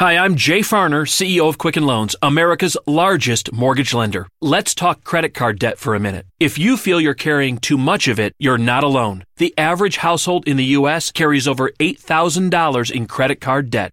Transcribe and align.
Hi, 0.00 0.16
I'm 0.16 0.34
Jay 0.36 0.60
Farner, 0.60 1.06
CEO 1.06 1.46
of 1.46 1.58
Quicken 1.58 1.84
Loans, 1.84 2.16
America's 2.22 2.74
largest 2.86 3.52
mortgage 3.52 3.92
lender. 3.92 4.28
Let's 4.40 4.74
talk 4.74 5.04
credit 5.04 5.34
card 5.34 5.58
debt 5.58 5.76
for 5.76 5.94
a 5.94 6.00
minute. 6.00 6.24
If 6.40 6.56
you 6.56 6.78
feel 6.78 7.02
you're 7.02 7.12
carrying 7.12 7.58
too 7.58 7.76
much 7.76 8.08
of 8.08 8.18
it, 8.18 8.32
you're 8.38 8.56
not 8.56 8.82
alone. 8.82 9.24
The 9.36 9.52
average 9.58 9.98
household 9.98 10.48
in 10.48 10.56
the 10.56 10.72
U.S. 10.78 11.12
carries 11.12 11.46
over 11.46 11.72
$8,000 11.78 12.90
in 12.90 13.06
credit 13.08 13.42
card 13.42 13.68
debt. 13.68 13.92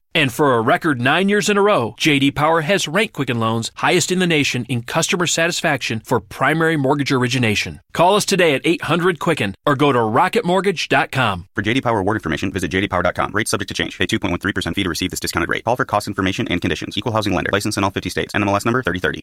And 0.13 0.31
for 0.31 0.55
a 0.55 0.61
record 0.61 0.99
nine 0.99 1.29
years 1.29 1.49
in 1.49 1.57
a 1.57 1.61
row, 1.61 1.95
JD 1.97 2.35
Power 2.35 2.61
has 2.61 2.87
ranked 2.87 3.13
Quicken 3.13 3.39
Loans 3.39 3.71
highest 3.75 4.11
in 4.11 4.19
the 4.19 4.27
nation 4.27 4.65
in 4.65 4.81
customer 4.83 5.25
satisfaction 5.25 6.01
for 6.01 6.19
primary 6.19 6.75
mortgage 6.75 7.13
origination. 7.13 7.79
Call 7.93 8.15
us 8.15 8.25
today 8.25 8.53
at 8.53 8.61
800 8.65 9.19
Quicken 9.19 9.55
or 9.65 9.75
go 9.75 9.93
to 9.93 9.99
rocketmortgage.com. 9.99 11.47
For 11.55 11.61
JD 11.61 11.83
Power 11.83 11.99
award 11.99 12.17
information, 12.17 12.51
visit 12.51 12.71
jdpower.com. 12.71 13.31
Rates 13.31 13.51
subject 13.51 13.69
to 13.69 13.73
change. 13.73 13.97
Pay 13.97 14.07
2.13% 14.07 14.75
fee 14.75 14.83
to 14.83 14.89
receive 14.89 15.11
this 15.11 15.19
discounted 15.21 15.49
rate. 15.49 15.63
Call 15.63 15.77
for 15.77 15.85
cost 15.85 16.07
information 16.07 16.45
and 16.49 16.59
conditions. 16.59 16.97
Equal 16.97 17.13
housing 17.13 17.33
lender. 17.33 17.51
License 17.53 17.77
in 17.77 17.83
all 17.85 17.91
50 17.91 18.09
states. 18.09 18.33
NMLS 18.33 18.65
number 18.65 18.83
3030. 18.83 19.21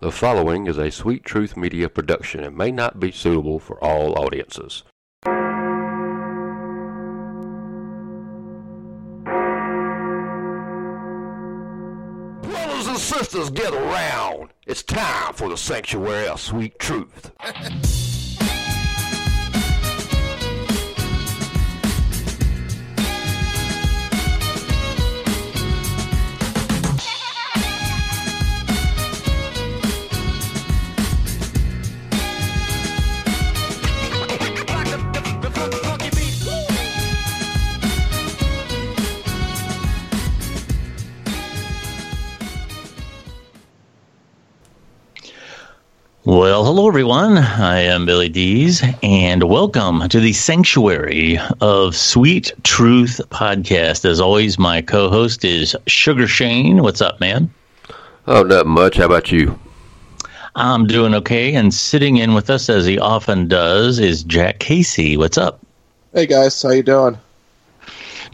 The 0.00 0.10
following 0.10 0.66
is 0.66 0.78
a 0.78 0.90
Sweet 0.90 1.24
Truth 1.24 1.58
Media 1.58 1.90
production 1.90 2.42
and 2.42 2.56
may 2.56 2.70
not 2.70 2.98
be 2.98 3.12
suitable 3.12 3.58
for 3.58 3.76
all 3.84 4.18
audiences. 4.18 4.82
Sisters, 13.30 13.50
get 13.50 13.72
around. 13.72 14.50
It's 14.66 14.82
time 14.82 15.34
for 15.34 15.48
the 15.48 15.56
Sanctuary 15.56 16.26
of 16.26 16.40
Sweet 16.40 16.78
Truth. 16.78 17.30
Well, 46.30 46.64
hello 46.64 46.86
everyone. 46.86 47.38
I 47.38 47.80
am 47.80 48.06
Billy 48.06 48.28
Dees, 48.28 48.84
and 49.02 49.42
welcome 49.42 50.08
to 50.08 50.20
the 50.20 50.32
Sanctuary 50.32 51.40
of 51.60 51.96
Sweet 51.96 52.52
Truth 52.62 53.20
podcast. 53.30 54.04
As 54.04 54.20
always, 54.20 54.56
my 54.56 54.80
co-host 54.80 55.44
is 55.44 55.76
Sugar 55.88 56.28
Shane. 56.28 56.84
What's 56.84 57.00
up, 57.00 57.18
man? 57.18 57.52
Oh, 58.28 58.44
not 58.44 58.68
much. 58.68 58.98
How 58.98 59.06
about 59.06 59.32
you? 59.32 59.58
I'm 60.54 60.86
doing 60.86 61.16
okay, 61.16 61.52
and 61.56 61.74
sitting 61.74 62.18
in 62.18 62.32
with 62.32 62.48
us, 62.48 62.68
as 62.68 62.86
he 62.86 62.96
often 62.96 63.48
does, 63.48 63.98
is 63.98 64.22
Jack 64.22 64.60
Casey. 64.60 65.16
What's 65.16 65.36
up? 65.36 65.58
Hey 66.14 66.26
guys, 66.26 66.62
how 66.62 66.70
you 66.70 66.84
doing? 66.84 67.18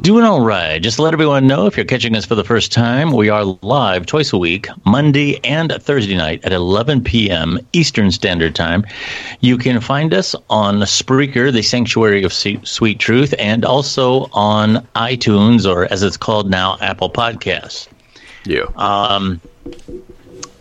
Doing 0.03 0.25
all 0.25 0.43
right. 0.43 0.81
Just 0.81 0.97
to 0.97 1.03
let 1.03 1.15
everyone 1.15 1.47
know, 1.47 1.67
if 1.67 1.77
you're 1.77 1.87
catching 1.87 2.15
us 2.15 2.27
for 2.27 2.35
the 2.35 2.45
first 2.45 2.71
time, 2.71 3.13
we 3.13 3.31
are 3.31 3.45
live 3.63 4.05
twice 4.05 4.31
a 4.33 4.37
week, 4.37 4.69
Monday 4.85 5.41
and 5.43 5.73
Thursday 5.81 6.15
night 6.15 6.45
at 6.45 6.53
11 6.53 7.03
p.m. 7.03 7.59
Eastern 7.73 8.11
Standard 8.11 8.55
Time. 8.55 8.85
You 9.41 9.57
can 9.57 9.81
find 9.81 10.13
us 10.13 10.37
on 10.51 10.81
Spreaker, 10.81 11.51
the 11.51 11.63
Sanctuary 11.63 12.23
of 12.25 12.33
Sweet 12.33 12.99
Truth, 12.99 13.35
and 13.39 13.65
also 13.65 14.29
on 14.33 14.87
iTunes, 14.97 15.69
or 15.69 15.91
as 15.91 16.03
it's 16.03 16.19
called 16.19 16.51
now, 16.51 16.77
Apple 16.83 17.11
Podcasts. 17.11 17.89
Yeah. 18.45 18.67
Um, 18.77 19.41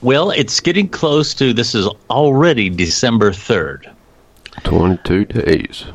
well, 0.01 0.31
it's 0.31 0.61
getting 0.61 0.87
close 0.87 1.33
to, 1.35 1.51
this 1.53 1.75
is 1.75 1.87
already 2.09 2.69
December 2.69 3.31
3rd. 3.31 3.93
22 4.63 5.25
days. 5.25 5.85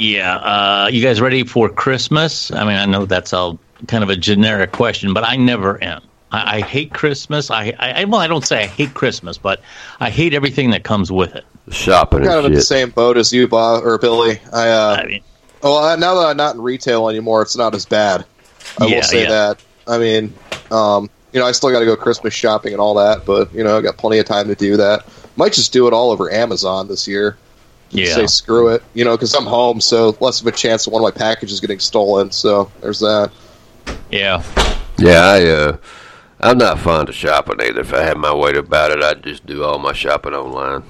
Yeah. 0.00 0.36
Uh, 0.36 0.88
you 0.90 1.02
guys 1.02 1.20
ready 1.20 1.44
for 1.44 1.68
Christmas? 1.68 2.50
I 2.50 2.64
mean, 2.64 2.76
I 2.76 2.86
know 2.86 3.04
that's 3.04 3.34
all 3.34 3.58
kind 3.86 4.02
of 4.02 4.08
a 4.08 4.16
generic 4.16 4.72
question, 4.72 5.12
but 5.12 5.24
I 5.24 5.36
never 5.36 5.82
am. 5.84 6.00
I, 6.32 6.56
I 6.56 6.60
hate 6.62 6.94
Christmas. 6.94 7.50
I, 7.50 7.74
I 7.78 8.04
well, 8.06 8.20
I 8.20 8.26
don't 8.26 8.46
say 8.46 8.62
I 8.62 8.66
hate 8.66 8.94
Christmas, 8.94 9.36
but 9.36 9.60
I 10.00 10.08
hate 10.08 10.32
everything 10.32 10.70
that 10.70 10.84
comes 10.84 11.12
with 11.12 11.34
it. 11.34 11.44
Shopping 11.70 12.20
I'm 12.20 12.24
kind 12.24 12.38
and 12.38 12.46
of 12.46 12.46
in 12.46 12.54
the 12.54 12.62
same 12.62 12.90
boat 12.90 13.18
as 13.18 13.30
you, 13.30 13.46
Bob 13.46 13.84
or 13.84 13.98
Billy. 13.98 14.40
I 14.50 14.70
uh, 14.70 14.96
I 15.00 15.06
mean, 15.06 15.20
well, 15.62 15.98
now 15.98 16.14
that 16.14 16.28
I'm 16.28 16.36
not 16.38 16.54
in 16.54 16.62
retail 16.62 17.10
anymore, 17.10 17.42
it's 17.42 17.56
not 17.56 17.74
as 17.74 17.84
bad. 17.84 18.24
I 18.80 18.86
Yeah, 18.86 18.96
will 18.96 19.02
say 19.02 19.22
yeah. 19.24 19.28
that. 19.28 19.58
I 19.86 19.98
mean, 19.98 20.32
um, 20.70 21.10
you 21.34 21.40
know, 21.40 21.46
I 21.46 21.52
still 21.52 21.70
got 21.70 21.80
to 21.80 21.84
go 21.84 21.94
Christmas 21.94 22.32
shopping 22.32 22.72
and 22.72 22.80
all 22.80 22.94
that, 22.94 23.26
but 23.26 23.52
you 23.52 23.62
know, 23.62 23.76
I 23.76 23.82
got 23.82 23.98
plenty 23.98 24.18
of 24.18 24.24
time 24.24 24.48
to 24.48 24.54
do 24.54 24.78
that. 24.78 25.04
Might 25.36 25.52
just 25.52 25.74
do 25.74 25.86
it 25.88 25.92
all 25.92 26.10
over 26.10 26.32
Amazon 26.32 26.88
this 26.88 27.06
year. 27.06 27.36
Yeah. 27.90 28.14
Say 28.14 28.26
screw 28.26 28.68
it, 28.68 28.82
you 28.94 29.04
know, 29.04 29.16
because 29.16 29.34
I'm 29.34 29.46
home, 29.46 29.80
so 29.80 30.16
less 30.20 30.40
of 30.40 30.46
a 30.46 30.52
chance 30.52 30.86
of 30.86 30.92
one 30.92 31.02
of 31.04 31.14
my 31.14 31.18
packages 31.18 31.60
getting 31.60 31.80
stolen. 31.80 32.30
So 32.30 32.70
there's 32.80 33.00
that. 33.00 33.30
Yeah. 34.10 34.42
Yeah, 34.98 35.20
I, 35.24 35.46
uh, 35.46 35.76
I'm 36.40 36.58
not 36.58 36.78
fond 36.78 37.08
of 37.08 37.14
shopping 37.14 37.56
either. 37.62 37.80
If 37.80 37.92
I 37.94 38.02
had 38.02 38.16
my 38.16 38.34
way 38.34 38.52
about 38.54 38.90
it, 38.90 39.02
I'd 39.02 39.22
just 39.22 39.46
do 39.46 39.64
all 39.64 39.78
my 39.78 39.92
shopping 39.92 40.34
online. 40.34 40.82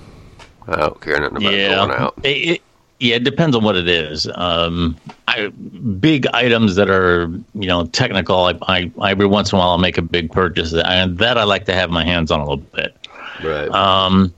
I 0.66 0.76
don't 0.76 1.00
care 1.00 1.20
nothing 1.20 1.38
about 1.38 1.52
yeah. 1.52 1.74
going 1.74 1.90
out. 1.92 2.14
It, 2.22 2.28
it, 2.28 2.62
yeah, 3.00 3.16
it 3.16 3.24
depends 3.24 3.56
on 3.56 3.64
what 3.64 3.76
it 3.76 3.88
is. 3.88 4.28
Um, 4.34 4.96
I, 5.26 5.48
big 5.48 6.26
items 6.34 6.76
that 6.76 6.90
are 6.90 7.30
you 7.54 7.66
know 7.66 7.86
technical. 7.86 8.44
I, 8.44 8.58
I, 8.62 8.90
I 9.00 9.10
every 9.12 9.26
once 9.26 9.52
in 9.52 9.56
a 9.56 9.58
while 9.58 9.70
I'll 9.70 9.78
make 9.78 9.96
a 9.96 10.02
big 10.02 10.30
purchase, 10.30 10.74
and 10.74 11.16
that 11.18 11.38
I 11.38 11.44
like 11.44 11.64
to 11.66 11.74
have 11.74 11.88
my 11.90 12.04
hands 12.04 12.30
on 12.30 12.40
a 12.40 12.42
little 12.42 12.58
bit. 12.58 12.94
Right. 13.42 13.70
Um, 13.70 14.34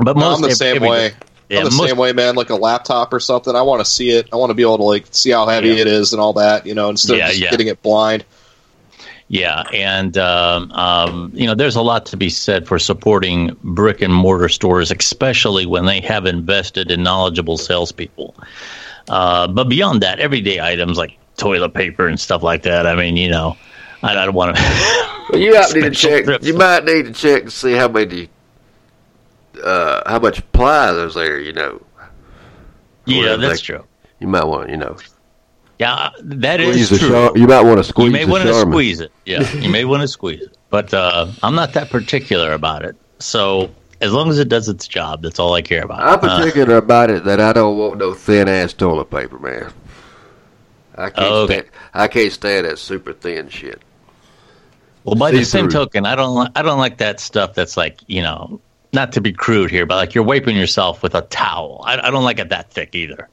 but 0.00 0.16
No, 0.16 0.22
most 0.22 0.36
I'm 0.36 0.42
the 0.42 0.48
ev- 0.48 0.56
same 0.56 0.76
every- 0.76 0.88
way. 0.88 1.12
Yeah, 1.48 1.58
I'm 1.60 1.64
the 1.64 1.70
most- 1.70 1.88
same 1.88 1.96
way, 1.96 2.12
man. 2.12 2.34
Like 2.34 2.50
a 2.50 2.54
laptop 2.56 3.12
or 3.12 3.20
something. 3.20 3.54
I 3.56 3.62
want 3.62 3.80
to 3.80 3.84
see 3.90 4.10
it. 4.10 4.28
I 4.32 4.36
want 4.36 4.50
to 4.50 4.54
be 4.54 4.62
able 4.62 4.78
to 4.78 4.84
like 4.84 5.06
see 5.10 5.30
how 5.30 5.46
heavy 5.46 5.68
Yeah. 5.68 5.76
it 5.82 5.86
is 5.86 6.12
and 6.12 6.20
all 6.20 6.34
that. 6.34 6.66
You 6.66 6.74
know, 6.74 6.90
instead 6.90 7.18
Yeah, 7.18 7.24
of 7.24 7.30
just 7.30 7.40
yeah. 7.42 7.50
getting 7.50 7.68
it 7.68 7.82
blind. 7.82 8.24
Yeah, 9.30 9.62
and 9.74 10.16
um, 10.16 10.72
um, 10.72 11.30
you 11.34 11.46
know, 11.46 11.54
there's 11.54 11.76
a 11.76 11.82
lot 11.82 12.06
to 12.06 12.16
be 12.16 12.30
said 12.30 12.66
for 12.66 12.78
supporting 12.78 13.54
brick 13.62 14.00
and 14.00 14.12
mortar 14.12 14.48
stores, 14.48 14.90
especially 14.90 15.66
when 15.66 15.84
they 15.84 16.00
have 16.00 16.24
invested 16.24 16.90
in 16.90 17.02
knowledgeable 17.02 17.58
salespeople. 17.58 18.34
Uh, 19.08 19.46
but 19.46 19.68
beyond 19.68 20.02
that, 20.02 20.18
everyday 20.18 20.60
items 20.60 20.96
like 20.96 21.18
toilet 21.36 21.74
paper 21.74 22.06
and 22.08 22.18
stuff 22.18 22.42
like 22.42 22.62
that. 22.62 22.86
I 22.86 22.94
mean, 22.94 23.18
you 23.18 23.28
know, 23.28 23.56
I, 24.02 24.12
I 24.16 24.24
don't 24.24 24.34
want 24.34 24.56
to. 24.56 24.62
Well, 25.30 25.42
you 25.42 25.52
might 25.52 25.74
need 25.74 25.80
to 25.82 25.90
check. 25.90 26.24
trips. 26.24 26.46
You 26.46 26.54
might 26.54 26.84
need 26.86 27.04
to 27.04 27.12
check 27.12 27.44
to 27.44 27.50
see 27.50 27.72
how 27.74 27.88
many, 27.88 28.30
uh, 29.64 30.02
how 30.10 30.18
much 30.18 30.40
ply 30.52 30.92
there's 30.92 31.14
there. 31.14 31.38
You 31.40 31.52
know, 31.52 31.82
yeah, 33.06 33.36
that's 33.36 33.60
they- 33.60 33.64
true. 33.74 33.84
you 34.20 34.26
might 34.28 34.44
want. 34.44 34.70
You 34.70 34.76
know, 34.76 34.96
Yeah, 35.78 36.10
that 36.20 36.60
is 36.60 36.88
true. 36.88 36.98
char- 37.08 37.32
You 37.36 37.46
might 37.46 37.62
want 37.62 37.78
to 37.78 37.84
squeeze 37.84 38.06
you 38.06 38.12
may 38.12 38.24
want 38.24 38.44
to 38.44 38.54
squeeze 38.54 39.00
it. 39.00 39.12
Yeah, 39.26 39.48
you 39.58 39.70
may 39.70 39.84
want 39.84 40.02
to 40.02 40.08
squeeze 40.08 40.42
it. 40.42 40.56
But 40.70 40.92
uh, 40.92 41.28
I'm 41.42 41.54
not 41.54 41.72
that 41.74 41.88
particular 41.90 42.52
about 42.52 42.84
it. 42.84 42.94
So 43.20 43.70
as 44.00 44.12
long 44.12 44.28
as 44.28 44.38
it 44.38 44.48
does 44.48 44.68
its 44.68 44.86
job, 44.86 45.22
that's 45.22 45.38
all 45.38 45.54
I 45.54 45.62
care 45.62 45.82
about. 45.82 46.00
I'm 46.00 46.14
Uh, 46.28 46.38
particular 46.38 46.76
about 46.76 47.10
it 47.10 47.24
that 47.24 47.40
I 47.40 47.52
don't 47.52 47.76
want 47.78 47.98
no 47.98 48.12
thin 48.14 48.48
ass 48.48 48.72
toilet 48.72 49.10
paper, 49.10 49.38
man. 49.38 49.72
I 50.96 51.10
can't 51.10 51.18
Okay. 51.32 51.52
stand. 51.54 51.66
I 51.94 52.08
can't 52.08 52.32
stand 52.32 52.66
that 52.66 52.78
super 52.78 53.12
thin 53.12 53.48
shit. 53.48 53.80
Well, 55.04 55.14
by 55.14 55.30
the 55.30 55.44
same 55.44 55.68
token, 55.68 56.04
I 56.04 56.16
don't 56.16 56.34
li- 56.38 56.50
I 56.54 56.62
don't 56.62 56.78
like 56.78 56.98
that 56.98 57.18
stuff 57.20 57.54
that's 57.54 57.76
like 57.76 58.00
you 58.08 58.20
know 58.20 58.60
not 58.92 59.12
to 59.12 59.20
be 59.20 59.32
crude 59.32 59.70
here, 59.70 59.86
but 59.86 59.96
like 59.96 60.14
you're 60.14 60.24
wiping 60.24 60.56
yourself 60.56 61.02
with 61.02 61.14
a 61.14 61.22
towel. 61.22 61.82
I, 61.84 61.98
I 62.06 62.10
don't 62.10 62.24
like 62.24 62.38
it 62.38 62.48
that 62.50 62.70
thick 62.70 62.94
either. 62.94 63.28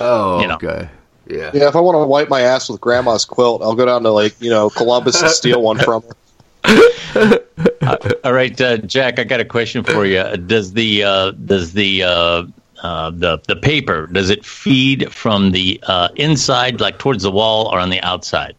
Oh, 0.00 0.40
You 0.40 0.48
know. 0.48 0.54
okay. 0.56 0.88
Yeah. 1.28 1.50
Yeah, 1.54 1.68
if 1.68 1.76
I 1.76 1.80
want 1.80 1.94
to 1.96 2.06
wipe 2.06 2.28
my 2.28 2.40
ass 2.40 2.68
with 2.68 2.80
grandma's 2.80 3.24
quilt, 3.24 3.62
I'll 3.62 3.74
go 3.74 3.86
down 3.86 4.02
to 4.02 4.10
like 4.10 4.34
you 4.40 4.50
know 4.50 4.70
Columbus 4.70 5.20
and 5.20 5.30
steal 5.30 5.62
one 5.62 5.78
from 5.78 6.02
her. 6.02 7.38
All 8.24 8.32
right, 8.32 8.58
uh, 8.60 8.78
Jack, 8.78 9.18
I 9.18 9.24
got 9.24 9.40
a 9.40 9.44
question 9.44 9.84
for 9.84 10.04
you. 10.06 10.22
Does 10.36 10.72
the 10.72 11.02
uh, 11.04 11.30
does 11.32 11.72
the 11.72 12.02
uh, 12.02 12.44
uh, 12.82 13.10
the 13.10 13.38
the 13.46 13.56
paper 13.56 14.06
does 14.08 14.30
it 14.30 14.44
feed 14.44 15.12
from 15.12 15.52
the 15.52 15.80
uh, 15.86 16.08
inside, 16.16 16.80
like 16.80 16.98
towards 16.98 17.22
the 17.22 17.30
wall, 17.30 17.66
or 17.72 17.78
on 17.78 17.90
the 17.90 18.00
outside? 18.02 18.54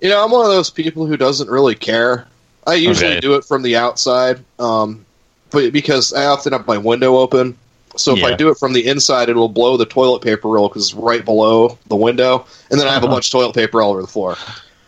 You 0.00 0.08
know, 0.08 0.24
I'm 0.24 0.30
one 0.30 0.44
of 0.44 0.50
those 0.50 0.70
people 0.70 1.06
who 1.06 1.16
doesn't 1.16 1.48
really 1.48 1.74
care. 1.74 2.26
I 2.66 2.74
usually 2.74 3.10
Okay. 3.12 3.20
do 3.20 3.34
it 3.34 3.44
from 3.44 3.62
the 3.62 3.76
outside, 3.76 4.44
um, 4.58 5.04
but 5.52 5.72
because 5.72 6.12
I 6.12 6.26
often 6.26 6.52
have 6.52 6.66
my 6.66 6.78
window 6.78 7.16
open. 7.18 7.56
So 7.96 8.16
if 8.16 8.24
I 8.24 8.34
do 8.34 8.48
it 8.48 8.56
from 8.56 8.72
the 8.72 8.86
inside, 8.88 9.28
it'll 9.28 9.50
blow 9.50 9.76
the 9.76 9.84
toilet 9.84 10.22
paper 10.22 10.48
roll 10.48 10.68
because 10.68 10.84
it's 10.86 10.94
right 10.94 11.22
below 11.22 11.76
the 11.88 11.96
window, 11.96 12.46
and 12.70 12.80
then 12.80 12.88
I 12.88 12.92
have 12.94 13.02
a 13.02 13.06
Uh-huh. 13.06 13.16
bunch 13.16 13.26
of 13.28 13.32
toilet 13.32 13.54
paper 13.54 13.82
all 13.82 13.90
over 13.90 14.00
the 14.00 14.06
floor. 14.08 14.34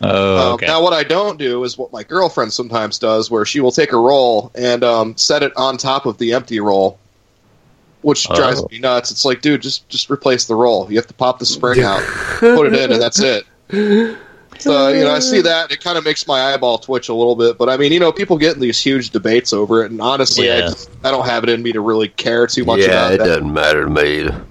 Oh, 0.01 0.53
Um, 0.53 0.59
now, 0.61 0.81
what 0.81 0.91
I 0.93 1.03
don't 1.03 1.37
do 1.37 1.63
is 1.63 1.77
what 1.77 1.93
my 1.93 2.01
girlfriend 2.03 2.51
sometimes 2.51 2.97
does, 2.97 3.29
where 3.29 3.45
she 3.45 3.59
will 3.59 3.71
take 3.71 3.91
a 3.93 3.97
roll 3.97 4.51
and 4.55 4.83
um, 4.83 5.15
set 5.17 5.43
it 5.43 5.53
on 5.55 5.77
top 5.77 6.07
of 6.07 6.17
the 6.17 6.33
empty 6.33 6.59
roll, 6.59 6.97
which 8.01 8.27
drives 8.33 8.61
Oh. 8.61 8.67
me 8.71 8.79
nuts. 8.79 9.11
It's 9.11 9.23
like, 9.23 9.41
dude, 9.41 9.61
just 9.61 9.87
just 9.87 10.09
replace 10.09 10.45
the 10.45 10.55
roll. 10.55 10.87
You 10.89 10.97
have 10.97 11.07
to 11.07 11.13
pop 11.13 11.37
the 11.39 11.45
spring 11.45 11.83
out, 11.83 12.01
put 12.39 12.65
it 12.67 12.73
in, 12.75 12.91
and 12.91 12.99
that's 13.01 13.19
it. 13.21 13.45
So 14.59 14.89
you 14.89 15.03
know, 15.03 15.11
I 15.11 15.19
see 15.19 15.41
that 15.43 15.71
it 15.71 15.81
kind 15.81 15.97
of 15.97 16.05
makes 16.05 16.27
my 16.27 16.53
eyeball 16.53 16.77
twitch 16.77 17.09
a 17.09 17.13
little 17.13 17.35
bit. 17.35 17.57
But 17.57 17.69
I 17.69 17.77
mean, 17.77 17.91
you 17.91 17.99
know, 17.99 18.11
people 18.11 18.37
get 18.37 18.55
in 18.55 18.59
these 18.59 18.81
huge 18.81 19.11
debates 19.11 19.53
over 19.53 19.83
it, 19.83 19.91
and 19.91 20.01
honestly, 20.01 20.51
I 20.51 20.61
just 20.61 20.89
I 21.03 21.11
don't 21.11 21.25
have 21.25 21.43
it 21.43 21.49
in 21.49 21.61
me 21.61 21.73
to 21.73 21.81
really 21.81 22.09
care 22.09 22.47
too 22.47 22.65
much 22.65 22.79
yeah, 22.79 22.85
about 22.85 23.13
it 23.13 23.17
that. 23.19 23.25
doesn't 23.25 23.53
matter 23.53 23.83
to 23.83 23.89
me 23.89 24.19
either. 24.21 24.45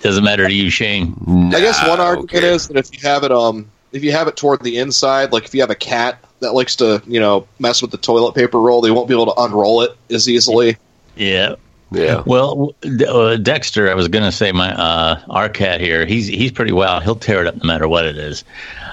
Doesn't 0.00 0.24
matter 0.24 0.46
to 0.46 0.52
you, 0.52 0.70
Shane. 0.70 1.16
I 1.54 1.60
guess 1.60 1.86
one 1.88 2.00
argument 2.00 2.34
okay. 2.34 2.46
is 2.46 2.68
that 2.68 2.76
if 2.76 2.92
you 2.92 3.08
have 3.08 3.24
it 3.24 3.32
um 3.32 3.70
if 3.92 4.04
you 4.04 4.12
have 4.12 4.28
it 4.28 4.36
toward 4.36 4.62
the 4.62 4.78
inside, 4.78 5.32
like 5.32 5.44
if 5.44 5.54
you 5.54 5.60
have 5.62 5.70
a 5.70 5.76
cat 5.76 6.22
that 6.40 6.52
likes 6.52 6.76
to, 6.76 7.02
you 7.06 7.18
know, 7.18 7.48
mess 7.58 7.80
with 7.80 7.90
the 7.90 7.96
toilet 7.96 8.34
paper 8.34 8.60
roll, 8.60 8.80
they 8.80 8.90
won't 8.90 9.08
be 9.08 9.14
able 9.14 9.32
to 9.32 9.40
unroll 9.40 9.82
it 9.82 9.96
as 10.10 10.28
easily. 10.28 10.76
Yeah. 11.16 11.56
Yeah. 11.92 12.22
Well, 12.26 12.74
uh, 13.08 13.36
Dexter, 13.36 13.90
I 13.90 13.94
was 13.94 14.08
going 14.08 14.24
to 14.24 14.32
say 14.32 14.50
my 14.52 14.72
uh, 14.74 15.20
our 15.30 15.48
cat 15.48 15.80
here. 15.80 16.04
He's 16.04 16.26
he's 16.26 16.50
pretty 16.50 16.72
wild. 16.72 17.04
He'll 17.04 17.14
tear 17.16 17.40
it 17.42 17.46
up 17.46 17.56
no 17.56 17.64
matter 17.64 17.86
what 17.86 18.04
it 18.04 18.18
is. 18.18 18.44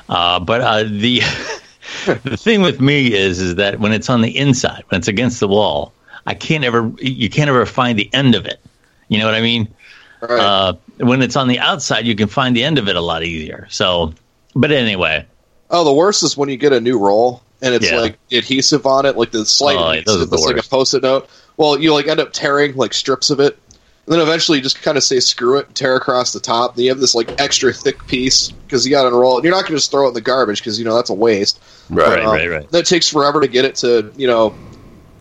Uh, 0.10 0.40
but 0.40 0.62
uh, 0.62 0.84
the 0.84 1.20
the 2.24 2.38
thing 2.38 2.62
with 2.62 2.80
me 2.82 3.14
is 3.14 3.40
is 3.40 3.56
that 3.56 3.80
when 3.80 3.94
it's 3.94 4.10
on 4.10 4.22
the 4.22 4.38
inside, 4.38 4.84
when 4.90 5.00
it's 5.00 5.08
against 5.08 5.40
the 5.40 5.48
wall, 5.48 5.92
I 6.28 6.36
can't 6.36 6.64
ever 6.64 6.92
you 7.00 7.30
can't 7.30 7.50
ever 7.50 7.66
find 7.66 7.98
the 7.98 8.10
end 8.14 8.36
of 8.36 8.46
it. 8.46 8.60
You 9.08 9.20
know 9.20 9.26
what 9.26 9.36
I 9.36 9.42
mean? 9.42 9.74
Right. 10.22 10.40
Uh, 10.40 10.74
when 10.98 11.22
it's 11.22 11.36
on 11.36 11.48
the 11.48 11.60
outside, 11.60 12.06
you 12.06 12.16
can 12.16 12.28
find 12.28 12.56
the 12.56 12.64
end 12.64 12.78
of 12.78 12.88
it 12.88 12.96
a 12.96 13.02
lot 13.02 13.24
easier. 13.24 13.68
So, 13.70 14.14
but 14.56 14.72
anyway, 14.72 15.26
oh, 15.72 15.84
the 15.84 15.94
worst 15.94 16.24
is 16.24 16.38
when 16.38 16.48
you 16.50 16.58
get 16.58 16.74
a 16.74 16.80
new 16.80 16.98
roll 17.00 17.42
and 17.62 17.74
it's 17.74 17.90
Yeah. 17.90 18.00
like 18.00 18.20
adhesive 18.32 18.86
on 18.86 19.06
it, 19.06 19.18
like 19.18 19.32
the 19.32 19.46
slight 19.46 19.78
Oh, 19.78 19.90
adhesive 19.90 20.30
that's 20.30 20.46
like 20.46 20.58
a 20.58 20.64
post-it 20.70 21.02
note. 21.04 21.28
Well, 21.58 21.80
you 21.80 21.94
like 21.94 22.08
end 22.08 22.20
up 22.20 22.34
tearing 22.34 22.76
like 22.76 22.94
strips 22.94 23.30
of 23.30 23.40
it. 23.40 23.58
And 24.06 24.14
then 24.14 24.20
eventually 24.20 24.58
you 24.58 24.64
just 24.64 24.82
kind 24.82 24.98
of 24.98 25.04
say 25.04 25.22
screw 25.22 25.58
it, 25.60 25.74
tear 25.76 25.96
across 25.96 26.34
the 26.34 26.40
top. 26.42 26.76
Then 26.76 26.84
you 26.86 26.92
have 26.92 27.00
this 27.00 27.16
like 27.16 27.40
extra 27.40 27.72
thick 27.72 28.06
piece 28.08 28.52
because 28.52 28.86
you 28.86 28.92
got 28.92 29.04
to 29.04 29.08
unroll 29.08 29.38
it. 29.38 29.46
You're 29.46 29.54
not 29.54 29.62
going 29.62 29.72
to 29.72 29.78
just 29.78 29.92
throw 29.92 30.06
it 30.06 30.10
in 30.10 30.14
the 30.14 30.22
garbage 30.22 30.60
because 30.60 30.78
you 30.78 30.84
know 30.84 30.96
that's 30.96 31.10
a 31.10 31.14
waste. 31.14 31.62
Right. 31.90 32.10
Right, 32.10 32.24
Um, 32.24 32.34
right, 32.34 32.50
right. 32.50 32.70
That 32.72 32.86
takes 32.86 33.08
forever 33.08 33.40
to 33.40 33.48
get 33.48 33.64
it 33.64 33.76
to, 33.78 34.12
you 34.18 34.28
know, 34.28 34.54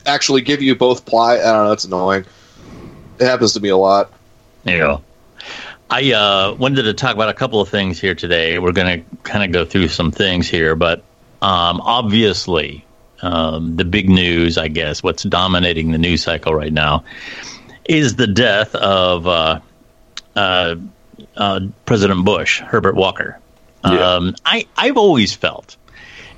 actually 0.05 0.41
give 0.41 0.61
you 0.61 0.75
both 0.75 1.07
ply. 1.07 1.35
I 1.35 1.53
don't 1.53 1.67
know. 1.67 1.73
It's 1.73 1.85
annoying. 1.85 2.25
It 3.21 3.25
happens 3.25 3.53
to 3.53 3.61
me 3.61 3.69
a 3.69 3.77
lot. 3.77 4.13
There 4.65 4.77
you 4.77 4.83
go. 4.83 5.03
I 5.91 6.13
uh, 6.13 6.55
wanted 6.59 6.83
to 6.85 6.95
talk 6.95 7.15
about 7.15 7.29
a 7.29 7.35
couple 7.35 7.61
of 7.61 7.69
things 7.69 8.01
here 8.01 8.15
today. 8.15 8.59
We're 8.59 8.73
going 8.73 9.01
to 9.05 9.17
kind 9.23 9.45
of 9.45 9.53
go 9.53 9.65
through 9.65 9.89
some 9.89 10.11
things 10.11 10.49
here, 10.49 10.75
but 10.75 11.05
um, 11.43 11.81
obviously, 11.83 12.85
um, 13.23 13.77
the 13.77 13.85
big 13.85 14.09
news, 14.11 14.59
I 14.59 14.69
guess, 14.69 15.03
what's 15.03 15.23
dominating 15.23 15.93
the 15.93 15.99
news 15.99 16.23
cycle 16.23 16.55
right 16.55 16.73
now 16.73 17.05
is 17.85 18.17
the 18.17 18.27
death 18.27 18.75
of 18.75 19.27
uh, 19.27 19.61
uh, 20.37 20.77
uh, 21.37 21.61
President 21.85 22.25
Bush, 22.25 22.61
Herbert 22.61 22.95
Walker. 22.95 23.39
Yeah. 23.85 24.15
Um, 24.15 24.35
I, 24.45 24.67
I've 24.77 24.97
always 24.97 25.35
felt, 25.35 25.77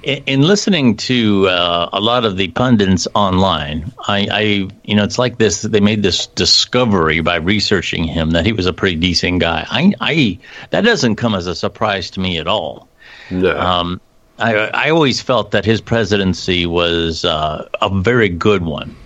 in, 0.03 0.23
in 0.25 0.43
listening 0.43 0.97
to 0.97 1.49
uh, 1.49 1.91
a 1.93 2.01
lot 2.01 2.25
of 2.25 2.37
the 2.37 2.49
pundits 2.49 3.07
online, 3.15 3.93
I, 3.99 4.29
I, 4.31 4.41
you 4.85 4.95
know, 4.95 5.05
it's 5.05 5.19
like 5.19 5.37
this. 5.37 5.63
They 5.63 5.81
made 5.81 6.03
this 6.03 6.27
discovery 6.29 7.21
by 7.21 7.37
researching 7.37 8.05
him 8.05 8.31
that 8.31 8.47
he 8.47 8.53
was 8.53 8.67
a 8.67 8.73
pretty 8.73 8.97
decent 8.97 9.41
guy. 9.41 9.67
I, 9.69 9.93
I, 10.01 10.39
that 10.71 10.83
doesn't 10.83 11.17
come 11.17 11.35
as 11.35 11.47
a 11.47 11.55
surprise 11.55 12.11
to 12.13 12.21
me 12.21 12.39
at 12.39 12.49
all. 12.49 12.89
No. 13.31 13.59
Um, 13.59 14.01
I, 14.39 14.55
I 14.55 14.91
always 14.91 15.21
felt 15.21 15.53
that 15.53 15.65
his 15.65 15.81
presidency 15.81 16.67
was 16.67 17.25
uh, 17.25 17.69
a 17.81 18.01
very 18.01 18.29
good 18.29 18.65
one. 18.65 18.97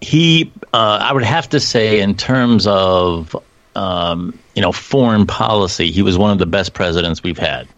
He, 0.00 0.52
uh, 0.72 0.98
I 1.02 1.12
would 1.12 1.24
have 1.24 1.48
to 1.50 1.60
say, 1.60 2.00
in 2.00 2.14
terms 2.14 2.66
of 2.66 3.36
um, 3.74 4.38
you 4.54 4.62
know 4.62 4.72
foreign 4.72 5.26
policy, 5.26 5.90
he 5.90 6.02
was 6.02 6.16
one 6.16 6.30
of 6.30 6.38
the 6.38 6.46
best 6.46 6.72
presidents 6.72 7.22
we've 7.22 7.38
had. 7.38 7.68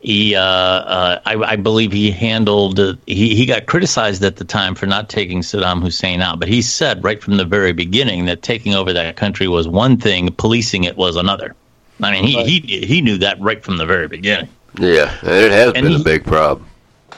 He, 0.00 0.34
uh, 0.34 0.42
uh, 0.42 1.20
I, 1.24 1.36
I 1.36 1.56
believe, 1.56 1.92
he 1.92 2.10
handled. 2.10 2.78
He 3.06 3.36
he 3.36 3.46
got 3.46 3.66
criticized 3.66 4.22
at 4.24 4.36
the 4.36 4.44
time 4.44 4.74
for 4.74 4.86
not 4.86 5.08
taking 5.08 5.40
Saddam 5.40 5.80
Hussein 5.80 6.20
out, 6.20 6.40
but 6.40 6.48
he 6.48 6.60
said 6.60 7.04
right 7.04 7.22
from 7.22 7.36
the 7.36 7.44
very 7.44 7.72
beginning 7.72 8.24
that 8.24 8.42
taking 8.42 8.74
over 8.74 8.92
that 8.92 9.16
country 9.16 9.46
was 9.46 9.68
one 9.68 9.96
thing, 9.96 10.32
policing 10.32 10.84
it 10.84 10.96
was 10.96 11.14
another. 11.14 11.54
I 12.02 12.10
mean, 12.10 12.24
he 12.24 12.60
he 12.60 12.84
he 12.84 13.00
knew 13.00 13.16
that 13.18 13.40
right 13.40 13.62
from 13.62 13.76
the 13.76 13.86
very 13.86 14.08
beginning. 14.08 14.48
Yeah. 14.78 15.16
And 15.22 15.30
it 15.30 15.50
has 15.52 15.72
and 15.74 15.84
been 15.84 15.92
he- 15.92 16.00
a 16.00 16.04
big 16.04 16.24
problem. 16.24 16.66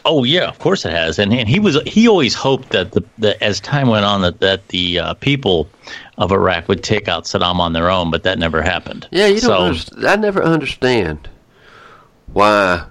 Oh 0.06 0.22
yeah, 0.22 0.48
of 0.48 0.58
course 0.58 0.84
it 0.84 0.92
has, 0.92 1.18
and 1.18 1.32
and 1.32 1.48
he 1.48 1.58
was 1.58 1.80
he 1.86 2.08
always 2.08 2.34
hoped 2.34 2.68
that 2.70 2.92
the, 2.92 3.02
the 3.16 3.42
as 3.42 3.58
time 3.58 3.88
went 3.88 4.04
on 4.04 4.20
that 4.20 4.38
that 4.40 4.68
the 4.68 4.98
uh, 4.98 5.14
people 5.14 5.66
of 6.18 6.30
Iraq 6.30 6.68
would 6.68 6.82
take 6.82 7.08
out 7.08 7.24
Saddam 7.24 7.58
on 7.58 7.72
their 7.72 7.88
own, 7.88 8.10
but 8.10 8.22
that 8.24 8.38
never 8.38 8.60
happened. 8.60 9.08
Yeah, 9.10 9.28
you 9.28 9.40
don't. 9.40 9.74
So- 9.76 10.06
I 10.06 10.16
never 10.16 10.42
understand 10.42 11.30
why. 12.26 12.84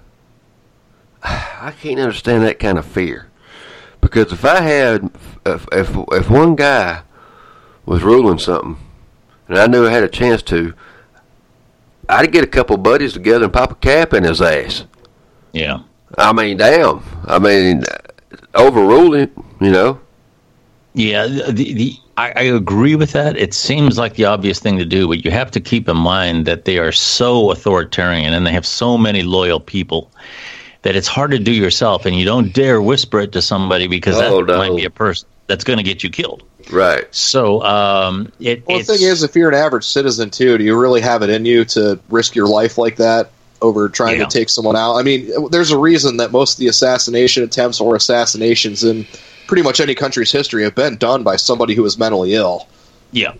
I 1.22 1.72
can't 1.80 2.00
understand 2.00 2.42
that 2.42 2.58
kind 2.58 2.78
of 2.78 2.84
fear. 2.84 3.30
Because 4.00 4.32
if 4.32 4.44
I 4.44 4.60
had, 4.60 5.08
if 5.46 5.68
if 5.72 5.96
if 6.12 6.28
one 6.28 6.56
guy 6.56 7.02
was 7.86 8.02
ruling 8.02 8.38
something, 8.38 8.76
and 9.48 9.58
I 9.58 9.66
knew 9.68 9.86
I 9.86 9.90
had 9.90 10.02
a 10.04 10.08
chance 10.08 10.42
to, 10.44 10.74
I'd 12.08 12.32
get 12.32 12.44
a 12.44 12.48
couple 12.48 12.76
buddies 12.76 13.12
together 13.14 13.44
and 13.44 13.52
pop 13.52 13.72
a 13.72 13.74
cap 13.76 14.12
in 14.14 14.24
his 14.24 14.40
ass. 14.42 14.84
Yeah, 15.52 15.80
I 16.18 16.32
mean, 16.32 16.56
damn. 16.56 17.02
I 17.26 17.38
mean, 17.38 17.82
overruling. 18.54 19.30
You 19.60 19.70
know. 19.70 20.00
yeah. 20.94 21.26
The, 21.26 21.72
the 21.74 21.96
I, 22.16 22.32
I 22.36 22.42
agree 22.42 22.94
with 22.96 23.12
that. 23.12 23.36
It 23.36 23.54
seems 23.54 23.98
like 23.98 24.14
the 24.14 24.24
obvious 24.26 24.60
thing 24.60 24.78
to 24.78 24.84
do, 24.84 25.08
but 25.08 25.24
you 25.24 25.30
have 25.30 25.50
to 25.52 25.60
keep 25.60 25.88
in 25.88 25.96
mind 25.96 26.46
that 26.46 26.64
they 26.64 26.78
are 26.78 26.92
so 26.92 27.50
authoritarian 27.50 28.32
and 28.34 28.46
they 28.46 28.52
have 28.52 28.66
so 28.66 28.96
many 28.96 29.22
loyal 29.22 29.58
people 29.58 30.10
that 30.82 30.94
it's 30.94 31.08
hard 31.08 31.30
to 31.30 31.38
do 31.38 31.50
yourself, 31.52 32.04
and 32.06 32.14
you 32.16 32.24
don't 32.24 32.52
dare 32.52 32.80
whisper 32.82 33.20
it 33.20 33.32
to 33.32 33.40
somebody 33.42 33.86
because 33.88 34.16
Oh, 34.16 34.44
that 34.44 34.52
no. 34.52 34.58
might 34.58 34.76
be 34.76 34.84
a 34.84 34.90
person 34.90 35.28
that's 35.46 35.64
going 35.64 35.76
to 35.76 35.82
get 35.82 36.02
you 36.02 36.10
killed. 36.10 36.42
Right. 36.72 37.04
So 37.14 37.62
um, 37.62 38.32
it, 38.40 38.66
Well, 38.66 38.78
the 38.78 38.80
it's, 38.80 38.88
thing 38.88 39.06
is, 39.06 39.22
if 39.22 39.36
you're 39.36 39.48
an 39.48 39.54
average 39.54 39.84
citizen 39.84 40.30
too, 40.30 40.56
do 40.58 40.64
you 40.64 40.78
really 40.78 41.00
have 41.02 41.22
it 41.22 41.30
in 41.30 41.44
you 41.44 41.64
to 41.66 41.98
risk 42.08 42.34
your 42.34 42.46
life 42.46 42.78
like 42.78 42.96
that 42.96 43.30
over 43.60 43.88
trying 43.88 44.18
Yeah. 44.18 44.26
to 44.26 44.30
take 44.30 44.48
someone 44.48 44.76
out? 44.76 44.94
I 44.96 45.02
mean, 45.02 45.30
there's 45.50 45.70
a 45.70 45.78
reason 45.78 46.16
that 46.18 46.32
most 46.32 46.54
of 46.54 46.58
the 46.60 46.68
assassination 46.68 47.42
attempts 47.42 47.80
or 47.80 47.94
assassinations 47.94 48.82
in 48.84 49.06
pretty 49.46 49.62
much 49.62 49.80
any 49.80 49.94
country's 49.94 50.32
history 50.32 50.62
have 50.64 50.74
been 50.74 50.96
done 50.96 51.22
by 51.22 51.36
somebody 51.36 51.74
who 51.74 51.84
is 51.84 51.98
mentally 51.98 52.34
ill. 52.34 52.66
Yeah. 53.12 53.34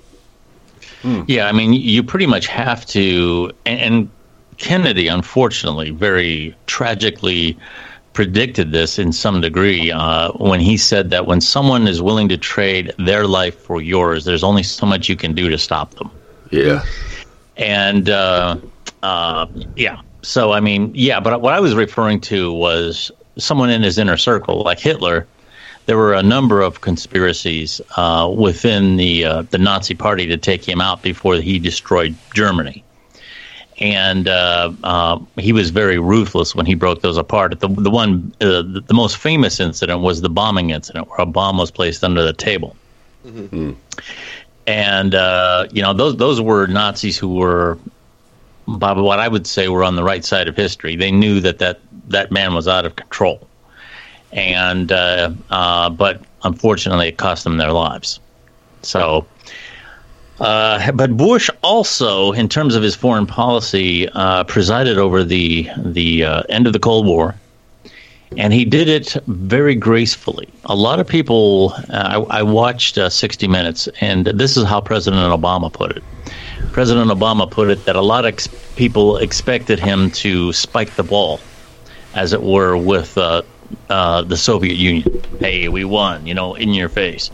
Yeah, 1.26 1.48
I 1.48 1.52
mean, 1.52 1.74
you 1.74 2.02
pretty 2.02 2.24
much 2.24 2.46
have 2.46 2.86
to. 2.86 3.52
And, 3.66 3.80
and 3.80 4.10
Kennedy, 4.56 5.08
unfortunately, 5.08 5.90
very 5.90 6.56
tragically 6.66 7.58
predicted 8.14 8.72
this 8.72 8.98
in 8.98 9.12
some 9.12 9.40
degree 9.40 9.90
uh, 9.90 10.30
when 10.32 10.60
he 10.60 10.76
said 10.76 11.10
that 11.10 11.26
when 11.26 11.40
someone 11.40 11.86
is 11.86 12.00
willing 12.00 12.28
to 12.28 12.38
trade 12.38 12.92
their 12.96 13.26
life 13.26 13.58
for 13.58 13.82
yours, 13.82 14.24
there's 14.24 14.44
only 14.44 14.62
so 14.62 14.86
much 14.86 15.08
you 15.08 15.16
can 15.16 15.34
do 15.34 15.50
to 15.50 15.58
stop 15.58 15.94
them. 15.94 16.10
Yeah. 16.50 16.84
And 17.56 18.08
uh, 18.08 18.56
uh, 19.02 19.46
yeah, 19.76 20.00
so 20.22 20.52
I 20.52 20.60
mean, 20.60 20.92
yeah, 20.94 21.20
but 21.20 21.40
what 21.42 21.52
I 21.52 21.60
was 21.60 21.74
referring 21.74 22.20
to 22.22 22.52
was 22.52 23.10
someone 23.36 23.68
in 23.68 23.82
his 23.82 23.98
inner 23.98 24.16
circle, 24.16 24.62
like 24.62 24.78
Hitler. 24.78 25.26
There 25.86 25.98
were 25.98 26.14
a 26.14 26.22
number 26.22 26.62
of 26.62 26.80
conspiracies 26.80 27.80
uh, 27.96 28.32
within 28.34 28.96
the 28.96 29.24
uh, 29.24 29.42
the 29.42 29.58
Nazi 29.58 29.94
Party 29.94 30.26
to 30.28 30.38
take 30.38 30.66
him 30.66 30.80
out 30.80 31.02
before 31.02 31.36
he 31.36 31.58
destroyed 31.58 32.14
Germany. 32.32 32.83
And 33.78 34.28
uh, 34.28 34.72
uh, 34.84 35.18
he 35.36 35.52
was 35.52 35.70
very 35.70 35.98
ruthless 35.98 36.54
when 36.54 36.66
he 36.66 36.74
broke 36.74 37.00
those 37.00 37.16
apart. 37.16 37.58
The 37.58 37.68
the 37.68 37.90
one 37.90 38.32
uh, 38.40 38.62
the, 38.62 38.82
the 38.86 38.94
most 38.94 39.16
famous 39.16 39.60
incident 39.60 40.00
was 40.00 40.20
the 40.20 40.28
bombing 40.28 40.70
incident 40.70 41.08
where 41.08 41.20
a 41.20 41.26
bomb 41.26 41.58
was 41.58 41.70
placed 41.70 42.04
under 42.04 42.22
the 42.22 42.32
table, 42.32 42.76
mm-hmm. 43.26 43.72
and 44.66 45.14
uh, 45.14 45.66
you 45.72 45.82
know 45.82 45.92
those 45.92 46.16
those 46.16 46.40
were 46.40 46.66
Nazis 46.66 47.18
who 47.18 47.34
were, 47.34 47.78
by 48.68 48.92
what 48.92 49.18
I 49.18 49.26
would 49.26 49.46
say, 49.46 49.68
were 49.68 49.82
on 49.82 49.96
the 49.96 50.04
right 50.04 50.24
side 50.24 50.46
of 50.46 50.56
history. 50.56 50.94
They 50.94 51.10
knew 51.10 51.40
that 51.40 51.58
that 51.58 51.80
that 52.08 52.30
man 52.30 52.54
was 52.54 52.68
out 52.68 52.86
of 52.86 52.94
control, 52.94 53.46
and 54.32 54.92
uh, 54.92 55.32
uh, 55.50 55.90
but 55.90 56.22
unfortunately, 56.44 57.08
it 57.08 57.16
cost 57.16 57.42
them 57.42 57.56
their 57.56 57.72
lives. 57.72 58.20
So 58.82 59.26
uh, 60.40 60.90
but 60.92 61.16
Bush 61.16 61.48
also, 61.62 62.32
in 62.32 62.48
terms 62.48 62.74
of 62.74 62.82
his 62.82 62.96
foreign 62.96 63.26
policy, 63.26 64.08
uh, 64.08 64.44
presided 64.44 64.98
over 64.98 65.22
the 65.22 65.68
the 65.76 66.24
uh, 66.24 66.42
end 66.48 66.66
of 66.66 66.72
the 66.72 66.80
Cold 66.80 67.06
War, 67.06 67.36
and 68.36 68.52
he 68.52 68.64
did 68.64 68.88
it 68.88 69.12
very 69.28 69.76
gracefully. 69.76 70.48
A 70.64 70.74
lot 70.74 70.98
of 70.98 71.06
people, 71.06 71.72
uh, 71.88 72.24
I, 72.30 72.38
I, 72.38 72.42
watched 72.42 72.98
uh, 72.98 73.08
60 73.10 73.46
Minutes, 73.46 73.88
and 74.00 74.26
this 74.26 74.56
is 74.56 74.64
how 74.64 74.80
President 74.80 75.22
Obama 75.22 75.72
put 75.72 75.96
it. 75.96 76.02
President 76.72 77.10
Obama 77.10 77.48
put 77.48 77.70
it 77.70 77.84
that 77.84 77.94
a 77.94 78.00
lot 78.00 78.24
of 78.24 78.30
ex- 78.30 78.48
people 78.74 79.18
expected 79.18 79.78
him 79.78 80.10
to 80.10 80.52
spike 80.52 80.96
the 80.96 81.04
ball, 81.04 81.38
as 82.14 82.32
it 82.32 82.42
were, 82.42 82.76
with 82.76 83.14
the 83.14 84.36
Soviet 84.36 84.74
Union. 84.74 85.22
Hey, 85.38 85.68
we 85.68 85.84
won, 85.84 86.26
you 86.26 86.34
know, 86.34 86.56
in 86.56 86.74
your 86.74 86.88
face, 86.88 87.30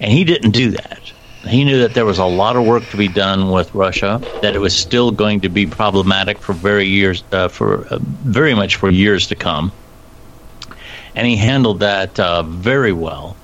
and 0.00 0.12
he 0.12 0.22
didn't 0.22 0.50
do 0.50 0.72
that 0.72 1.12
he 1.48 1.64
knew 1.64 1.78
that 1.80 1.94
there 1.94 2.04
was 2.04 2.18
a 2.18 2.24
lot 2.24 2.56
of 2.56 2.64
work 2.64 2.84
to 2.90 2.96
be 2.96 3.08
done 3.08 3.50
with 3.50 3.74
Russia, 3.74 4.20
that 4.42 4.54
it 4.54 4.58
was 4.58 4.74
still 4.74 5.10
going 5.10 5.40
to 5.40 5.48
be 5.48 5.66
problematic 5.66 6.38
for 6.38 6.52
very 6.52 6.86
years, 6.86 7.22
uh, 7.32 7.48
for 7.48 7.86
uh, 7.86 7.98
very 8.00 8.54
much 8.54 8.76
for 8.76 8.90
years 8.90 9.26
to 9.28 9.34
come, 9.34 9.72
and 11.14 11.26
he 11.26 11.36
handled 11.36 11.80
that 11.80 12.18
uh, 12.18 12.42
very 12.42 12.92
well. 12.92 13.36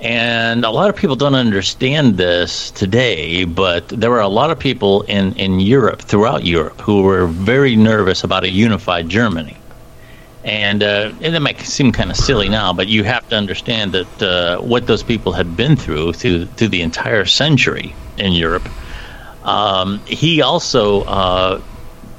And 0.00 0.64
a 0.64 0.70
lot 0.70 0.90
of 0.90 0.96
people 0.96 1.16
don't 1.16 1.34
understand 1.34 2.18
this 2.18 2.70
today, 2.70 3.44
but 3.44 3.88
there 3.88 4.10
were 4.10 4.20
a 4.20 4.28
lot 4.28 4.50
of 4.50 4.58
people 4.58 5.02
in, 5.02 5.34
in 5.36 5.58
Europe, 5.58 6.02
throughout 6.02 6.44
Europe, 6.44 6.80
who 6.82 7.02
were 7.02 7.26
very 7.26 7.76
nervous 7.76 8.22
about 8.22 8.44
a 8.44 8.50
unified 8.50 9.08
Germany 9.08 9.56
and 10.46 10.84
uh, 10.84 11.12
and 11.20 11.34
it 11.34 11.40
might 11.40 11.60
seem 11.60 11.90
kind 11.90 12.08
of 12.08 12.16
silly 12.16 12.48
now, 12.48 12.72
but 12.72 12.86
you 12.86 13.02
have 13.02 13.28
to 13.28 13.36
understand 13.36 13.92
that 13.92 14.22
uh, 14.22 14.60
what 14.60 14.86
those 14.86 15.02
people 15.02 15.32
had 15.32 15.56
been 15.56 15.74
through 15.74 16.12
through 16.12 16.46
through 16.46 16.68
the 16.68 16.82
entire 16.82 17.24
century 17.24 17.94
in 18.16 18.32
Europe. 18.32 18.68
Um, 19.42 19.98
he 20.06 20.42
also 20.42 21.02
uh, 21.02 21.60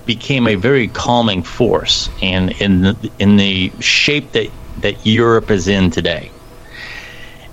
became 0.06 0.46
a 0.48 0.56
very 0.56 0.90
calming 0.90 1.42
force 1.42 2.10
in 2.22 2.50
in 2.60 2.82
the, 2.82 3.12
in 3.18 3.38
the 3.38 3.72
shape 3.80 4.34
that 4.34 4.52
that 4.82 5.06
Europe 5.06 5.50
is 5.50 5.70
in 5.70 5.90
today. 5.90 6.30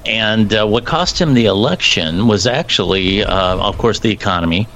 And 0.04 0.52
uh, 0.52 0.66
what 0.66 0.84
cost 0.84 1.20
him 1.20 1.34
the 1.34 1.46
election 1.46 2.26
was 2.26 2.46
actually, 2.46 3.24
uh, 3.24 3.56
of 3.56 3.78
course, 3.78 4.00
the 4.00 4.10
economy. 4.10 4.66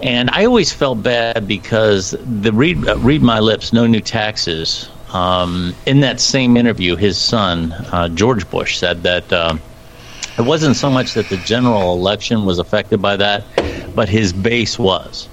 And 0.00 0.30
I 0.30 0.46
always 0.46 0.72
felt 0.72 1.00
bad 1.02 1.46
because 1.46 2.16
the 2.18 2.50
read 2.52 2.78
read 3.04 3.22
my 3.22 3.40
lips, 3.40 3.74
no 3.74 3.86
new 3.86 4.00
taxes 4.00 4.88
um, 5.12 5.74
in 5.86 6.00
that 6.00 6.20
same 6.20 6.56
interview, 6.56 6.96
his 6.96 7.18
son, 7.18 7.72
uh, 7.92 8.08
George 8.08 8.48
Bush, 8.48 8.78
said 8.78 9.02
that 9.02 9.32
uh, 9.32 9.56
it 10.38 10.42
wasn't 10.42 10.76
so 10.76 10.90
much 10.90 11.14
that 11.14 11.28
the 11.28 11.36
general 11.36 11.92
election 11.92 12.44
was 12.46 12.58
affected 12.58 13.02
by 13.02 13.16
that, 13.16 13.44
but 13.94 14.08
his 14.08 14.32
base 14.32 14.78
was. 14.78 15.28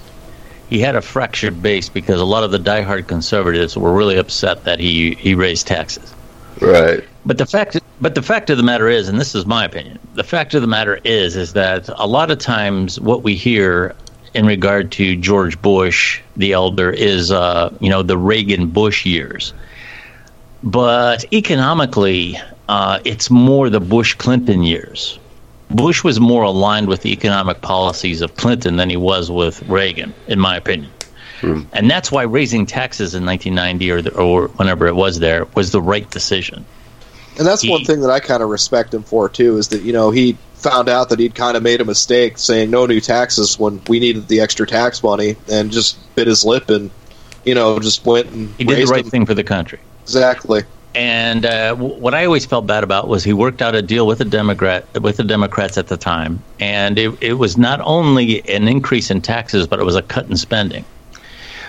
He 0.67 0.79
had 0.79 0.95
a 0.95 1.01
fractured 1.01 1.62
base 1.62 1.89
because 1.89 2.19
a 2.19 2.25
lot 2.25 2.43
of 2.43 2.51
the 2.51 2.59
diehard 2.59 3.07
conservatives 3.07 3.75
were 3.77 3.93
really 3.93 4.17
upset 4.17 4.65
that 4.65 4.79
he, 4.79 5.15
he 5.15 5.33
raised 5.33 5.65
taxes. 5.65 6.13
Right. 6.62 7.03
But 7.25 7.38
the 7.38 7.45
fact 7.45 7.79
but 8.01 8.15
the 8.15 8.21
fact 8.21 8.50
of 8.50 8.57
the 8.57 8.63
matter 8.63 8.88
is, 8.88 9.09
and 9.09 9.19
this 9.19 9.36
is 9.36 9.45
my 9.45 9.65
opinion, 9.65 10.00
the 10.13 10.24
fact 10.24 10.53
of 10.53 10.62
the 10.62 10.67
matter 10.67 11.00
is 11.03 11.36
is 11.36 11.53
that 11.53 11.89
a 11.95 12.07
lot 12.07 12.31
of 12.31 12.38
times 12.38 13.00
what 13.00 13.24
we 13.24 13.36
hear 13.36 13.95
in 14.33 14.45
regard 14.45 14.91
to 14.93 15.15
George 15.15 15.62
Bush 15.62 16.21
the 16.38 16.53
elder 16.53 16.89
is 16.91 17.31
uh, 17.31 17.75
you 17.79 17.89
know 17.89 18.03
the 18.03 18.17
Reagan 18.17 18.67
Bush 18.67 19.05
years 19.05 19.53
but 20.63 21.25
economically, 21.33 22.37
uh, 22.67 22.99
it's 23.05 23.29
more 23.29 23.69
the 23.69 23.79
Bush 23.79 24.15
Clinton 24.15 24.63
years. 24.63 25.19
Bush 25.71 26.03
was 26.03 26.19
more 26.19 26.43
aligned 26.43 26.87
with 26.87 27.01
the 27.01 27.11
economic 27.11 27.61
policies 27.61 28.21
of 28.21 28.35
Clinton 28.35 28.77
than 28.77 28.89
he 28.89 28.97
was 28.97 29.29
with 29.29 29.61
Reagan, 29.69 30.13
in 30.27 30.39
my 30.39 30.57
opinion. 30.57 30.91
Hmm. 31.41 31.61
And 31.73 31.89
that's 31.89 32.11
why 32.11 32.23
raising 32.23 32.65
taxes 32.65 33.15
in 33.15 33.25
1990 33.25 33.91
or, 33.91 34.01
the, 34.01 34.15
or 34.15 34.47
whenever 34.49 34.87
it 34.87 34.95
was 34.95 35.19
there 35.19 35.45
was 35.55 35.71
the 35.71 35.81
right 35.81 36.09
decision. 36.09 36.65
And 37.37 37.47
that's 37.47 37.61
he, 37.61 37.69
one 37.69 37.85
thing 37.85 38.01
that 38.01 38.09
I 38.09 38.19
kind 38.19 38.43
of 38.43 38.49
respect 38.49 38.93
him 38.93 39.03
for, 39.03 39.29
too, 39.29 39.57
is 39.57 39.69
that, 39.69 39.83
you 39.83 39.93
know, 39.93 40.11
he 40.11 40.37
found 40.55 40.89
out 40.89 41.09
that 41.09 41.19
he'd 41.19 41.35
kind 41.35 41.55
of 41.55 41.63
made 41.63 41.79
a 41.79 41.85
mistake 41.85 42.37
saying 42.37 42.69
no 42.69 42.85
new 42.85 42.99
taxes 42.99 43.57
when 43.57 43.81
we 43.87 43.99
needed 43.99 44.27
the 44.27 44.41
extra 44.41 44.67
tax 44.67 45.01
money 45.01 45.37
and 45.49 45.71
just 45.71 45.97
bit 46.15 46.27
his 46.27 46.43
lip 46.43 46.69
and, 46.69 46.91
you 47.45 47.55
know, 47.55 47.79
just 47.79 48.05
went 48.05 48.27
and. 48.31 48.53
He 48.57 48.65
did 48.65 48.85
the 48.85 48.91
right 48.91 49.03
them. 49.03 49.11
thing 49.11 49.25
for 49.25 49.35
the 49.35 49.43
country. 49.43 49.79
Exactly. 50.09 50.63
And 50.95 51.45
uh, 51.45 51.75
what 51.75 52.15
I 52.15 52.25
always 52.25 52.47
felt 52.47 52.65
bad 52.65 52.83
about 52.83 53.07
was 53.07 53.23
he 53.23 53.31
worked 53.31 53.61
out 53.61 53.75
a 53.75 53.81
deal 53.83 54.07
with 54.07 54.17
the 54.17 54.25
Democrat 54.25 54.87
with 54.99 55.17
the 55.17 55.23
Democrats 55.23 55.77
at 55.77 55.87
the 55.87 55.97
time, 55.97 56.41
and 56.59 56.97
it, 56.97 57.15
it 57.21 57.33
was 57.33 57.59
not 57.59 57.79
only 57.81 58.43
an 58.49 58.67
increase 58.67 59.11
in 59.11 59.21
taxes, 59.21 59.67
but 59.67 59.79
it 59.79 59.85
was 59.85 59.95
a 59.95 60.01
cut 60.01 60.27
in 60.27 60.35
spending. 60.35 60.83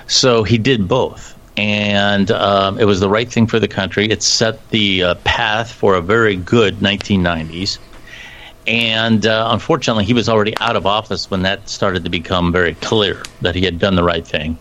So 0.07 0.43
he 0.43 0.57
did 0.57 0.89
both, 0.89 1.39
and 1.59 2.31
um, 2.31 2.79
it 2.79 2.87
was 2.87 3.01
the 3.01 3.11
right 3.11 3.31
thing 3.31 3.47
for 3.47 3.61
the 3.61 3.69
country. 3.69 4.09
It 4.09 4.23
set 4.23 4.71
the 4.71 5.03
uh, 5.03 5.15
path 5.17 5.71
for 5.71 5.97
a 5.97 6.01
very 6.01 6.37
good 6.37 6.77
1990s. 6.77 7.79
And 8.67 9.27
uh, 9.27 9.49
unfortunately, 9.51 10.05
he 10.05 10.15
was 10.15 10.29
already 10.29 10.55
out 10.61 10.77
of 10.77 10.87
office 10.87 11.31
when 11.31 11.43
that 11.43 11.69
started 11.69 12.05
to 12.05 12.11
become 12.11 12.53
very 12.53 12.75
clear 12.77 13.23
that 13.43 13.55
he 13.55 13.65
had 13.65 13.79
done 13.79 13.97
the 13.97 14.05
right 14.05 14.27
thing. 14.27 14.59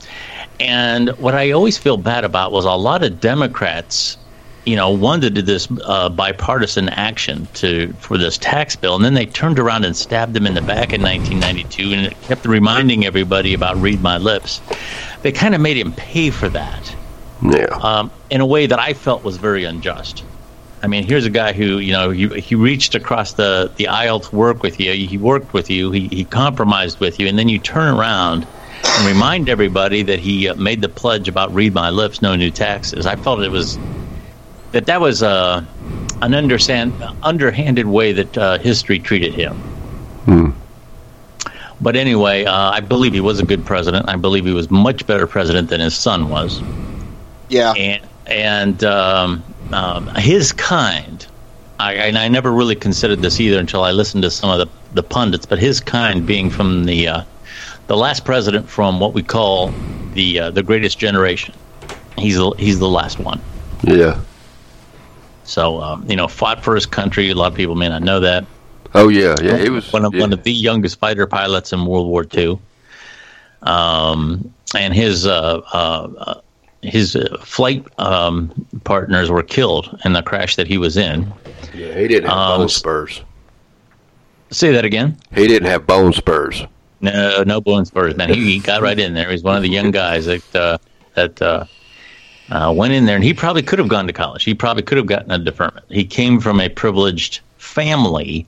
And 0.60 1.10
what 1.12 1.36
I 1.36 1.52
always 1.52 1.78
feel 1.78 1.98
bad 1.98 2.24
about 2.24 2.52
was 2.52 2.66
a 2.66 2.72
lot 2.72 3.04
of 3.04 3.22
Democrats, 3.22 4.18
you 4.66 4.76
know, 4.76 4.90
wanted 4.90 5.36
to 5.36 5.42
do 5.42 5.42
this 5.42 5.68
uh, 5.86 6.10
bipartisan 6.10 6.90
action 6.90 7.48
to 7.56 7.94
for 8.00 8.18
this 8.18 8.38
tax 8.38 8.76
bill, 8.76 8.96
and 8.96 9.06
then 9.06 9.14
they 9.14 9.26
turned 9.26 9.58
around 9.58 9.86
and 9.86 9.96
stabbed 9.96 10.34
them 10.34 10.46
in 10.46 10.54
the 10.54 10.62
back 10.62 10.92
in 10.92 11.02
1992, 11.02 11.94
and 11.94 12.06
it 12.08 12.22
kept 12.24 12.46
reminding 12.46 13.06
everybody 13.06 13.54
about 13.54 13.78
"Read 13.78 14.02
My 14.02 14.18
Lips." 14.18 14.62
They 15.22 15.32
kind 15.32 15.56
of 15.56 15.62
made 15.62 15.78
him 15.78 15.94
pay 15.94 16.30
for 16.30 16.50
that, 16.50 16.96
yeah, 17.42 17.66
um, 17.82 18.12
in 18.30 18.42
a 18.42 18.46
way 18.46 18.66
that 18.68 18.80
I 18.80 18.94
felt 18.94 19.24
was 19.24 19.38
very 19.38 19.64
unjust. 19.64 20.24
I 20.82 20.88
mean, 20.88 21.04
here's 21.04 21.26
a 21.26 21.30
guy 21.30 21.52
who, 21.52 21.80
you 21.80 21.92
know, 21.92 22.10
he, 22.10 22.28
he 22.40 22.56
reached 22.56 22.96
across 22.96 23.34
the, 23.34 23.70
the 23.76 23.90
aisle 23.90 24.22
to 24.22 24.36
work 24.36 24.64
with 24.64 24.80
you. 24.80 24.94
He 24.94 25.18
worked 25.18 25.52
with 25.52 25.70
you. 25.70 25.92
He, 25.92 26.08
he 26.08 26.24
compromised 26.24 27.02
with 27.02 27.20
you. 27.20 27.28
And 27.28 27.38
then 27.38 27.50
you 27.50 27.60
turn 27.60 27.94
around 27.94 28.48
and 28.98 29.08
remind 29.08 29.50
everybody 29.50 30.04
that 30.04 30.20
he 30.20 30.50
uh, 30.50 30.56
made 30.56 30.82
the 30.82 30.90
pledge 30.90 31.28
about 31.28 31.54
"Read 31.54 31.74
My 31.74 31.90
Lips, 31.90 32.22
No 32.22 32.36
New 32.36 32.52
Taxes." 32.52 33.06
I 33.06 33.16
felt 33.16 33.42
it 33.42 33.52
was 33.52 33.78
that 34.72 34.86
that 34.86 35.02
was 35.02 35.24
uh, 35.24 35.64
an 36.22 36.34
understand 36.34 36.94
underhanded 37.24 37.88
way 37.88 38.12
that 38.14 38.38
uh, 38.38 38.58
history 38.60 39.00
treated 39.00 39.34
him. 39.34 39.54
Hmm. 40.26 40.50
But 41.82 41.96
anyway, 41.96 42.46
uh, 42.46 42.72
I 42.72 42.82
believe 42.82 43.14
he 43.14 43.22
was 43.22 43.40
a 43.40 43.46
good 43.46 43.66
president. 43.66 44.10
I 44.10 44.18
believe 44.18 44.46
he 44.46 44.54
was 44.54 44.70
much 44.70 45.08
better 45.08 45.26
president 45.26 45.70
than 45.70 45.80
his 45.80 45.96
son 45.96 46.30
was. 46.30 46.62
Yeah, 47.48 47.74
and 47.74 48.06
and 48.26 48.84
um, 48.84 49.44
um, 49.72 50.08
his 50.16 50.52
kind. 50.52 51.26
I, 51.80 51.94
and 51.94 52.18
I 52.18 52.28
never 52.28 52.52
really 52.52 52.76
considered 52.76 53.22
this 53.22 53.40
either 53.40 53.58
until 53.58 53.86
I 53.86 53.92
listened 53.92 54.24
to 54.24 54.30
some 54.30 54.50
of 54.50 54.60
the, 54.60 54.68
the 54.96 55.04
pundits. 55.04 55.46
But 55.46 55.60
his 55.60 55.80
kind, 55.80 56.26
being 56.26 56.50
from 56.50 56.84
the 56.84 57.08
uh, 57.08 57.24
the 57.90 57.98
last 57.98 58.24
president 58.24 58.70
from 58.70 59.00
what 59.00 59.14
we 59.14 59.24
call 59.24 59.74
the 60.14 60.40
uh, 60.40 60.52
the 60.52 60.64
greatest 60.64 61.00
generation. 61.00 61.54
He's 62.18 62.36
the, 62.38 62.52
he's 62.52 62.78
the 62.78 62.88
last 62.88 63.20
one. 63.20 63.42
Yeah. 63.84 64.22
So 65.44 65.82
um, 65.82 66.06
you 66.08 66.16
know, 66.16 66.28
fought 66.28 66.64
for 66.64 66.76
his 66.76 66.86
country. 66.86 67.30
A 67.32 67.36
lot 67.36 67.52
of 67.52 67.58
people 67.58 67.76
may 67.76 67.90
not 67.90 68.04
know 68.04 68.20
that. 68.20 68.46
Oh 68.94 69.10
yeah, 69.10 69.36
yeah. 69.42 69.58
He 69.58 69.70
was 69.70 69.92
one 69.92 70.06
of 70.06 70.14
yeah. 70.14 70.22
one 70.22 70.32
of 70.32 70.44
the 70.44 70.52
youngest 70.52 71.00
fighter 71.00 71.26
pilots 71.26 71.74
in 71.74 71.86
World 71.86 72.08
War 72.08 72.26
II. 72.32 72.60
Um, 73.64 74.54
and 74.76 74.94
his 74.94 75.26
uh, 75.26 75.58
uh, 75.74 76.42
his 76.84 77.16
uh, 77.16 77.38
flight 77.42 77.84
um, 77.98 78.68
partners 78.84 79.32
were 79.32 79.44
killed 79.44 80.00
in 80.06 80.14
the 80.14 80.22
crash 80.22 80.56
that 80.58 80.68
he 80.68 80.78
was 80.78 80.96
in. 80.96 81.34
Yeah, 81.74 81.98
he 81.98 82.08
didn't 82.08 82.30
have 82.30 82.38
um, 82.38 82.60
bone 82.62 82.70
spurs. 82.70 83.22
Say 84.52 84.72
that 84.74 84.86
again. 84.86 85.18
He 85.34 85.48
didn't 85.48 85.70
have 85.70 85.88
bone 85.88 86.14
spurs. 86.14 86.64
No, 87.02 87.44
no 87.44 87.62
bone 87.62 87.86
spurs, 87.86 88.16
man. 88.16 88.30
He, 88.30 88.54
he 88.54 88.60
got 88.60 88.82
right 88.82 89.00
in 89.00 89.14
there. 89.14 89.30
He's 89.32 89.44
one 89.44 89.56
of 89.56 89.64
the 89.64 89.70
young 89.70 89.92
guys 89.92 90.26
that 90.26 90.56
uh, 90.56 90.78
that 91.16 91.42
uh, 91.42 91.66
uh, 92.50 92.74
went 92.76 92.94
in 92.94 93.06
there, 93.06 93.16
and 93.16 93.24
he 93.24 93.34
probably 93.34 93.62
could 93.62 93.80
have 93.80 93.88
gone 93.88 94.08
to 94.08 94.14
college. 94.14 94.44
He 94.44 94.54
probably 94.54 94.84
could 94.84 94.98
have 94.98 95.08
gotten 95.08 95.32
a 95.32 95.40
deferment. 95.40 95.86
He 95.90 96.04
came 96.04 96.40
from 96.40 96.60
a 96.60 96.70
privileged 96.70 97.40
family, 97.58 98.48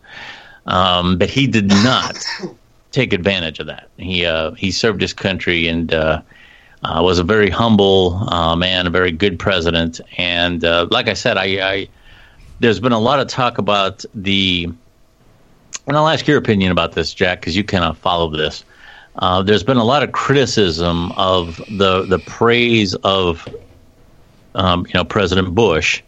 um, 0.65 1.17
but 1.17 1.29
he 1.29 1.47
did 1.47 1.67
not. 1.67 2.17
take 2.91 3.13
advantage 3.13 3.59
of 3.59 3.67
that. 3.67 3.89
He 3.97 4.25
uh, 4.25 4.51
he 4.51 4.71
served 4.71 5.01
his 5.01 5.13
country 5.13 5.67
and 5.67 5.93
uh, 5.93 6.21
uh, 6.83 7.01
was 7.03 7.19
a 7.19 7.23
very 7.23 7.49
humble 7.49 8.15
uh, 8.29 8.55
man, 8.55 8.87
a 8.87 8.89
very 8.89 9.11
good 9.11 9.39
president. 9.39 10.01
And 10.17 10.63
uh, 10.63 10.87
like 10.91 11.07
I 11.07 11.13
said, 11.13 11.37
I, 11.37 11.45
I 11.73 11.87
there's 12.59 12.79
been 12.79 12.91
a 12.91 12.99
lot 12.99 13.19
of 13.19 13.27
talk 13.27 13.57
about 13.57 14.05
the, 14.13 14.69
and 15.87 15.97
I'll 15.97 16.07
ask 16.07 16.27
your 16.27 16.37
opinion 16.37 16.71
about 16.71 16.93
this, 16.93 17.13
Jack, 17.13 17.41
because 17.41 17.55
you 17.55 17.63
kind 17.63 17.83
of 17.83 17.97
follow 17.97 18.29
this. 18.29 18.63
Uh, 19.17 19.41
there's 19.41 19.63
been 19.63 19.77
a 19.77 19.83
lot 19.83 20.03
of 20.03 20.11
criticism 20.11 21.11
of 21.13 21.57
the 21.69 22.03
the 22.03 22.19
praise 22.19 22.95
of 22.95 23.47
um, 24.55 24.85
you 24.87 24.93
know 24.93 25.03
President 25.03 25.53
Bush 25.53 26.01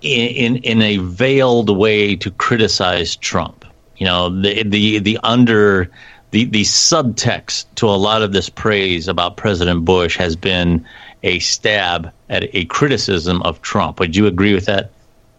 in, 0.00 0.56
in 0.56 0.56
in 0.64 0.82
a 0.82 0.96
veiled 0.98 1.76
way 1.76 2.16
to 2.16 2.30
criticize 2.30 3.14
Trump. 3.16 3.64
You 3.96 4.06
know 4.06 4.40
the 4.40 4.64
the 4.64 4.98
the 4.98 5.18
under 5.22 5.88
the 6.32 6.44
the 6.44 6.62
subtext 6.62 7.66
to 7.76 7.86
a 7.86 7.90
lot 7.90 8.22
of 8.22 8.32
this 8.32 8.48
praise 8.48 9.06
about 9.06 9.36
President 9.36 9.84
Bush 9.84 10.16
has 10.16 10.34
been 10.34 10.84
a 11.22 11.38
stab 11.38 12.12
at 12.28 12.52
a 12.52 12.64
criticism 12.64 13.42
of 13.42 13.62
Trump. 13.62 14.00
Would 14.00 14.16
you 14.16 14.26
agree 14.26 14.54
with 14.54 14.66
that? 14.66 14.90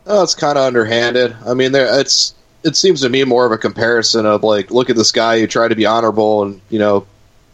Oh, 0.06 0.24
it's 0.24 0.36
kind 0.36 0.58
of 0.58 0.64
underhanded. 0.64 1.36
I 1.46 1.54
mean, 1.54 1.74
there 1.74 2.00
it's 2.00 2.34
it 2.64 2.76
seems 2.76 3.02
to 3.02 3.10
me 3.10 3.24
more 3.24 3.46
of 3.46 3.52
a 3.52 3.58
comparison 3.58 4.26
of 4.26 4.44
like, 4.44 4.72
look 4.72 4.90
at 4.90 4.96
this 4.96 5.12
guy 5.12 5.40
who 5.40 5.48
tried 5.48 5.70
to 5.70 5.76
be 5.76 5.86
honorable 5.86 6.44
and 6.44 6.62
you 6.70 6.80
know 6.80 7.06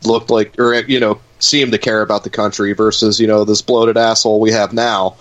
looked 0.03 0.29
like 0.29 0.57
or 0.59 0.73
you 0.73 0.99
know 0.99 1.19
seemed 1.39 1.71
to 1.71 1.77
care 1.77 2.01
about 2.01 2.23
the 2.23 2.29
country 2.29 2.73
versus 2.73 3.19
you 3.19 3.27
know 3.27 3.43
this 3.43 3.61
bloated 3.61 3.97
asshole 3.97 4.39
we 4.39 4.51
have 4.51 4.73
now 4.73 5.15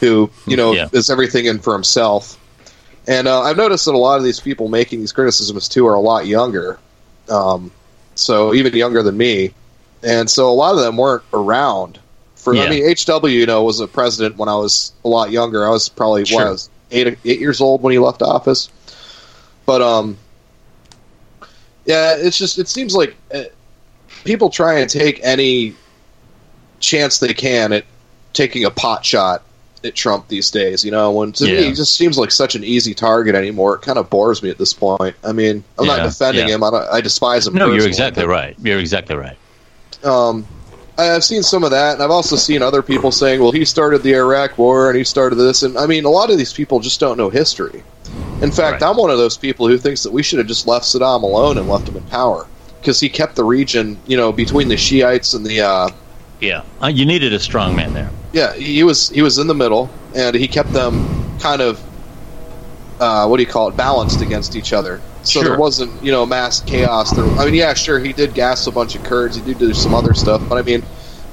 who 0.00 0.30
you 0.46 0.56
know 0.56 0.72
yeah. 0.72 0.88
is 0.92 1.10
everything 1.10 1.46
in 1.46 1.60
for 1.60 1.72
himself. 1.72 2.36
And 3.06 3.26
uh, 3.26 3.42
I've 3.42 3.56
noticed 3.56 3.86
that 3.86 3.94
a 3.94 3.98
lot 3.98 4.18
of 4.18 4.24
these 4.24 4.40
people 4.40 4.68
making 4.68 5.00
these 5.00 5.12
criticisms 5.12 5.68
too 5.68 5.86
are 5.86 5.94
a 5.94 6.00
lot 6.00 6.26
younger, 6.26 6.78
um, 7.28 7.70
so 8.14 8.54
even 8.54 8.74
younger 8.74 9.02
than 9.02 9.16
me, 9.16 9.54
and 10.02 10.28
so 10.28 10.48
a 10.48 10.52
lot 10.52 10.74
of 10.74 10.80
them 10.80 10.96
weren't 10.96 11.22
around. 11.32 11.98
For 12.36 12.54
yeah. 12.54 12.64
I 12.64 12.70
mean, 12.70 12.94
HW, 12.96 13.28
you 13.28 13.44
know, 13.46 13.62
was 13.64 13.80
a 13.80 13.86
president 13.86 14.36
when 14.36 14.48
I 14.48 14.56
was 14.56 14.92
a 15.04 15.08
lot 15.08 15.30
younger. 15.30 15.66
I 15.66 15.70
was 15.70 15.88
probably 15.90 16.24
sure. 16.24 16.38
what, 16.38 16.46
I 16.46 16.50
was 16.50 16.70
eight 16.90 17.18
eight 17.24 17.40
years 17.40 17.60
old 17.60 17.82
when 17.82 17.92
he 17.92 17.98
left 17.98 18.22
office. 18.22 18.70
But 19.66 19.82
um, 19.82 20.18
yeah, 21.84 22.16
it's 22.16 22.38
just 22.38 22.58
it 22.58 22.68
seems 22.68 22.94
like 22.94 23.16
uh, 23.32 23.44
people 24.24 24.50
try 24.50 24.78
and 24.78 24.88
take 24.88 25.20
any 25.22 25.74
chance 26.80 27.18
they 27.18 27.34
can 27.34 27.72
at 27.72 27.84
taking 28.32 28.64
a 28.64 28.70
pot 28.70 29.04
shot 29.04 29.42
at 29.84 29.94
Trump 29.94 30.28
these 30.28 30.50
days. 30.50 30.84
You 30.84 30.90
know, 30.90 31.12
when 31.12 31.32
to 31.32 31.46
yeah. 31.46 31.60
me 31.60 31.64
he 31.64 31.72
just 31.72 31.96
seems 31.96 32.18
like 32.18 32.30
such 32.30 32.54
an 32.54 32.64
easy 32.64 32.94
target 32.94 33.34
anymore. 33.34 33.76
It 33.76 33.82
kind 33.82 33.98
of 33.98 34.10
bores 34.10 34.42
me 34.42 34.50
at 34.50 34.58
this 34.58 34.72
point. 34.72 35.14
I 35.24 35.32
mean, 35.32 35.64
I'm 35.78 35.86
yeah, 35.86 35.96
not 35.96 36.02
defending 36.04 36.48
yeah. 36.48 36.54
him. 36.54 36.64
I, 36.64 36.68
I, 36.92 37.00
despise 37.00 37.46
him. 37.46 37.54
No, 37.54 37.72
you're 37.72 37.86
exactly 37.86 38.24
right. 38.24 38.56
You're 38.62 38.78
exactly 38.78 39.16
right. 39.16 39.36
Um, 40.04 40.46
I've 40.98 41.24
seen 41.24 41.42
some 41.42 41.64
of 41.64 41.70
that, 41.70 41.94
and 41.94 42.02
I've 42.02 42.10
also 42.10 42.36
seen 42.36 42.62
other 42.62 42.82
people 42.82 43.10
saying, 43.10 43.40
"Well, 43.40 43.52
he 43.52 43.64
started 43.64 44.02
the 44.02 44.14
Iraq 44.14 44.58
War 44.58 44.88
and 44.88 44.98
he 44.98 45.04
started 45.04 45.36
this." 45.36 45.62
And 45.62 45.78
I 45.78 45.86
mean, 45.86 46.04
a 46.04 46.10
lot 46.10 46.30
of 46.30 46.38
these 46.38 46.52
people 46.52 46.80
just 46.80 47.00
don't 47.00 47.16
know 47.16 47.30
history. 47.30 47.82
In 48.42 48.50
fact, 48.50 48.80
right. 48.80 48.90
I'm 48.90 48.96
one 48.96 49.10
of 49.10 49.18
those 49.18 49.36
people 49.36 49.68
who 49.68 49.76
thinks 49.76 50.02
that 50.02 50.12
we 50.12 50.22
should 50.22 50.38
have 50.38 50.48
just 50.48 50.66
left 50.66 50.86
Saddam 50.86 51.22
alone 51.22 51.58
and 51.58 51.68
left 51.68 51.88
him 51.88 51.96
in 51.96 52.02
power 52.04 52.46
because 52.80 52.98
he 52.98 53.08
kept 53.08 53.36
the 53.36 53.44
region, 53.44 53.98
you 54.06 54.16
know, 54.16 54.32
between 54.32 54.68
the 54.68 54.76
Shiites 54.76 55.34
and 55.34 55.44
the. 55.44 55.60
Uh, 55.60 55.90
yeah, 56.40 56.62
uh, 56.82 56.86
you 56.86 57.04
needed 57.04 57.34
a 57.34 57.38
strong 57.38 57.76
man 57.76 57.92
there. 57.92 58.10
Yeah, 58.32 58.54
he 58.54 58.82
was 58.82 59.10
he 59.10 59.22
was 59.22 59.38
in 59.38 59.46
the 59.46 59.54
middle, 59.54 59.90
and 60.14 60.34
he 60.34 60.48
kept 60.48 60.72
them 60.72 61.38
kind 61.38 61.60
of 61.60 61.82
uh, 62.98 63.26
what 63.26 63.36
do 63.36 63.42
you 63.42 63.48
call 63.48 63.68
it 63.68 63.76
balanced 63.76 64.20
against 64.20 64.56
each 64.56 64.72
other. 64.72 65.00
So 65.22 65.40
sure. 65.40 65.50
there 65.50 65.58
wasn't 65.58 66.02
you 66.02 66.12
know 66.12 66.24
mass 66.24 66.60
chaos. 66.60 67.10
There, 67.10 67.24
I 67.24 67.44
mean, 67.44 67.54
yeah, 67.54 67.74
sure, 67.74 67.98
he 67.98 68.12
did 68.12 68.32
gas 68.32 68.66
a 68.66 68.70
bunch 68.70 68.94
of 68.94 69.02
Kurds. 69.04 69.36
He 69.36 69.42
did 69.42 69.58
do 69.58 69.74
some 69.74 69.94
other 69.94 70.14
stuff, 70.14 70.42
but 70.48 70.56
I 70.56 70.62
mean, 70.62 70.82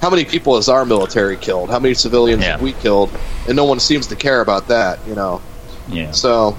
how 0.02 0.10
many 0.10 0.26
people 0.26 0.56
has 0.56 0.70
our 0.70 0.86
military 0.86 1.38
killed? 1.38 1.70
How 1.70 1.80
many 1.80 1.94
civilians 1.94 2.44
yeah. 2.44 2.52
have 2.52 2.62
we 2.62 2.74
killed? 2.74 3.10
And 3.48 3.56
no 3.56 3.66
one 3.66 3.80
seems 3.80 4.08
to 4.08 4.16
care 4.16 4.42
about 4.42 4.68
that, 4.68 5.00
you 5.08 5.16
know. 5.16 5.42
Yeah. 5.90 6.12
So, 6.12 6.58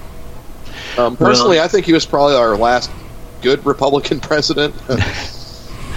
um, 0.97 1.17
personally, 1.17 1.57
well, 1.57 1.65
I 1.65 1.67
think 1.67 1.85
he 1.85 1.93
was 1.93 2.05
probably 2.05 2.35
our 2.35 2.57
last 2.57 2.89
good 3.41 3.65
Republican 3.65 4.19
president. 4.21 4.75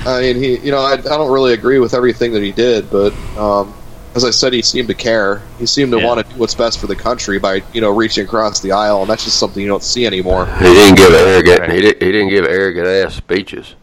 I 0.05 0.21
mean, 0.21 0.37
he, 0.37 0.59
you 0.59 0.73
know, 0.73 0.81
I, 0.81 0.95
I, 0.95 0.97
don't 0.97 1.31
really 1.31 1.53
agree 1.53 1.79
with 1.79 1.95
everything 1.95 2.33
that 2.33 2.43
he 2.43 2.51
did, 2.51 2.91
but 2.91 3.13
um, 3.37 3.73
as 4.17 4.25
I 4.25 4.31
said, 4.31 4.53
he 4.53 4.61
seemed 4.61 4.89
to 4.89 4.95
care. 4.95 5.43
He 5.59 5.67
seemed 5.67 5.93
to 5.93 5.99
yeah. 5.99 6.07
want 6.07 6.27
to 6.27 6.33
do 6.33 6.41
what's 6.41 6.55
best 6.55 6.81
for 6.81 6.89
the 6.89 6.97
country 6.97 7.39
by, 7.39 7.63
you 7.73 7.81
know, 7.81 7.91
reaching 7.91 8.25
across 8.25 8.61
the 8.61 8.73
aisle, 8.73 9.03
and 9.03 9.11
that's 9.11 9.25
just 9.25 9.39
something 9.39 9.63
you 9.63 9.69
don't 9.69 9.83
see 9.83 10.05
anymore. 10.05 10.47
He 10.47 10.65
didn't 10.65 10.97
give 10.97 11.13
arrogant. 11.13 11.73
He, 11.73 11.81
did, 11.81 12.03
he 12.03 12.13
didn't 12.13 12.31
give 12.31 12.45
arrogant 12.45 12.87
ass 12.87 13.15
speeches. 13.15 13.77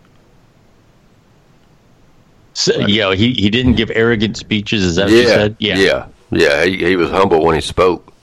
So, 2.53 2.77
right. 2.77 2.89
Yeah, 2.89 3.15
he, 3.15 3.33
he 3.33 3.49
didn't 3.49 3.75
give 3.75 3.89
arrogant 3.91 4.35
speeches. 4.35 4.83
Is 4.83 4.97
that 4.97 5.09
yeah, 5.09 5.15
what 5.15 5.21
you 5.21 5.27
said? 5.27 5.55
Yeah, 5.59 5.77
yeah, 5.77 6.07
yeah. 6.31 6.65
He, 6.65 6.77
he 6.77 6.95
was 6.97 7.09
humble 7.09 7.45
when 7.45 7.55
he 7.55 7.61
spoke. 7.61 8.13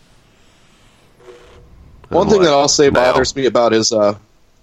One 2.09 2.29
thing 2.29 2.42
that 2.42 2.53
I'll 2.53 2.69
say 2.69 2.88
bothers 2.88 3.35
me 3.35 3.47
about 3.47 3.73
his 3.73 3.92
uh, 3.92 4.16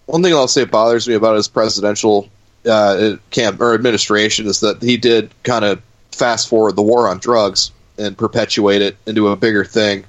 one 0.05 0.23
thing 0.23 0.33
I'll 0.33 0.47
say 0.47 0.65
bothers 0.65 1.07
me 1.07 1.13
about 1.13 1.35
his 1.35 1.47
presidential 1.47 2.29
uh, 2.65 3.17
camp 3.31 3.59
or 3.61 3.73
administration 3.73 4.47
is 4.47 4.61
that 4.61 4.81
he 4.81 4.97
did 4.97 5.31
kind 5.43 5.65
of 5.65 5.81
fast 6.11 6.47
forward 6.47 6.75
the 6.75 6.81
war 6.81 7.07
on 7.07 7.17
drugs 7.17 7.71
and 7.97 8.17
perpetuate 8.17 8.81
it 8.81 8.97
into 9.05 9.27
a 9.27 9.35
bigger 9.35 9.65
thing. 9.65 10.05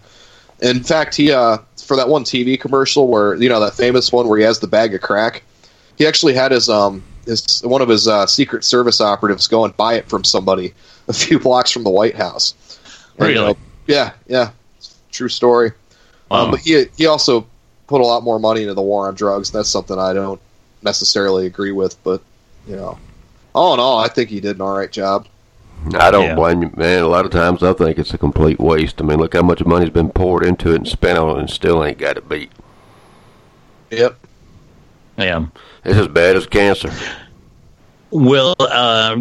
In 0.62 0.83
fact, 0.83 1.14
he 1.14 1.33
uh, 1.33 1.59
for 1.85 1.97
that 1.97 2.09
one 2.09 2.25
TV 2.25 2.59
commercial 2.61 3.09
where 3.09 3.35
you 3.35 3.49
know 3.49 3.61
that 3.61 3.75
famous 3.75 4.12
one 4.12 4.29
where 4.29 4.38
he 4.38 4.44
has 4.44 4.61
the 4.61 4.66
bag 4.66 4.94
of 4.94 5.01
crack, 5.01 5.42
he 5.99 6.07
actually 6.07 6.35
had 6.35 6.53
his 6.53 6.68
um 6.68 7.03
his 7.27 7.62
one 7.64 7.83
of 7.83 7.88
his 7.88 8.07
uh, 8.07 8.27
Secret 8.27 8.64
Service 8.64 9.01
operatives 9.01 9.49
go 9.49 9.64
and 9.64 9.77
buy 9.77 9.94
it 9.94 10.09
from 10.09 10.25
somebody 10.25 10.75
a 11.09 11.12
few 11.12 11.38
blocks 11.38 11.70
from 11.70 11.85
the 11.85 11.90
White 11.90 12.14
House. 12.14 12.55
Really? 13.18 13.49
And, 13.49 13.57
yeah, 13.87 14.12
yeah, 14.27 14.51
true 15.11 15.29
story. 15.29 15.73
Um. 16.35 16.51
But 16.51 16.61
he 16.61 16.87
he 16.97 17.07
also 17.07 17.47
put 17.87 18.01
a 18.01 18.05
lot 18.05 18.23
more 18.23 18.38
money 18.38 18.62
into 18.62 18.75
the 18.75 18.83
war 18.83 19.09
on 19.09 19.14
drugs. 19.14 19.51
That's 19.51 19.68
something 19.68 19.99
I 19.99 20.12
don't 20.12 20.40
necessarily 20.83 21.47
agree 21.47 21.73
with, 21.73 22.03
but 22.05 22.23
you 22.66 22.77
know, 22.77 22.99
all 23.55 23.75
in 23.75 23.81
all, 23.81 23.99
I 23.99 24.09
think 24.09 24.31
he 24.31 24.40
did 24.40 24.57
an 24.57 24.62
all 24.62 24.77
right 24.77 24.90
job. 24.90 25.27
I 25.94 26.11
don't 26.11 26.25
yeah. 26.25 26.35
blame 26.35 26.62
you, 26.62 26.70
man. 26.77 27.03
A 27.03 27.09
lot 27.09 27.27
of 27.27 27.31
times 27.31 27.62
I 27.62 27.73
think 27.75 27.99
it's 27.99 28.14
a 28.14 28.18
complete 28.18 28.59
waste. 28.59 29.01
I 29.01 29.05
mean, 29.05 29.18
look 29.18 29.35
how 29.35 29.42
much 29.42 29.64
money's 29.64 29.90
been 29.90 30.11
poured 30.11 30.47
into 30.47 30.73
it 30.73 30.77
and 30.77 30.88
spent 30.88 31.18
on 31.18 31.37
it, 31.37 31.40
and 31.40 31.51
still 31.51 31.85
ain't 31.85 31.99
got 31.99 32.16
it 32.16 32.29
beat. 32.29 32.51
Yep. 33.90 34.16
Yeah. 35.18 35.47
It's 35.85 35.99
as 35.99 36.09
bad 36.09 36.37
as 36.37 36.47
cancer. 36.47 36.90
Well, 38.11 38.55
uh, 38.59 39.16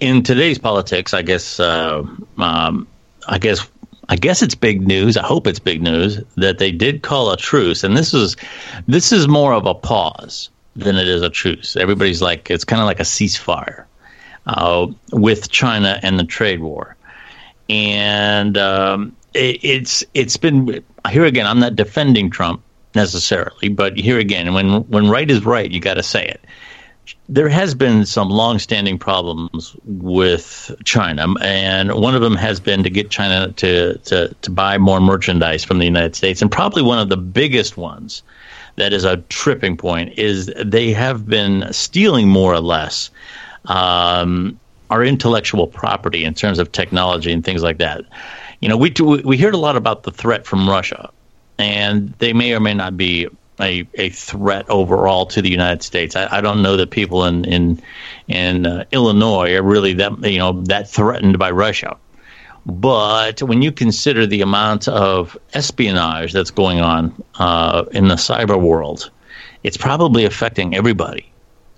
in 0.00 0.22
today's 0.22 0.58
politics, 0.58 1.14
I 1.14 1.22
guess, 1.22 1.58
uh, 1.58 2.04
um, 2.36 2.86
I 3.26 3.38
guess, 3.38 3.66
I 4.12 4.16
guess 4.16 4.42
it's 4.42 4.54
big 4.54 4.86
news. 4.86 5.16
I 5.16 5.22
hope 5.22 5.46
it's 5.46 5.58
big 5.58 5.80
news 5.80 6.20
that 6.36 6.58
they 6.58 6.70
did 6.70 7.02
call 7.02 7.30
a 7.32 7.36
truce, 7.38 7.82
and 7.82 7.96
this 7.96 8.12
is 8.12 8.36
this 8.86 9.10
is 9.10 9.26
more 9.26 9.54
of 9.54 9.64
a 9.64 9.72
pause 9.72 10.50
than 10.76 10.96
it 10.96 11.08
is 11.08 11.22
a 11.22 11.30
truce. 11.30 11.76
Everybody's 11.76 12.20
like, 12.20 12.50
it's 12.50 12.62
kind 12.62 12.82
of 12.82 12.86
like 12.86 13.00
a 13.00 13.04
ceasefire 13.04 13.86
uh, 14.46 14.86
with 15.12 15.50
China 15.50 15.98
and 16.02 16.18
the 16.18 16.24
trade 16.24 16.60
war. 16.60 16.94
And 17.70 18.58
um, 18.58 19.16
it, 19.32 19.64
it's 19.64 20.04
it's 20.12 20.36
been 20.36 20.84
here 21.08 21.24
again. 21.24 21.46
I'm 21.46 21.60
not 21.60 21.74
defending 21.74 22.28
Trump 22.28 22.60
necessarily, 22.94 23.70
but 23.70 23.96
here 23.96 24.18
again, 24.18 24.52
when 24.52 24.86
when 24.90 25.08
right 25.08 25.30
is 25.30 25.42
right, 25.46 25.70
you 25.70 25.80
got 25.80 25.94
to 25.94 26.02
say 26.02 26.26
it. 26.26 26.44
There 27.28 27.48
has 27.48 27.74
been 27.74 28.06
some 28.06 28.30
long-standing 28.30 28.98
problems 28.98 29.74
with 29.84 30.70
China, 30.84 31.26
and 31.40 31.92
one 31.94 32.14
of 32.14 32.20
them 32.20 32.36
has 32.36 32.60
been 32.60 32.82
to 32.82 32.90
get 32.90 33.10
China 33.10 33.52
to, 33.52 33.98
to, 33.98 34.34
to 34.42 34.50
buy 34.50 34.78
more 34.78 35.00
merchandise 35.00 35.64
from 35.64 35.78
the 35.78 35.84
United 35.84 36.14
States, 36.14 36.42
and 36.42 36.50
probably 36.50 36.82
one 36.82 36.98
of 36.98 37.08
the 37.08 37.16
biggest 37.16 37.76
ones 37.76 38.22
that 38.76 38.92
is 38.92 39.04
a 39.04 39.18
tripping 39.28 39.76
point 39.76 40.18
is 40.18 40.52
they 40.64 40.92
have 40.92 41.26
been 41.26 41.72
stealing 41.72 42.28
more 42.28 42.52
or 42.52 42.60
less 42.60 43.10
um, 43.66 44.58
our 44.90 45.04
intellectual 45.04 45.66
property 45.66 46.24
in 46.24 46.34
terms 46.34 46.58
of 46.58 46.72
technology 46.72 47.32
and 47.32 47.44
things 47.44 47.62
like 47.62 47.78
that. 47.78 48.04
You 48.60 48.68
know, 48.68 48.76
we 48.76 48.92
we 49.24 49.38
heard 49.38 49.54
a 49.54 49.58
lot 49.58 49.76
about 49.76 50.04
the 50.04 50.12
threat 50.12 50.46
from 50.46 50.68
Russia, 50.68 51.10
and 51.58 52.14
they 52.18 52.32
may 52.32 52.52
or 52.54 52.60
may 52.60 52.74
not 52.74 52.96
be 52.96 53.28
a, 53.62 53.88
a 53.94 54.10
threat 54.10 54.68
overall 54.68 55.26
to 55.26 55.42
the 55.42 55.50
United 55.50 55.82
States. 55.82 56.16
I, 56.16 56.38
I 56.38 56.40
don't 56.40 56.62
know 56.62 56.76
that 56.76 56.90
people 56.90 57.24
in 57.24 57.44
in 57.44 57.82
in 58.28 58.66
uh, 58.66 58.84
Illinois 58.92 59.54
are 59.54 59.62
really 59.62 59.94
that 59.94 60.24
you 60.24 60.38
know 60.38 60.62
that 60.62 60.90
threatened 60.90 61.38
by 61.38 61.50
Russia. 61.50 61.96
But 62.64 63.42
when 63.42 63.62
you 63.62 63.72
consider 63.72 64.26
the 64.26 64.42
amount 64.42 64.86
of 64.86 65.36
espionage 65.52 66.32
that's 66.32 66.52
going 66.52 66.80
on 66.80 67.22
uh, 67.34 67.84
in 67.90 68.06
the 68.06 68.14
cyber 68.14 68.60
world, 68.60 69.10
it's 69.64 69.76
probably 69.76 70.24
affecting 70.24 70.74
everybody. 70.74 71.32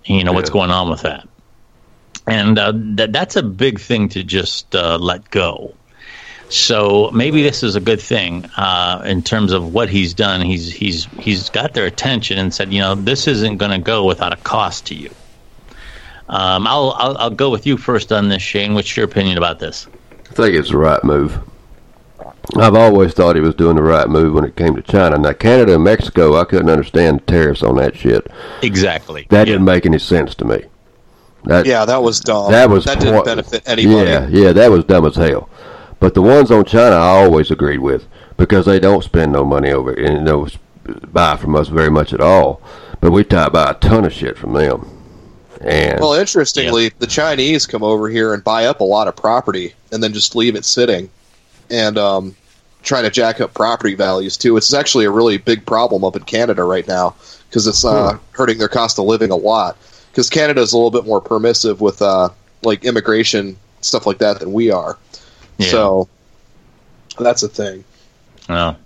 You 0.05 0.25
know 0.25 0.33
yeah. 0.33 0.37
what's 0.37 0.51
going 0.51 0.71
on 0.71 0.91
with 0.91 1.03
that 1.03 1.29
and 2.27 2.59
uh, 2.59 2.73
that 2.75 3.13
that's 3.13 3.37
a 3.37 3.43
big 3.43 3.81
thing 3.81 4.09
to 4.11 4.23
just 4.23 4.75
uh, 4.75 4.99
let 4.99 5.31
go. 5.31 5.75
So 6.51 7.11
maybe 7.13 7.43
this 7.43 7.63
is 7.63 7.75
a 7.75 7.81
good 7.81 8.01
thing 8.01 8.45
uh, 8.57 9.03
in 9.05 9.23
terms 9.23 9.53
of 9.53 9.73
what 9.73 9.89
he's 9.89 10.15
done. 10.15 10.41
He's 10.41 10.73
he's 10.73 11.07
he's 11.19 11.51
got 11.51 11.75
their 11.75 11.87
attention 11.87 12.39
and 12.39 12.53
said, 12.55 12.73
you 12.73 12.81
know, 12.81 12.95
this 12.95 13.27
isn't 13.27 13.57
going 13.57 13.73
to 13.73 13.79
go 13.79 14.05
without 14.05 14.33
a 14.33 14.37
cost 14.37 14.87
to 14.87 14.95
you. 14.95 15.11
Um, 16.29 16.67
I'll, 16.67 16.95
I'll 16.97 17.19
I'll 17.19 17.31
go 17.31 17.51
with 17.51 17.67
you 17.67 17.77
first 17.77 18.13
on 18.13 18.29
this, 18.29 18.43
Shane. 18.43 18.75
What's 18.75 18.97
your 18.97 19.05
opinion 19.05 19.37
about 19.39 19.59
this? 19.59 19.87
I 20.31 20.35
think 20.35 20.55
it's 20.55 20.71
the 20.71 20.79
right 20.79 21.03
move. 21.03 21.39
I've 22.57 22.75
always 22.75 23.15
thought 23.15 23.37
he 23.37 23.43
was 23.43 23.55
doing 23.55 23.77
the 23.77 23.83
right 23.83 24.09
move 24.09 24.35
when 24.35 24.45
it 24.45 24.55
came 24.55 24.77
to 24.77 24.83
China. 24.83 25.17
Now, 25.17 25.33
Canada 25.33 25.75
and 25.75 25.85
Mexico, 25.85 26.37
I 26.37 26.45
couldn't 26.45 26.69
understand 26.69 27.21
the 27.21 27.25
tariffs 27.25 27.63
on 27.63 27.77
that 27.77 27.97
shit. 27.97 28.27
Exactly. 28.63 29.27
That 29.31 29.47
didn't 29.47 29.65
make 29.65 29.87
any 29.87 29.99
sense 29.99 30.35
to 30.37 30.45
me. 30.45 30.65
That, 31.45 31.67
Yeah, 31.67 31.85
that 31.85 32.03
was 32.03 32.21
dumb. 32.21 32.53
That 32.53 32.69
was 32.71 32.85
that 32.85 33.01
didn't 33.01 33.15
point- 33.15 33.27
benefit 33.27 33.63
anybody. 33.67 34.11
Yeah, 34.11 34.27
yeah, 34.29 34.53
that 34.53 34.71
was 34.71 34.85
dumb 34.85 35.07
as 35.07 35.17
hell. 35.17 35.49
But 36.01 36.15
the 36.15 36.23
ones 36.23 36.51
on 36.51 36.65
China, 36.65 36.97
I 36.97 37.25
always 37.25 37.51
agreed 37.51 37.79
with 37.79 38.07
because 38.37 38.67
they 38.67 38.81
don't 38.81 39.05
spend 39.05 39.33
no 39.33 39.45
money 39.45 39.71
over 39.71 39.93
and 39.93 40.19
you 40.19 40.21
know 40.21 40.49
buy 41.13 41.37
from 41.37 41.55
us 41.57 41.69
very 41.69 41.91
much 41.91 42.13
at 42.13 42.21
all. 42.21 42.61
But 43.01 43.13
we 43.13 43.25
try 43.25 43.49
buy 43.49 43.71
a 43.71 43.75
ton 43.75 44.05
of 44.05 44.13
shit 44.13 44.37
from 44.37 44.53
them. 44.55 44.91
And 45.61 46.01
Well, 46.01 46.15
interestingly, 46.15 46.91
the 46.99 47.07
Chinese 47.07 47.67
come 47.67 47.83
over 47.83 48.09
here 48.09 48.35
and 48.35 48.45
buy 48.45 48.67
up 48.67 48.81
a 48.81 48.85
lot 48.85 49.09
of 49.09 49.17
property 49.17 49.75
and 49.93 50.03
then 50.03 50.13
just 50.13 50.37
leave 50.37 50.57
it 50.57 50.65
sitting 50.65 51.09
and 51.71 51.97
um, 51.97 52.37
try 52.83 53.01
to 53.01 53.11
jack 53.11 53.41
up 53.41 53.55
property 53.55 53.95
values 53.95 54.37
too. 54.37 54.57
It's 54.57 54.75
actually 54.75 55.07
a 55.07 55.11
really 55.11 55.39
big 55.39 55.65
problem 55.65 56.05
up 56.05 56.17
in 56.17 56.23
Canada 56.25 56.65
right 56.65 56.87
now 56.87 57.15
because 57.49 57.67
it's 57.67 57.85
uh, 57.85 58.19
hurting 58.33 58.59
their 58.59 58.69
cost 58.69 58.99
of 58.99 59.07
living 59.07 59.31
a 59.31 59.37
lot. 59.37 59.77
Because 60.11 60.29
Canada 60.29 60.61
is 60.61 60.73
a 60.73 60.77
little 60.77 60.91
bit 60.91 61.07
more 61.07 61.21
permissive 61.21 61.81
with 61.81 62.03
uh, 62.03 62.29
like 62.63 62.85
immigration 62.85 63.57
stuff 63.81 64.07
like 64.07 64.19
that 64.19 64.41
than 64.41 64.53
we 64.53 64.71
are. 64.71 64.99
Yeah. 65.59 65.69
So 65.69 66.09
that's 67.19 67.43
a 67.43 67.49
thing. 67.49 67.85
Oh. 68.49 68.77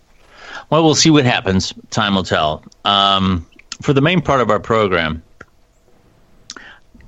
Well, 0.70 0.84
we'll 0.84 0.94
see 0.94 1.10
what 1.10 1.24
happens. 1.24 1.72
Time 1.90 2.14
will 2.14 2.24
tell. 2.24 2.62
Um, 2.84 3.46
for 3.80 3.92
the 3.92 4.00
main 4.00 4.20
part 4.20 4.40
of 4.40 4.50
our 4.50 4.60
program, 4.60 5.22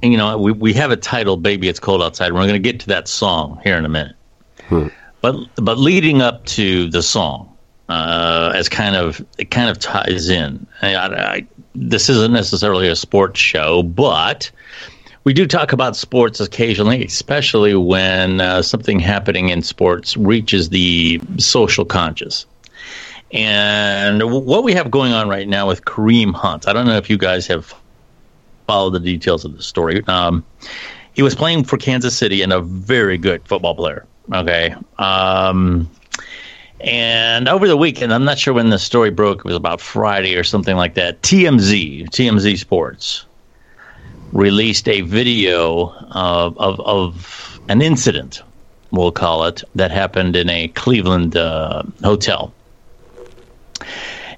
you 0.02 0.16
know, 0.16 0.38
we, 0.38 0.52
we 0.52 0.72
have 0.74 0.90
a 0.90 0.96
title, 0.96 1.36
Baby 1.36 1.68
It's 1.68 1.80
Cold 1.80 2.02
Outside. 2.02 2.32
We're 2.32 2.40
going 2.40 2.54
to 2.54 2.58
get 2.58 2.80
to 2.80 2.86
that 2.88 3.06
song 3.08 3.60
here 3.62 3.76
in 3.76 3.84
a 3.84 3.88
minute. 3.88 4.16
But 5.20 5.36
but 5.56 5.78
leading 5.78 6.22
up 6.22 6.46
to 6.46 6.88
the 6.88 7.02
song, 7.02 7.54
uh, 7.90 8.52
as 8.54 8.68
kind 8.68 8.96
of 8.96 9.24
it 9.36 9.50
kind 9.50 9.68
of 9.68 9.78
ties 9.78 10.30
in. 10.30 10.66
I, 10.80 10.94
I, 10.96 11.46
this 11.74 12.08
isn't 12.08 12.32
necessarily 12.32 12.88
a 12.88 12.96
sports 12.96 13.38
show, 13.38 13.82
but 13.82 14.50
we 15.24 15.34
do 15.34 15.46
talk 15.46 15.72
about 15.72 15.96
sports 15.96 16.40
occasionally, 16.40 17.04
especially 17.04 17.74
when 17.74 18.40
uh, 18.40 18.62
something 18.62 18.98
happening 18.98 19.50
in 19.50 19.62
sports 19.62 20.16
reaches 20.16 20.70
the 20.70 21.20
social 21.38 21.84
conscious. 21.84 22.46
And 23.32 24.22
what 24.22 24.64
we 24.64 24.72
have 24.72 24.90
going 24.90 25.12
on 25.12 25.28
right 25.28 25.46
now 25.46 25.68
with 25.68 25.84
Kareem 25.84 26.34
Hunt, 26.34 26.66
I 26.66 26.72
don't 26.72 26.86
know 26.86 26.96
if 26.96 27.08
you 27.08 27.18
guys 27.18 27.46
have 27.46 27.74
followed 28.66 28.90
the 28.90 29.00
details 29.00 29.44
of 29.44 29.56
the 29.56 29.62
story. 29.62 30.02
Um, 30.06 30.44
he 31.12 31.22
was 31.22 31.34
playing 31.34 31.64
for 31.64 31.76
Kansas 31.76 32.16
City 32.16 32.42
and 32.42 32.52
a 32.52 32.60
very 32.60 33.18
good 33.18 33.46
football 33.46 33.74
player. 33.74 34.06
Okay. 34.32 34.74
Um, 34.98 35.90
and 36.80 37.48
over 37.48 37.68
the 37.68 37.76
weekend, 37.76 38.12
I'm 38.12 38.24
not 38.24 38.38
sure 38.38 38.54
when 38.54 38.70
the 38.70 38.78
story 38.78 39.10
broke. 39.10 39.40
It 39.40 39.44
was 39.44 39.56
about 39.56 39.80
Friday 39.80 40.34
or 40.36 40.44
something 40.44 40.76
like 40.76 40.94
that. 40.94 41.20
TMZ, 41.22 42.08
TMZ 42.08 42.58
Sports, 42.58 43.26
released 44.32 44.88
a 44.88 45.00
video 45.02 45.88
of, 46.10 46.58
of, 46.58 46.80
of 46.80 47.60
an 47.68 47.82
incident, 47.82 48.42
we'll 48.90 49.12
call 49.12 49.44
it, 49.44 49.62
that 49.74 49.90
happened 49.90 50.36
in 50.36 50.48
a 50.50 50.68
Cleveland 50.68 51.36
uh, 51.36 51.82
hotel. 52.02 52.52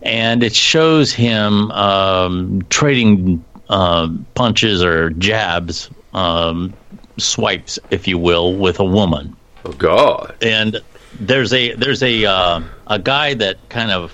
And 0.03 0.43
it 0.43 0.55
shows 0.55 1.13
him 1.13 1.71
um, 1.71 2.63
trading 2.69 3.45
um, 3.69 4.27
punches 4.35 4.83
or 4.83 5.11
jabs, 5.11 5.89
um, 6.13 6.75
swipes, 7.19 7.79
if 7.91 8.09
you 8.09 8.19
will, 8.19 8.55
with 8.57 8.81
a 8.81 8.85
woman. 8.85 9.37
Oh 9.65 9.73
God, 9.73 10.35
and 10.43 10.81
there's 11.21 11.53
a 11.53 11.75
there's 11.75 12.03
a 12.03 12.25
uh, 12.25 12.61
a 12.89 12.99
guy 12.99 13.35
that 13.35 13.69
kind 13.69 13.93
of 13.93 14.13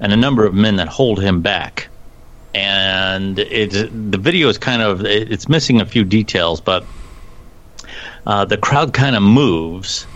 and 0.00 0.12
a 0.12 0.16
number 0.16 0.46
of 0.46 0.54
men 0.54 0.76
that 0.76 0.88
hold 0.88 1.22
him 1.22 1.42
back 1.42 1.88
and 2.54 3.38
it's 3.38 3.74
the 3.74 4.18
video 4.18 4.48
is 4.48 4.58
kind 4.58 4.82
of 4.82 5.04
it's 5.04 5.48
missing 5.48 5.80
a 5.80 5.86
few 5.86 6.04
details 6.04 6.60
but 6.60 6.84
uh, 8.26 8.44
the 8.44 8.56
crowd 8.56 8.92
kind 8.92 9.16
of 9.16 9.22
moves 9.22 10.06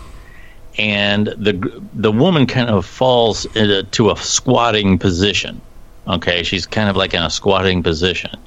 and 0.77 1.27
the 1.27 1.81
the 1.93 2.11
woman 2.11 2.45
kind 2.45 2.69
of 2.69 2.85
falls 2.85 3.45
into, 3.55 3.83
to 3.83 4.11
a 4.11 4.17
squatting 4.17 4.97
position. 4.97 5.59
Okay 6.07 6.43
she's 6.43 6.65
kind 6.65 6.89
of 6.89 6.95
like 6.95 7.13
in 7.13 7.21
a 7.21 7.29
squatting 7.29 7.83
position. 7.83 8.39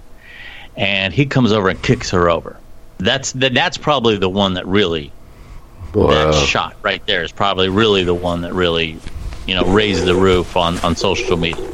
And 0.77 1.13
he 1.13 1.27
comes 1.27 1.53
over 1.53 1.69
and 1.69 1.83
kicks 1.83 2.11
her 2.11 2.31
over. 2.31 2.57
That's 2.99 3.33
that, 3.33 3.55
that's 3.55 3.77
probably 3.77 4.17
the 4.17 4.29
one 4.29 4.55
that 4.55 4.67
really 4.67 5.13
that 5.93 6.47
shot 6.47 6.77
right 6.83 7.05
there 7.07 7.25
is 7.25 7.33
probably 7.33 7.69
really 7.69 8.05
the 8.05 8.15
one 8.15 8.43
that 8.43 8.55
really, 8.55 8.99
you 9.47 9.55
know, 9.55 9.65
raised 9.65 10.05
the 10.05 10.15
roof 10.15 10.57
on, 10.57 10.79
on 10.79 10.95
social 10.95 11.37
media. 11.37 11.69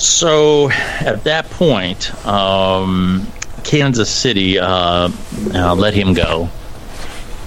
So 0.00 0.70
at 0.70 1.24
that 1.24 1.50
point, 1.50 2.14
um, 2.26 3.26
Kansas 3.64 4.08
City 4.10 4.58
uh, 4.58 5.10
uh, 5.54 5.74
let 5.74 5.92
him 5.92 6.14
go. 6.14 6.48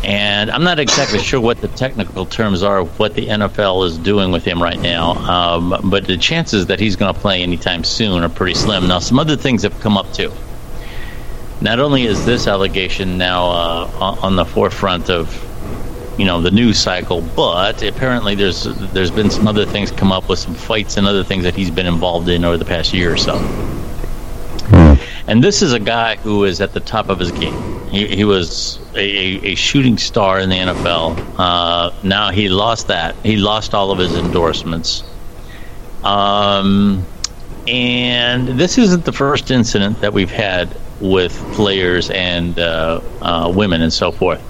And 0.04 0.52
I'm 0.52 0.64
not 0.64 0.80
exactly 0.80 1.20
sure 1.20 1.42
what 1.42 1.62
the 1.62 1.70
technical 1.70 2.28
terms 2.28 2.62
are 2.62 2.80
of 2.80 3.00
what 3.00 3.16
the 3.16 3.28
NFL 3.28 3.88
is 3.88 3.98
doing 3.98 4.32
with 4.32 4.46
him 4.46 4.62
right 4.62 4.80
now, 4.80 5.14
um, 5.14 5.90
but 5.90 6.06
the 6.06 6.18
chances 6.18 6.68
that 6.68 6.80
he's 6.80 6.96
going 6.96 7.14
to 7.14 7.20
play 7.20 7.42
anytime 7.42 7.84
soon 7.84 8.22
are 8.22 8.30
pretty 8.30 8.54
slim. 8.54 8.88
Now, 8.88 9.00
some 9.00 9.18
other 9.18 9.38
things 9.38 9.64
have 9.64 9.80
come 9.80 9.98
up 9.98 10.12
too 10.14 10.32
not 11.62 11.80
only 11.80 12.04
is 12.04 12.26
this 12.26 12.46
allegation 12.46 13.18
now 13.18 13.46
uh, 13.46 13.92
on 14.00 14.20
on 14.20 14.36
the 14.36 14.44
forefront 14.44 15.10
of 15.10 15.30
you 16.18 16.26
know 16.26 16.42
the 16.42 16.52
news 16.52 16.80
cycle, 16.80 17.22
but 17.36 17.82
apparently 17.84 18.36
there's 18.36 18.64
there's 18.94 19.12
been 19.12 19.30
some 19.30 19.48
other 19.48 19.66
things 19.66 19.92
come 19.92 20.12
up 20.12 20.30
with 20.30 20.40
some 20.40 20.54
fights 20.54 20.98
and 20.98 21.08
other 21.08 21.24
things 21.24 21.44
that 21.44 21.56
he's 21.56 21.72
been 21.72 21.88
involved 21.88 22.30
in 22.30 22.44
over 22.44 22.58
the 22.58 22.66
past 22.66 22.94
year 22.94 23.14
or 23.14 23.18
so. 23.18 23.38
And 25.26 25.42
this 25.42 25.62
is 25.62 25.72
a 25.72 25.80
guy 25.80 26.18
who 26.18 26.44
is 26.44 26.60
at 26.60 26.74
the 26.74 26.82
top 26.82 27.10
of 27.10 27.18
his 27.18 27.32
game. 27.32 27.88
He, 27.90 28.08
he 28.08 28.24
was 28.26 28.78
a, 28.94 29.52
a 29.52 29.56
shooting 29.56 29.98
star 29.98 30.40
in 30.40 30.50
the 30.50 30.58
NFL. 30.58 31.36
Uh, 31.38 31.94
now 32.04 32.30
he 32.32 32.50
lost 32.50 32.88
that. 32.88 33.16
He 33.24 33.38
lost 33.38 33.74
all 33.74 33.92
of 33.92 34.00
his 34.00 34.16
endorsements. 34.16 35.04
Um, 36.04 37.06
and 37.68 38.48
this 38.50 38.78
isn't 38.78 39.06
the 39.06 39.14
first 39.14 39.50
incident 39.50 40.02
that 40.02 40.12
we've 40.12 40.32
had 40.32 40.76
with 41.00 41.34
players 41.54 42.10
and 42.10 42.60
uh, 42.60 43.00
uh, 43.22 43.52
women 43.56 43.82
and 43.82 43.94
so 43.94 44.12
forth. 44.12 44.42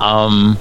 Um, 0.00 0.58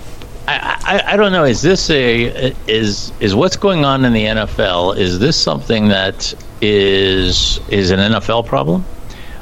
I, 0.48 1.04
I, 1.06 1.18
don't 1.18 1.34
know. 1.34 1.44
Is 1.44 1.62
this 1.62 1.90
a 1.90 2.54
is 2.68 3.12
is 3.20 3.36
what's 3.36 3.58
going 3.58 3.84
on 3.84 4.06
in 4.06 4.14
the 4.14 4.24
NFL? 4.24 4.98
Is 4.98 5.20
this 5.20 5.36
something 5.36 5.90
that 5.90 6.34
is 6.62 7.60
is 7.68 7.92
an 7.92 8.00
NFL 8.00 8.46
problem, 8.46 8.86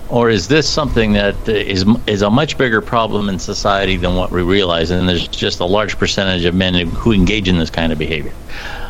or 0.10 0.32
is 0.32 0.48
this 0.48 0.68
something 0.68 1.14
that 1.14 1.48
is 1.48 1.86
is 2.08 2.24
a 2.24 2.30
much 2.30 2.58
bigger 2.58 2.82
problem 2.82 3.30
in 3.30 3.38
society 3.38 3.98
than 3.98 4.16
what 4.16 4.32
we 4.32 4.42
realize? 4.42 4.90
And 4.90 5.08
there's 5.08 5.28
just 5.28 5.60
a 5.60 5.66
large 5.66 5.98
percentage 6.00 6.44
of 6.46 6.56
men 6.56 6.74
who, 6.74 6.86
who 6.86 7.12
engage 7.12 7.48
in 7.48 7.60
this 7.60 7.70
kind 7.70 7.92
of 7.92 8.00
behavior. 8.00 8.34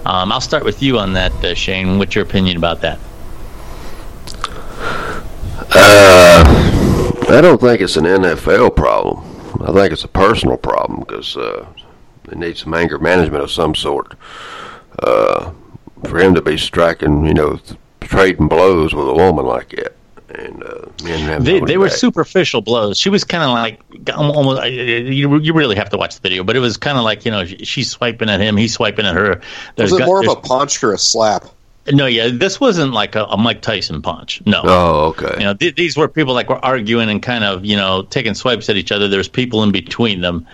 Um, 0.06 0.32
I'll 0.32 0.40
start 0.40 0.64
with 0.64 0.82
you 0.82 0.98
on 0.98 1.14
that, 1.14 1.34
uh, 1.44 1.54
Shane. 1.54 1.98
What's 1.98 2.16
your 2.16 2.24
opinion 2.24 2.56
about 2.56 2.80
that? 2.82 2.98
Uh, 5.72 7.26
I 7.28 7.42
don't 7.42 7.60
think 7.60 7.82
it's 7.82 7.98
an 7.98 8.06
NFL 8.06 8.76
problem. 8.78 9.36
I 9.62 9.74
think 9.74 9.92
it's 9.92 10.04
a 10.04 10.10
personal 10.10 10.58
problem 10.58 11.00
because 11.00 11.36
uh, 11.36 11.66
they 12.28 12.36
need 12.38 12.58
some 12.58 12.74
anger 12.74 13.00
management 13.00 13.44
of 13.44 13.52
some 13.52 13.76
sort. 13.76 14.14
Uh, 15.00 15.52
for 16.08 16.20
him 16.20 16.36
to 16.36 16.42
be 16.42 16.58
striking, 16.58 17.26
you 17.26 17.34
know, 17.34 17.60
trading 18.02 18.48
blows 18.48 18.94
with 18.94 19.08
a 19.08 19.14
woman 19.14 19.46
like 19.46 19.70
that, 19.70 19.94
and 20.40 20.64
uh, 20.64 20.86
men 21.04 21.44
They, 21.44 21.60
they 21.62 21.78
were 21.78 21.88
back. 21.88 21.98
superficial 21.98 22.62
blows. 22.62 22.98
She 22.98 23.10
was 23.10 23.24
kind 23.24 23.44
of 23.44 23.50
like 23.50 23.82
almost. 24.16 24.66
You, 24.70 25.38
you 25.40 25.54
really 25.54 25.76
have 25.76 25.90
to 25.90 25.98
watch 25.98 26.16
the 26.16 26.22
video, 26.22 26.44
but 26.44 26.56
it 26.56 26.60
was 26.60 26.78
kind 26.78 26.98
of 26.98 27.04
like 27.04 27.26
you 27.26 27.32
know 27.32 27.46
she's 27.46 27.90
swiping 27.90 28.30
at 28.30 28.40
him, 28.40 28.56
he's 28.58 28.74
swiping 28.74 29.06
at 29.06 29.16
her. 29.16 29.42
There's 29.76 29.92
Was 29.92 30.00
it 30.00 30.04
gu- 30.04 30.08
more 30.08 30.22
of 30.22 30.28
a 30.30 30.36
punch 30.36 30.82
or 30.84 30.94
a 30.94 30.98
slap? 30.98 31.46
no? 31.92 32.06
Yeah, 32.06 32.30
this 32.32 32.60
wasn't 32.60 32.94
like 32.94 33.16
a, 33.16 33.26
a 33.26 33.38
Mike 33.38 33.62
Tyson 33.62 34.02
punch. 34.02 34.42
No, 34.46 34.62
Oh, 34.64 35.06
okay. 35.18 35.34
you 35.40 35.44
know 35.46 35.54
th- 35.56 35.76
these 35.76 35.98
were 35.98 36.08
people 36.08 36.34
like 36.34 36.50
were 36.50 36.64
arguing 36.64 37.10
and 37.10 37.22
kind 37.22 37.44
of 37.44 37.66
you 37.66 37.76
know 37.76 38.04
taking 38.04 38.34
swipes 38.36 38.70
at 38.70 38.78
each 38.78 38.92
other. 38.92 39.08
There's 39.08 39.28
people 39.28 39.64
in 39.64 39.72
between 39.72 40.22
them, 40.22 40.48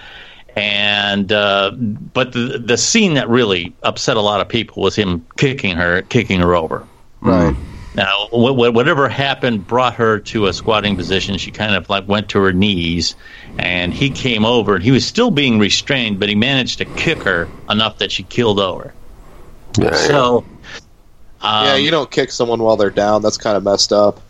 and 0.56 1.32
uh, 1.32 1.72
but 1.78 2.34
the 2.34 2.62
the 2.64 2.78
scene 2.78 3.14
that 3.16 3.30
really 3.30 3.78
upset 3.84 4.18
a 4.18 4.22
lot 4.22 4.42
of 4.42 4.50
people 4.50 4.84
was 4.84 4.96
him 4.96 5.26
kicking 5.38 5.76
her, 5.78 6.02
kicking 6.04 6.40
her 6.42 6.56
over. 6.56 6.90
Right. 7.22 7.56
Now, 7.94 8.28
wh- 8.32 8.56
wh- 8.56 8.74
whatever 8.74 9.10
happened 9.10 9.68
brought 9.68 9.96
her 9.96 10.20
to 10.20 10.48
a 10.48 10.54
squatting 10.54 10.96
position. 10.98 11.38
She 11.38 11.52
kind 11.52 11.76
of 11.76 11.90
like 11.90 12.08
went 12.08 12.30
to 12.30 12.42
her 12.42 12.54
knees, 12.54 13.16
and 13.58 13.94
he 13.94 14.12
came 14.12 14.46
over. 14.46 14.76
and 14.76 14.84
He 14.84 14.92
was 14.92 15.06
still 15.06 15.32
being 15.32 15.60
restrained, 15.60 16.20
but 16.20 16.30
he 16.30 16.36
managed 16.36 16.78
to 16.80 16.86
kick 16.86 17.24
her 17.24 17.54
enough 17.70 17.98
that 18.00 18.12
she 18.12 18.24
keeled 18.24 18.60
over. 18.60 18.96
Yeah, 19.78 19.94
So, 19.94 20.48
um, 21.42 21.66
yeah, 21.66 21.76
you 21.76 21.92
don't 21.92 22.12
kick 22.12 22.32
someone 22.32 22.62
while 22.62 22.78
they're 22.78 22.92
down. 22.92 23.22
That's 23.22 23.38
kind 23.38 23.58
of 23.58 23.64
messed 23.64 23.92
up. 23.94 24.22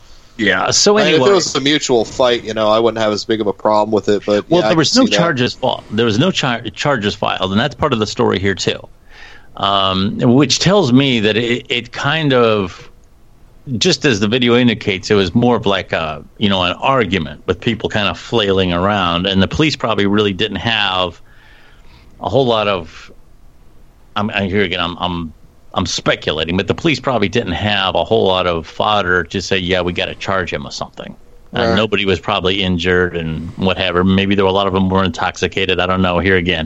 Yeah. 0.42 0.72
So 0.72 0.98
I 0.98 1.04
mean, 1.04 1.14
anyway, 1.14 1.28
if 1.28 1.32
it 1.32 1.36
was 1.36 1.56
a 1.56 1.62
mutual 1.62 2.06
fight, 2.06 2.44
you 2.44 2.54
know, 2.54 2.70
I 2.70 2.80
wouldn't 2.80 3.02
have 3.02 3.14
as 3.14 3.26
big 3.26 3.42
of 3.42 3.48
a 3.48 3.54
problem 3.54 3.92
with 3.92 4.10
it. 4.10 4.24
But 4.26 4.50
Well, 4.50 4.62
yeah, 4.62 4.70
there 4.70 4.78
was 4.78 4.96
no 4.96 5.06
see 5.06 5.12
that. 5.12 5.18
charges 5.18 5.54
filed. 5.54 5.84
There 5.92 6.06
was 6.06 6.20
no 6.20 6.32
char- 6.32 6.62
charges 6.70 7.16
filed, 7.16 7.52
and 7.52 7.60
that's 7.60 7.76
part 7.76 7.94
of 7.94 8.00
the 8.00 8.08
story 8.08 8.40
here 8.40 8.56
too. 8.56 8.88
Um, 9.56 10.18
which 10.20 10.60
tells 10.60 10.94
me 10.94 11.20
that 11.20 11.36
it, 11.36 11.70
it 11.70 11.92
kind 11.92 12.34
of, 12.34 12.90
just 13.78 14.06
as 14.06 14.20
the 14.20 14.28
video 14.28 14.56
indicates, 14.56 15.12
it 15.12 15.16
was 15.16 15.36
more 15.36 15.58
of 15.58 15.66
like 15.66 15.92
a 15.92 16.24
you 16.38 16.50
know 16.50 16.64
an 16.64 16.74
argument 16.74 17.46
with 17.48 17.60
people 17.60 17.90
kind 17.90 18.08
of 18.08 18.18
flailing 18.18 18.74
around, 18.74 19.28
and 19.28 19.42
the 19.42 19.48
police 19.48 19.76
probably 19.76 20.08
really 20.08 20.34
didn't 20.34 20.58
have 20.58 21.22
a 22.20 22.30
whole 22.30 22.46
lot 22.46 22.68
of. 22.68 23.12
I'm 24.16 24.30
I, 24.30 24.48
here 24.48 24.64
again. 24.64 24.80
I'm 24.80 24.98
I'm 24.98 25.34
I'm 25.74 25.86
speculating, 25.86 26.58
but 26.58 26.68
the 26.68 26.76
police 26.76 27.00
probably 27.00 27.30
didn't 27.30 27.54
have 27.54 27.96
a 27.96 28.04
whole 28.04 28.28
lot 28.28 28.48
of 28.48 28.68
fodder 28.68 29.24
to 29.26 29.42
say, 29.42 29.58
yeah, 29.58 29.82
we 29.82 29.94
got 29.94 30.06
to 30.06 30.16
charge 30.16 30.52
him 30.52 30.66
with 30.66 30.74
something. 30.74 31.16
Uh, 31.54 31.76
nobody 31.76 32.06
was 32.06 32.18
probably 32.18 32.64
injured 32.64 33.16
and 33.16 33.50
whatever. 33.58 34.06
Maybe 34.06 34.36
there 34.36 34.46
were 34.46 34.50
a 34.50 34.54
lot 34.54 34.68
of 34.68 34.74
them 34.74 34.90
were 34.90 35.04
intoxicated. 35.04 35.82
I 35.82 35.86
don't 35.86 36.02
know. 36.02 36.20
Here 36.20 36.38
again, 36.38 36.66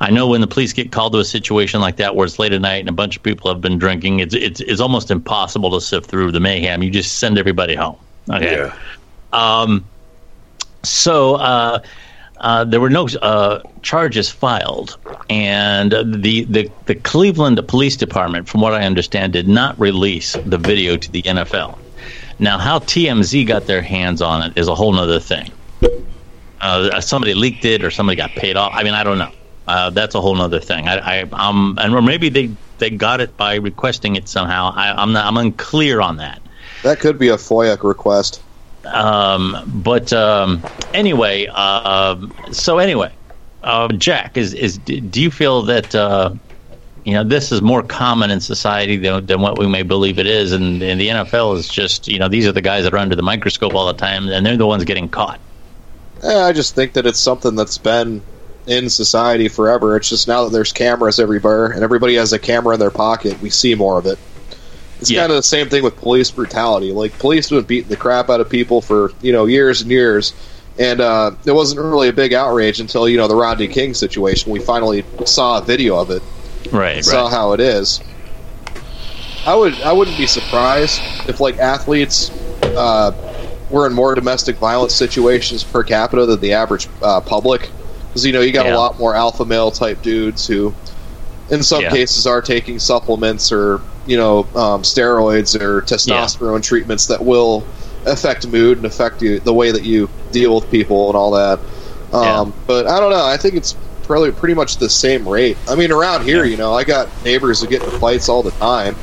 I 0.00 0.10
know 0.10 0.26
when 0.26 0.40
the 0.40 0.46
police 0.46 0.72
get 0.72 0.90
called 0.90 1.12
to 1.12 1.18
a 1.18 1.24
situation 1.24 1.82
like 1.82 1.96
that 1.96 2.16
where 2.16 2.24
it's 2.24 2.38
late 2.38 2.54
at 2.54 2.62
night 2.62 2.80
and 2.80 2.88
a 2.88 2.92
bunch 2.92 3.14
of 3.14 3.22
people 3.22 3.52
have 3.52 3.60
been 3.60 3.78
drinking, 3.78 4.20
it's 4.20 4.34
it's, 4.34 4.60
it's 4.60 4.80
almost 4.80 5.10
impossible 5.10 5.70
to 5.72 5.82
sift 5.82 6.08
through 6.08 6.32
the 6.32 6.40
mayhem. 6.40 6.82
You 6.82 6.90
just 6.90 7.18
send 7.18 7.36
everybody 7.38 7.74
home. 7.74 7.98
Okay. 8.30 8.56
Yeah. 8.56 8.74
Um, 9.34 9.84
so 10.82 11.34
uh, 11.34 11.80
uh, 12.42 12.64
there 12.64 12.80
were 12.80 12.90
no 12.90 13.06
uh, 13.22 13.62
charges 13.82 14.28
filed, 14.28 14.98
and 15.30 15.92
the, 15.92 16.44
the 16.44 16.70
the 16.86 16.94
Cleveland 16.96 17.60
Police 17.68 17.96
Department, 17.96 18.48
from 18.48 18.60
what 18.60 18.74
I 18.74 18.84
understand, 18.84 19.32
did 19.32 19.48
not 19.48 19.78
release 19.78 20.36
the 20.44 20.58
video 20.58 20.96
to 20.96 21.10
the 21.10 21.22
NFL. 21.22 21.78
Now, 22.40 22.58
how 22.58 22.80
TMZ 22.80 23.46
got 23.46 23.66
their 23.66 23.80
hands 23.80 24.20
on 24.20 24.42
it 24.42 24.58
is 24.58 24.66
a 24.66 24.74
whole 24.74 24.98
other 24.98 25.20
thing. 25.20 25.52
Uh, 26.60 27.00
somebody 27.00 27.34
leaked 27.34 27.64
it, 27.64 27.84
or 27.84 27.90
somebody 27.90 28.16
got 28.16 28.30
paid 28.30 28.56
off. 28.56 28.72
I 28.74 28.82
mean, 28.82 28.94
I 28.94 29.04
don't 29.04 29.18
know. 29.18 29.30
Uh, 29.68 29.90
that's 29.90 30.16
a 30.16 30.20
whole 30.20 30.40
other 30.40 30.58
thing. 30.58 30.88
I, 30.88 31.20
I, 31.20 31.22
um, 31.30 31.78
and 31.80 31.94
or 31.94 32.02
maybe 32.02 32.28
they, 32.28 32.50
they 32.78 32.90
got 32.90 33.20
it 33.20 33.36
by 33.36 33.54
requesting 33.54 34.16
it 34.16 34.28
somehow. 34.28 34.72
I, 34.74 35.00
I'm 35.00 35.12
not. 35.12 35.26
I'm 35.26 35.36
unclear 35.36 36.00
on 36.00 36.16
that. 36.16 36.42
That 36.82 36.98
could 36.98 37.18
be 37.18 37.28
a 37.28 37.36
FOIA 37.36 37.80
request. 37.84 38.42
Um, 38.84 39.64
but 39.66 40.12
um, 40.12 40.62
anyway, 40.92 41.48
uh, 41.52 42.16
so 42.50 42.78
anyway, 42.78 43.12
uh, 43.62 43.88
Jack, 43.88 44.36
is 44.36 44.54
is 44.54 44.78
do 44.78 45.22
you 45.22 45.30
feel 45.30 45.62
that 45.62 45.94
uh, 45.94 46.34
you 47.04 47.12
know 47.12 47.24
this 47.24 47.52
is 47.52 47.62
more 47.62 47.82
common 47.82 48.30
in 48.30 48.40
society 48.40 48.96
than, 48.96 49.26
than 49.26 49.40
what 49.40 49.58
we 49.58 49.66
may 49.66 49.82
believe 49.82 50.18
it 50.18 50.26
is, 50.26 50.52
and, 50.52 50.82
and 50.82 51.00
the 51.00 51.08
NFL 51.08 51.56
is 51.56 51.68
just 51.68 52.08
you 52.08 52.18
know 52.18 52.28
these 52.28 52.46
are 52.46 52.52
the 52.52 52.62
guys 52.62 52.84
that 52.84 52.92
are 52.92 52.98
under 52.98 53.16
the 53.16 53.22
microscope 53.22 53.74
all 53.74 53.86
the 53.86 53.94
time, 53.94 54.28
and 54.28 54.44
they're 54.44 54.56
the 54.56 54.66
ones 54.66 54.84
getting 54.84 55.08
caught. 55.08 55.40
Yeah, 56.22 56.44
I 56.44 56.52
just 56.52 56.74
think 56.74 56.92
that 56.94 57.06
it's 57.06 57.18
something 57.18 57.56
that's 57.56 57.78
been 57.78 58.22
in 58.66 58.88
society 58.90 59.48
forever. 59.48 59.96
It's 59.96 60.08
just 60.08 60.28
now 60.28 60.44
that 60.44 60.50
there's 60.50 60.72
cameras 60.72 61.18
everywhere 61.18 61.66
and 61.66 61.82
everybody 61.82 62.14
has 62.14 62.32
a 62.32 62.38
camera 62.38 62.74
in 62.74 62.80
their 62.80 62.90
pocket, 62.90 63.40
we 63.40 63.50
see 63.50 63.74
more 63.74 63.98
of 63.98 64.06
it. 64.06 64.18
It's 65.02 65.10
Yeah. 65.10 65.22
kind 65.22 65.32
of 65.32 65.36
the 65.36 65.42
same 65.42 65.68
thing 65.68 65.82
with 65.82 65.96
police 65.96 66.30
brutality. 66.30 66.92
Like 66.92 67.18
police 67.18 67.50
have 67.50 67.58
been 67.58 67.66
beating 67.66 67.88
the 67.90 67.96
crap 67.96 68.30
out 68.30 68.40
of 68.40 68.48
people 68.48 68.80
for 68.80 69.10
you 69.20 69.32
know 69.32 69.46
years 69.46 69.80
and 69.82 69.90
years, 69.90 70.32
and 70.78 71.00
uh, 71.00 71.32
it 71.44 71.50
wasn't 71.50 71.80
really 71.80 72.08
a 72.08 72.12
big 72.12 72.32
outrage 72.32 72.78
until 72.78 73.08
you 73.08 73.16
know 73.16 73.26
the 73.26 73.34
Rodney 73.34 73.66
King 73.66 73.94
situation. 73.94 74.52
We 74.52 74.60
finally 74.60 75.04
saw 75.24 75.58
a 75.58 75.60
video 75.60 75.96
of 75.98 76.10
it, 76.10 76.22
Right, 76.70 77.04
saw 77.04 77.24
right. 77.24 77.32
how 77.32 77.52
it 77.52 77.58
is. 77.58 78.00
I 79.44 79.56
would 79.56 79.82
I 79.82 79.92
wouldn't 79.92 80.16
be 80.16 80.26
surprised 80.28 81.02
if 81.28 81.40
like 81.40 81.58
athletes 81.58 82.30
uh, 82.76 83.10
were 83.70 83.88
in 83.88 83.92
more 83.92 84.14
domestic 84.14 84.56
violence 84.58 84.94
situations 84.94 85.64
per 85.64 85.82
capita 85.82 86.26
than 86.26 86.40
the 86.40 86.52
average 86.52 86.86
uh, 87.02 87.20
public, 87.22 87.70
because 88.08 88.24
you 88.24 88.32
know 88.32 88.40
you 88.40 88.52
got 88.52 88.66
Yeah. 88.66 88.76
a 88.76 88.78
lot 88.78 89.00
more 89.00 89.16
alpha 89.16 89.44
male 89.44 89.72
type 89.72 90.00
dudes 90.00 90.46
who, 90.46 90.72
in 91.50 91.64
some 91.64 91.82
Yeah. 91.82 91.90
cases, 91.90 92.24
are 92.24 92.40
taking 92.40 92.78
supplements 92.78 93.50
or 93.50 93.80
you 94.06 94.16
know 94.16 94.40
um, 94.54 94.82
steroids 94.82 95.60
or 95.60 95.82
testosterone 95.82 96.62
treatments 96.62 97.06
that 97.06 97.24
will 97.24 97.64
affect 98.06 98.46
mood 98.46 98.78
and 98.78 98.86
affect 98.86 99.22
you, 99.22 99.38
the 99.40 99.52
way 99.52 99.70
that 99.70 99.84
you 99.84 100.08
deal 100.32 100.56
with 100.56 100.70
people 100.70 101.08
and 101.08 101.16
all 101.16 101.30
that. 101.32 101.58
Um, 102.12 102.48
Yeah. 102.48 102.52
But 102.66 102.86
I 102.86 102.98
don't 102.98 103.10
know. 103.10 103.24
I 103.24 103.36
think 103.36 103.54
it's 103.54 103.76
probably 104.02 104.32
pretty 104.32 104.54
much 104.54 104.78
the 104.78 104.90
same 104.90 105.28
rate. 105.28 105.56
I 105.68 105.76
mean, 105.76 105.92
around 105.92 106.24
here, 106.24 106.44
you 106.44 106.56
know, 106.56 106.74
I 106.74 106.84
got 106.84 107.08
neighbors 107.24 107.60
who 107.60 107.68
get 107.68 107.82
into 107.82 107.98
fights 107.98 108.28
all 108.28 108.42
the 108.42 108.50
time, 108.52 108.96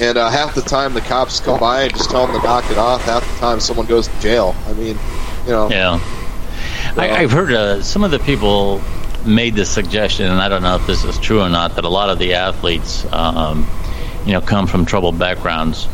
and 0.00 0.16
uh, 0.16 0.30
half 0.30 0.54
the 0.54 0.62
time 0.62 0.94
the 0.94 1.00
cops 1.00 1.40
come 1.40 1.58
by 1.58 1.82
and 1.82 1.92
just 1.92 2.10
tell 2.10 2.26
them 2.26 2.40
to 2.40 2.46
knock 2.46 2.70
it 2.70 2.78
off. 2.78 3.02
Half 3.02 3.30
the 3.30 3.38
time, 3.40 3.60
someone 3.60 3.86
goes 3.86 4.08
to 4.08 4.20
jail. 4.20 4.54
I 4.66 4.72
mean, 4.74 4.96
you 5.44 5.52
know, 5.52 5.68
Yeah. 5.68 6.00
I, 6.96 7.10
I've 7.10 7.32
heard 7.32 7.52
uh, 7.52 7.82
some 7.82 8.04
of 8.04 8.10
the 8.10 8.18
people 8.20 8.80
made 9.26 9.54
this 9.54 9.68
suggestion, 9.68 10.30
and 10.30 10.40
I 10.40 10.48
don't 10.48 10.62
know 10.62 10.76
if 10.76 10.86
this 10.86 11.04
is 11.04 11.18
true 11.18 11.42
or 11.42 11.48
not, 11.48 11.74
that 11.74 11.84
a 11.84 11.88
lot 11.88 12.08
of 12.10 12.18
the 12.18 12.34
athletes, 12.34 13.04
um, 13.12 13.66
you 14.26 14.32
know, 14.32 14.40
come 14.40 14.66
from 14.66 14.84
troubled 14.84 15.18
backgrounds. 15.18 15.88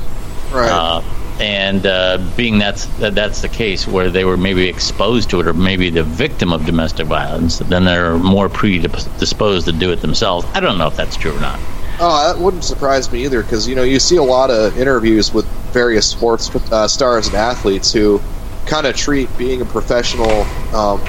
right? 0.52 0.70
Uh, 0.70 1.02
and 1.40 1.86
uh, 1.86 2.18
being 2.36 2.58
that's 2.58 2.84
that, 2.98 3.14
that's 3.14 3.40
the 3.42 3.48
case 3.48 3.86
where 3.88 4.10
they 4.10 4.24
were 4.24 4.36
maybe 4.36 4.68
exposed 4.68 5.30
to 5.30 5.40
it 5.40 5.46
or 5.46 5.54
maybe 5.54 5.88
the 5.90 6.02
victim 6.02 6.52
of 6.52 6.66
domestic 6.66 7.06
violence, 7.06 7.58
then 7.58 7.84
they're 7.84 8.16
more 8.18 8.48
predisposed 8.48 9.66
to 9.66 9.72
do 9.72 9.90
it 9.92 10.00
themselves. 10.02 10.46
I 10.54 10.60
don't 10.60 10.78
know 10.78 10.86
if 10.88 10.96
that's 10.96 11.16
true 11.16 11.34
or 11.36 11.40
not. 11.40 11.58
Oh, 12.00 12.32
that 12.32 12.42
wouldn't 12.42 12.64
surprise 12.64 13.10
me 13.12 13.24
either, 13.24 13.42
because 13.42 13.66
you 13.68 13.74
know 13.74 13.82
you 13.82 13.98
see 14.00 14.16
a 14.16 14.22
lot 14.22 14.50
of 14.50 14.78
interviews 14.78 15.32
with 15.32 15.46
various 15.72 16.06
sports 16.06 16.54
uh, 16.72 16.86
stars 16.88 17.26
and 17.28 17.36
athletes 17.36 17.92
who 17.92 18.20
kind 18.66 18.86
of 18.86 18.94
treat 18.96 19.28
being 19.38 19.60
a 19.62 19.64
professional 19.64 20.30
um, 20.74 21.00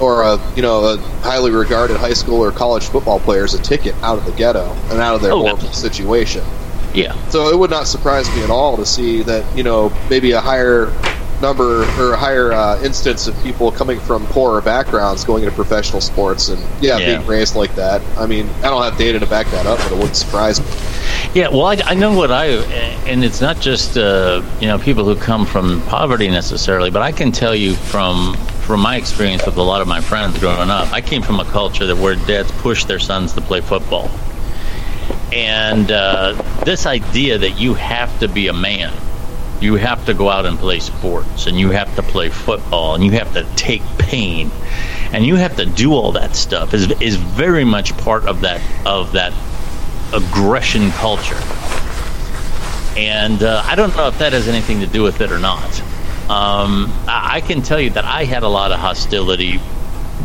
or 0.00 0.22
a 0.22 0.38
you 0.56 0.62
know 0.62 0.84
a 0.84 0.96
highly 1.22 1.50
regarded 1.50 1.96
high 1.96 2.12
school 2.12 2.42
or 2.42 2.50
college 2.52 2.84
football 2.84 3.20
player 3.20 3.44
as 3.44 3.54
a 3.54 3.62
ticket 3.62 3.94
out 4.02 4.18
of 4.18 4.24
the 4.26 4.32
ghetto 4.32 4.70
and 4.90 5.00
out 5.00 5.14
of 5.14 5.22
their 5.22 5.32
Oh, 5.32 5.40
horrible 5.42 5.64
absolutely. 5.68 5.88
situation. 5.90 6.44
Yeah, 6.94 7.14
So 7.28 7.48
it 7.48 7.58
would 7.58 7.70
not 7.70 7.86
surprise 7.86 8.28
me 8.34 8.42
at 8.42 8.50
all 8.50 8.76
to 8.76 8.84
see 8.86 9.22
that 9.22 9.44
you 9.56 9.62
know 9.62 9.92
maybe 10.08 10.32
a 10.32 10.40
higher 10.40 10.92
number 11.40 11.84
or 11.98 12.12
a 12.12 12.16
higher 12.18 12.52
uh, 12.52 12.78
instance 12.82 13.26
of 13.26 13.42
people 13.42 13.72
coming 13.72 13.98
from 14.00 14.26
poorer 14.26 14.60
backgrounds 14.60 15.24
going 15.24 15.42
into 15.42 15.54
professional 15.54 16.00
sports 16.02 16.50
and 16.50 16.60
yeah, 16.82 16.98
Yeah. 16.98 17.16
being 17.16 17.26
raised 17.26 17.56
like 17.56 17.74
that. 17.76 18.02
I 18.18 18.26
mean, 18.26 18.46
I 18.58 18.68
don't 18.68 18.82
have 18.82 18.98
data 18.98 19.18
to 19.20 19.26
back 19.26 19.46
that 19.52 19.64
up, 19.64 19.78
but 19.78 19.92
it 19.92 19.94
wouldn't 19.94 20.16
surprise 20.16 20.60
me. 20.60 20.66
yeah. 21.32 21.48
Well, 21.48 21.64
I, 21.64 21.76
I 21.86 21.94
know 21.94 22.12
what 22.12 22.30
I, 22.30 22.46
and 23.08 23.24
it's 23.24 23.40
not 23.40 23.58
just 23.60 23.96
uh, 23.96 24.42
you 24.60 24.66
know 24.66 24.78
people 24.78 25.04
who 25.04 25.16
come 25.16 25.46
from 25.46 25.80
poverty 25.82 26.28
necessarily, 26.28 26.90
but 26.90 27.00
I 27.02 27.12
can 27.12 27.32
tell 27.32 27.54
you 27.54 27.74
from 27.74 28.34
from 28.66 28.80
my 28.80 28.96
experience 28.96 29.44
with 29.46 29.56
a 29.56 29.62
lot 29.62 29.80
of 29.80 29.88
my 29.88 30.00
friends 30.00 30.38
growing 30.38 30.70
up, 30.70 30.92
I 30.92 31.00
came 31.00 31.22
from 31.22 31.40
a 31.40 31.44
culture 31.46 31.86
that 31.86 31.96
where 31.96 32.14
dads 32.16 32.52
pushed 32.60 32.86
their 32.86 32.98
sons 33.00 33.32
to 33.32 33.40
play 33.40 33.60
football. 33.62 34.10
And 35.32 35.90
uh, 35.90 36.32
this 36.64 36.86
idea 36.86 37.38
that 37.38 37.60
you 37.60 37.74
have 37.74 38.18
to 38.20 38.28
be 38.28 38.48
a 38.48 38.52
man, 38.52 38.92
you 39.60 39.74
have 39.74 40.04
to 40.06 40.14
go 40.14 40.28
out 40.28 40.46
and 40.46 40.58
play 40.58 40.80
sports, 40.80 41.46
and 41.46 41.58
you 41.58 41.70
have 41.70 41.94
to 41.96 42.02
play 42.02 42.30
football, 42.30 42.94
and 42.94 43.04
you 43.04 43.12
have 43.12 43.32
to 43.34 43.44
take 43.54 43.82
pain, 43.98 44.50
and 45.12 45.24
you 45.24 45.36
have 45.36 45.56
to 45.56 45.66
do 45.66 45.92
all 45.92 46.12
that 46.12 46.34
stuff 46.34 46.74
is 46.74 46.90
is 47.00 47.16
very 47.16 47.64
much 47.64 47.96
part 47.98 48.24
of 48.24 48.40
that 48.40 48.60
of 48.86 49.12
that 49.12 49.32
aggression 50.12 50.90
culture. 50.92 51.38
And 52.96 53.42
uh, 53.42 53.62
I 53.64 53.76
don't 53.76 53.94
know 53.96 54.08
if 54.08 54.18
that 54.18 54.32
has 54.32 54.48
anything 54.48 54.80
to 54.80 54.86
do 54.86 55.02
with 55.02 55.20
it 55.20 55.30
or 55.30 55.38
not. 55.38 55.80
Um, 56.28 56.92
I, 57.06 57.36
I 57.36 57.40
can 57.40 57.62
tell 57.62 57.80
you 57.80 57.90
that 57.90 58.04
I 58.04 58.24
had 58.24 58.42
a 58.42 58.48
lot 58.48 58.72
of 58.72 58.80
hostility 58.80 59.60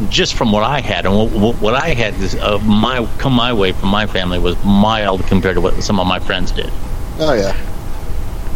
just 0.10 0.34
from 0.36 0.52
what 0.52 0.64
I 0.64 0.82
had, 0.82 1.06
and 1.06 1.16
what, 1.16 1.56
what 1.58 1.74
I 1.74 1.90
had 1.90 2.14
uh, 2.36 2.60
my 2.60 3.06
come 3.18 3.34
my 3.34 3.54
way 3.54 3.72
from 3.72 3.90
my 3.90 4.06
family 4.08 4.40
was 4.40 4.56
mild 4.64 5.26
compared 5.28 5.56
to 5.56 5.62
what 5.62 5.82
some 5.84 6.00
of 6.00 6.08
my 6.08 6.20
friends 6.20 6.52
did. 6.52 6.72
Oh 7.20 7.34
yeah, 7.34 7.56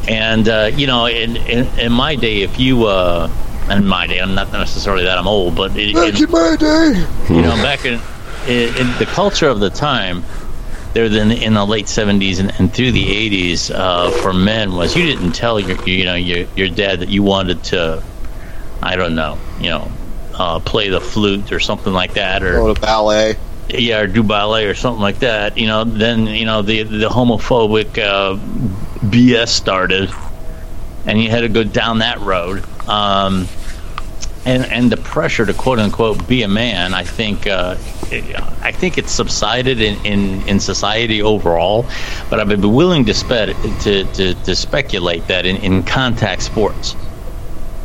And 0.07 0.47
uh, 0.49 0.71
you 0.75 0.87
know, 0.87 1.05
in, 1.05 1.37
in 1.37 1.67
in 1.79 1.91
my 1.91 2.15
day, 2.15 2.41
if 2.41 2.59
you 2.59 2.85
uh, 2.85 3.29
in 3.69 3.85
my 3.85 4.07
day, 4.07 4.19
I'm 4.19 4.35
not 4.35 4.51
necessarily 4.51 5.03
that 5.05 5.17
I'm 5.17 5.27
old, 5.27 5.55
but 5.55 5.75
in, 5.77 5.93
back 5.93 6.19
in 6.19 6.31
my 6.31 6.55
day. 6.57 7.05
you 7.29 7.41
know, 7.41 7.55
back 7.63 7.85
in, 7.85 7.99
in 8.47 8.75
in 8.77 8.97
the 8.97 9.05
culture 9.05 9.47
of 9.47 9.59
the 9.59 9.69
time, 9.69 10.23
there 10.93 11.05
in, 11.05 11.31
in 11.31 11.53
the 11.53 11.65
late 11.65 11.85
'70s 11.85 12.39
and, 12.39 12.51
and 12.59 12.73
through 12.73 12.91
the 12.91 13.05
'80s, 13.05 13.71
uh, 13.73 14.11
for 14.21 14.33
men 14.33 14.73
was 14.73 14.95
you 14.95 15.03
didn't 15.03 15.33
tell 15.33 15.59
your 15.59 15.81
you 15.87 16.03
know 16.05 16.15
your 16.15 16.47
your 16.55 16.67
dad 16.67 16.99
that 16.99 17.09
you 17.09 17.23
wanted 17.23 17.63
to, 17.65 18.03
I 18.81 18.95
don't 18.95 19.15
know, 19.15 19.37
you 19.61 19.69
know, 19.69 19.91
uh, 20.39 20.59
play 20.59 20.89
the 20.89 21.01
flute 21.01 21.51
or 21.51 21.59
something 21.59 21.93
like 21.93 22.13
that, 22.15 22.41
or 22.41 22.53
Go 22.53 22.73
to 22.73 22.81
ballet. 22.81 23.35
yeah, 23.69 23.99
or 23.99 24.07
do 24.07 24.23
ballet 24.23 24.65
or 24.65 24.73
something 24.73 25.01
like 25.01 25.19
that. 25.19 25.57
You 25.57 25.67
know, 25.67 25.83
then 25.83 26.25
you 26.27 26.45
know 26.45 26.61
the 26.63 26.83
the 26.83 27.09
homophobic 27.09 27.97
uh, 27.99 28.37
BS 29.05 29.49
started, 29.49 30.09
and 31.05 31.21
you 31.21 31.29
had 31.29 31.41
to 31.41 31.49
go 31.49 31.63
down 31.63 31.99
that 31.99 32.19
road. 32.21 32.63
Um, 32.89 33.47
and 34.45 34.63
and 34.65 34.89
the 34.91 34.97
pressure 34.97 35.45
to 35.45 35.53
quote 35.53 35.79
unquote 35.79 36.25
be 36.27 36.43
a 36.43 36.47
man, 36.47 36.93
I 36.93 37.03
think 37.03 37.45
uh, 37.45 37.75
I 38.61 38.71
think 38.71 38.97
it's 38.97 39.11
subsided 39.11 39.81
in, 39.81 40.03
in, 40.05 40.47
in 40.47 40.59
society 40.61 41.21
overall. 41.21 41.85
But 42.29 42.39
I 42.39 42.43
would 42.45 42.61
be 42.61 42.67
willing 42.67 43.05
to, 43.05 43.13
spe- 43.13 43.53
to, 43.83 44.03
to, 44.13 44.33
to 44.33 44.55
speculate 44.55 45.27
that 45.27 45.45
in, 45.45 45.57
in 45.57 45.83
contact 45.83 46.41
sports, 46.41 46.95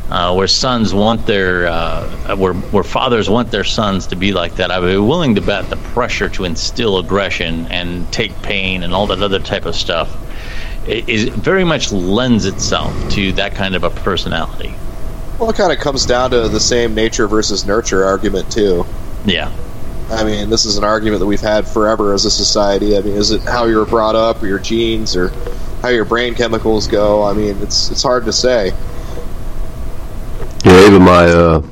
uh, 0.09 0.33
where 0.33 0.47
sons 0.47 0.93
want 0.93 1.25
their 1.25 1.67
uh, 1.67 2.35
where 2.35 2.53
where 2.53 2.83
fathers 2.83 3.29
want 3.29 3.51
their 3.51 3.63
sons 3.63 4.07
to 4.07 4.15
be 4.15 4.33
like 4.33 4.55
that, 4.55 4.71
I 4.71 4.79
would 4.79 4.91
be 4.91 4.97
willing 4.97 5.35
to 5.35 5.41
bet 5.41 5.69
the 5.69 5.77
pressure 5.77 6.29
to 6.29 6.43
instill 6.43 6.99
aggression 6.99 7.67
and 7.67 8.11
take 8.11 8.39
pain 8.41 8.83
and 8.83 8.93
all 8.93 9.07
that 9.07 9.21
other 9.21 9.39
type 9.39 9.65
of 9.65 9.75
stuff 9.75 10.15
is 10.87 11.23
very 11.29 11.63
much 11.63 11.91
lends 11.91 12.45
itself 12.45 12.93
to 13.11 13.31
that 13.33 13.55
kind 13.55 13.75
of 13.75 13.83
a 13.83 13.89
personality. 13.89 14.73
Well, 15.39 15.49
it 15.49 15.55
kind 15.55 15.71
of 15.71 15.79
comes 15.79 16.05
down 16.05 16.31
to 16.31 16.47
the 16.47 16.59
same 16.59 16.93
nature 16.93 17.27
versus 17.27 17.65
nurture 17.65 18.05
argument 18.05 18.51
too. 18.51 18.85
Yeah. 19.25 19.51
I 20.11 20.23
mean, 20.23 20.51
this 20.51 20.65
is 20.65 20.77
an 20.77 20.83
argument 20.83 21.19
that 21.19 21.25
we've 21.25 21.41
had 21.41 21.67
forever 21.67 22.13
as 22.13 22.25
a 22.25 22.31
society. 22.31 22.95
I 22.95 23.01
mean, 23.01 23.15
is 23.15 23.31
it 23.31 23.41
how 23.41 23.65
you 23.65 23.77
were 23.77 23.87
brought 23.87 24.15
up, 24.15 24.43
or 24.43 24.47
your 24.47 24.59
genes, 24.59 25.15
or 25.15 25.29
how 25.81 25.89
your 25.89 26.05
brain 26.05 26.35
chemicals 26.35 26.87
go? 26.87 27.23
I 27.23 27.33
mean, 27.33 27.57
it's 27.63 27.89
it's 27.89 28.03
hard 28.03 28.25
to 28.25 28.33
say. 28.33 28.71
Yeah, 30.85 30.91
even 30.91 31.03
my 31.03 31.25
uh, 31.25 31.63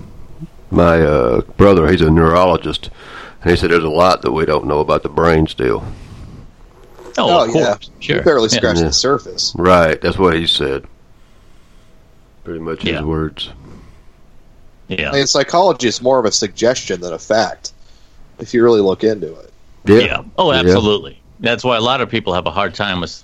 my 0.72 1.02
uh, 1.02 1.42
brother, 1.58 1.90
he's 1.90 2.02
a 2.02 2.10
neurologist, 2.10 2.90
and 3.42 3.52
he 3.52 3.58
said 3.58 3.72
there's 3.72 3.84
a 3.84 3.90
lot 3.90 4.22
that 4.24 4.32
we 4.32 4.46
don't 4.46 4.66
know 4.66 4.80
about 4.80 5.04
the 5.04 5.10
brain 5.10 5.48
still. 5.48 5.84
Oh, 7.18 7.42
oh 7.42 7.46
yeah, 7.46 7.78
sure. 8.00 8.18
We 8.18 8.24
barely 8.24 8.50
scratched 8.50 8.80
yeah. 8.80 8.88
the 8.88 8.94
surface. 8.94 9.54
Right, 9.56 10.02
that's 10.02 10.18
what 10.18 10.36
he 10.36 10.48
said. 10.48 10.86
Pretty 12.44 12.60
much 12.60 12.84
yeah. 12.84 12.98
his 12.98 13.04
words. 13.04 13.50
Yeah. 14.88 15.12
I 15.12 15.14
mean, 15.14 15.28
psychology 15.28 15.88
is 15.88 16.02
more 16.02 16.20
of 16.20 16.26
a 16.26 16.32
suggestion 16.32 17.02
than 17.02 17.14
a 17.14 17.20
fact, 17.20 17.72
if 18.40 18.54
you 18.54 18.64
really 18.64 18.82
look 18.82 19.04
into 19.04 19.34
it. 19.40 19.54
Yeah. 19.86 19.98
yeah. 20.00 20.24
Oh, 20.38 20.52
absolutely. 20.52 21.14
Yeah. 21.14 21.52
That's 21.52 21.64
why 21.64 21.78
a 21.78 21.82
lot 21.82 22.02
of 22.02 22.10
people 22.10 22.34
have 22.34 22.48
a 22.48 22.52
hard 22.52 22.74
time 22.74 23.02
with 23.02 23.24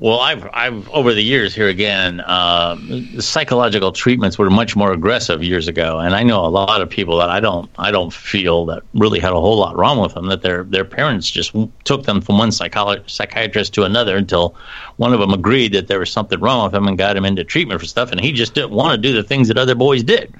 well, 0.00 0.18
I've, 0.18 0.48
I've 0.54 0.88
over 0.88 1.12
the 1.12 1.22
years 1.22 1.54
here 1.54 1.68
again, 1.68 2.20
uh, 2.20 2.78
psychological 3.20 3.92
treatments 3.92 4.38
were 4.38 4.48
much 4.48 4.74
more 4.74 4.92
aggressive 4.92 5.44
years 5.44 5.68
ago, 5.68 5.98
and 5.98 6.14
I 6.14 6.22
know 6.22 6.42
a 6.46 6.48
lot 6.48 6.80
of 6.80 6.88
people 6.88 7.18
that 7.18 7.28
I 7.28 7.38
don't, 7.38 7.70
I 7.76 7.90
don't 7.90 8.10
feel 8.10 8.64
that 8.66 8.82
really 8.94 9.20
had 9.20 9.32
a 9.32 9.40
whole 9.40 9.58
lot 9.58 9.76
wrong 9.76 10.00
with 10.00 10.14
them. 10.14 10.28
That 10.28 10.40
their 10.40 10.64
their 10.64 10.86
parents 10.86 11.30
just 11.30 11.54
took 11.84 12.04
them 12.04 12.22
from 12.22 12.38
one 12.38 12.48
psycholo- 12.48 13.08
psychiatrist 13.10 13.74
to 13.74 13.84
another 13.84 14.16
until 14.16 14.56
one 14.96 15.12
of 15.12 15.20
them 15.20 15.34
agreed 15.34 15.74
that 15.74 15.88
there 15.88 15.98
was 15.98 16.10
something 16.10 16.40
wrong 16.40 16.64
with 16.64 16.74
him 16.74 16.88
and 16.88 16.96
got 16.96 17.14
him 17.14 17.26
into 17.26 17.44
treatment 17.44 17.78
for 17.78 17.86
stuff, 17.86 18.10
and 18.10 18.22
he 18.22 18.32
just 18.32 18.54
didn't 18.54 18.70
want 18.70 18.94
to 18.94 19.08
do 19.08 19.14
the 19.14 19.22
things 19.22 19.48
that 19.48 19.58
other 19.58 19.74
boys 19.74 20.02
did. 20.02 20.34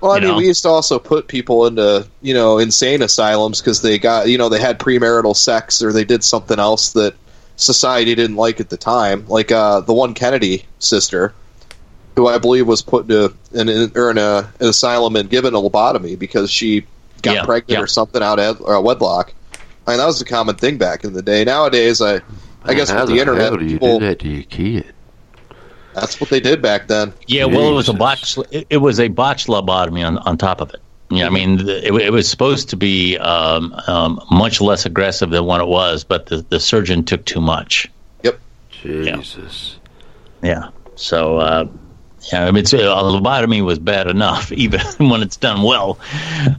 Well, 0.00 0.12
I 0.12 0.20
mean, 0.20 0.30
know? 0.30 0.36
we 0.38 0.46
used 0.46 0.62
to 0.62 0.68
also 0.70 0.98
put 0.98 1.28
people 1.28 1.66
into 1.66 2.08
you 2.22 2.32
know 2.32 2.56
insane 2.56 3.02
asylums 3.02 3.60
because 3.60 3.82
they 3.82 3.98
got 3.98 4.28
you 4.28 4.38
know 4.38 4.48
they 4.48 4.60
had 4.60 4.78
premarital 4.78 5.36
sex 5.36 5.82
or 5.82 5.92
they 5.92 6.04
did 6.06 6.24
something 6.24 6.58
else 6.58 6.92
that 6.92 7.14
society 7.56 8.14
didn't 8.14 8.36
like 8.36 8.60
at 8.60 8.70
the 8.70 8.76
time, 8.76 9.26
like 9.28 9.52
uh, 9.52 9.80
the 9.80 9.92
one 9.92 10.14
Kennedy 10.14 10.64
sister, 10.78 11.34
who 12.16 12.28
I 12.28 12.38
believe 12.38 12.66
was 12.66 12.82
put 12.82 13.10
into 13.10 13.34
an, 13.52 13.92
or 13.96 14.10
in 14.10 14.18
a, 14.18 14.50
an 14.60 14.68
asylum 14.68 15.16
and 15.16 15.28
given 15.28 15.54
a 15.54 15.58
lobotomy 15.58 16.18
because 16.18 16.50
she 16.50 16.86
got 17.22 17.34
yeah, 17.36 17.44
pregnant 17.44 17.78
yeah. 17.78 17.82
or 17.82 17.86
something 17.86 18.22
out 18.22 18.38
of 18.38 18.60
uh, 18.60 18.80
wedlock. 18.80 19.32
I 19.86 19.92
mean, 19.92 19.98
that 19.98 20.06
was 20.06 20.20
a 20.20 20.24
common 20.24 20.56
thing 20.56 20.78
back 20.78 21.04
in 21.04 21.12
the 21.12 21.22
day. 21.22 21.44
Nowadays, 21.44 22.00
I, 22.00 22.20
I 22.64 22.74
guess 22.74 22.92
with 22.92 23.06
the, 23.06 23.14
the 23.14 23.20
internet, 23.20 23.42
hell 23.42 23.56
do 23.56 23.64
you 23.64 23.78
people, 23.78 23.98
do 23.98 24.06
that 24.06 24.18
to 24.20 24.28
your 24.28 24.44
kid? 24.44 24.94
That's 25.94 26.20
what 26.20 26.30
they 26.30 26.40
did 26.40 26.60
back 26.60 26.88
then. 26.88 27.12
Yeah, 27.26 27.44
Jesus. 27.44 27.56
well, 27.56 27.70
it 27.70 27.74
was 27.74 27.88
a 27.88 27.92
botch. 27.92 28.38
It, 28.50 28.78
was 28.78 28.98
a 28.98 29.08
botched 29.08 29.46
lobotomy 29.46 30.04
on, 30.04 30.18
on 30.18 30.38
top 30.38 30.60
of 30.60 30.70
it. 30.74 30.80
Yeah, 31.10 31.26
I 31.26 31.30
mean, 31.30 31.60
it, 31.68 31.94
it 31.94 32.12
was 32.12 32.28
supposed 32.28 32.70
to 32.70 32.76
be 32.76 33.18
um, 33.18 33.74
um, 33.86 34.20
much 34.30 34.60
less 34.60 34.86
aggressive 34.86 35.30
than 35.30 35.44
what 35.44 35.60
it 35.60 35.68
was, 35.68 36.02
but 36.02 36.26
the, 36.26 36.38
the 36.48 36.58
surgeon 36.58 37.04
took 37.04 37.24
too 37.24 37.40
much. 37.40 37.90
Yep. 38.22 38.40
Jesus. 38.70 39.76
Yeah. 40.42 40.48
yeah. 40.48 40.68
So, 40.96 41.38
uh, 41.38 41.68
yeah, 42.32 42.46
I 42.46 42.50
mean, 42.52 42.64
a 42.64 42.68
lobotomy 42.68 43.62
was 43.62 43.78
bad 43.78 44.06
enough, 44.06 44.50
even 44.52 44.80
when 44.98 45.22
it's 45.22 45.36
done 45.36 45.62
well. 45.62 45.98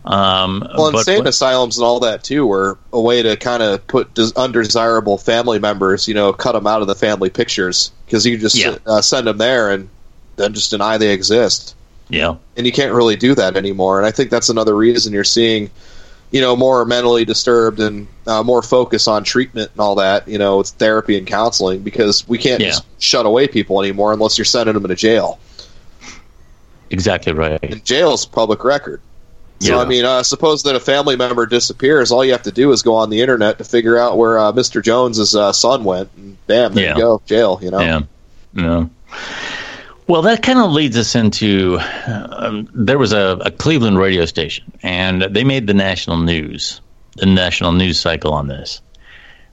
Um, 0.05 0.67
well, 0.77 0.89
insane 0.89 1.19
but, 1.19 1.27
asylums 1.27 1.77
and 1.77 1.86
all 1.86 1.99
that 2.01 2.23
too 2.23 2.45
were 2.45 2.77
a 2.93 3.01
way 3.01 3.23
to 3.23 3.36
kind 3.36 3.63
of 3.63 3.86
put 3.88 4.17
undesirable 4.36 5.17
family 5.17 5.60
members, 5.60 6.08
you 6.08 6.13
know, 6.13 6.34
cut 6.34 6.51
them 6.51 6.67
out 6.67 6.81
of 6.81 6.88
the 6.88 6.95
family 6.95 7.29
pictures 7.29 7.91
because 8.05 8.25
you 8.25 8.38
just 8.38 8.55
yeah. 8.55 8.77
uh, 8.86 9.01
send 9.01 9.27
them 9.27 9.38
there 9.38 9.71
and 9.71 9.89
then 10.36 10.53
just 10.53 10.71
deny 10.71 10.97
they 10.97 11.13
exist. 11.13 11.75
Yeah. 12.09 12.35
And 12.55 12.65
you 12.65 12.71
can't 12.71 12.93
really 12.93 13.15
do 13.15 13.35
that 13.35 13.57
anymore. 13.57 13.97
And 13.97 14.05
I 14.05 14.11
think 14.11 14.29
that's 14.29 14.49
another 14.49 14.75
reason 14.75 15.13
you're 15.13 15.23
seeing, 15.23 15.69
you 16.31 16.41
know, 16.41 16.55
more 16.55 16.85
mentally 16.85 17.25
disturbed 17.25 17.79
and 17.79 18.07
uh, 18.27 18.43
more 18.43 18.61
focus 18.61 19.07
on 19.07 19.23
treatment 19.23 19.71
and 19.71 19.79
all 19.79 19.95
that, 19.95 20.27
you 20.27 20.37
know, 20.37 20.59
it's 20.59 20.71
therapy 20.71 21.17
and 21.17 21.25
counseling 21.25 21.81
because 21.81 22.27
we 22.27 22.37
can't 22.37 22.61
yeah. 22.61 22.67
just 22.67 22.85
shut 23.01 23.25
away 23.25 23.47
people 23.47 23.81
anymore 23.81 24.13
unless 24.13 24.37
you're 24.37 24.45
sending 24.45 24.73
them 24.73 24.87
to 24.87 24.95
jail. 24.95 25.39
Exactly 26.89 27.33
right. 27.33 27.59
And 27.63 27.83
jail's 27.83 28.25
public 28.25 28.63
record. 28.63 29.01
So, 29.59 29.75
yeah. 29.75 29.81
I 29.81 29.85
mean, 29.85 30.03
uh, 30.03 30.21
suppose 30.23 30.63
that 30.63 30.75
a 30.75 30.81
family 30.81 31.15
member 31.15 31.45
disappears, 31.45 32.11
all 32.11 32.25
you 32.25 32.33
have 32.33 32.43
to 32.43 32.51
do 32.51 32.71
is 32.71 32.83
go 32.83 32.95
on 32.95 33.09
the 33.09 33.21
internet 33.21 33.57
to 33.59 33.63
figure 33.63 33.97
out 33.97 34.17
where 34.17 34.37
uh, 34.37 34.51
Mr. 34.51 34.83
Jones's 34.83 35.33
uh, 35.33 35.53
son 35.53 35.85
went, 35.85 36.09
and 36.17 36.37
bam, 36.45 36.73
there 36.73 36.83
yeah. 36.83 36.95
you 36.95 37.01
go, 37.01 37.21
jail, 37.25 37.59
you 37.61 37.71
know? 37.71 37.79
Yeah. 37.79 38.01
No. 38.53 38.89
Well, 40.07 40.21
that 40.23 40.43
kind 40.43 40.59
of 40.59 40.71
leads 40.71 40.97
us 40.97 41.15
into 41.15 41.79
um, 42.05 42.69
there 42.73 42.99
was 42.99 43.11
a, 43.11 43.37
a, 43.41 43.49
Cleveland 43.49 43.97
radio 43.97 44.25
station, 44.25 44.71
and 44.83 45.23
they 45.23 45.43
made 45.43 45.65
the 45.65 45.73
national 45.73 46.17
news, 46.17 46.79
the 47.15 47.25
national 47.25 47.71
news 47.71 47.99
cycle 47.99 48.31
on 48.31 48.47
this. 48.47 48.81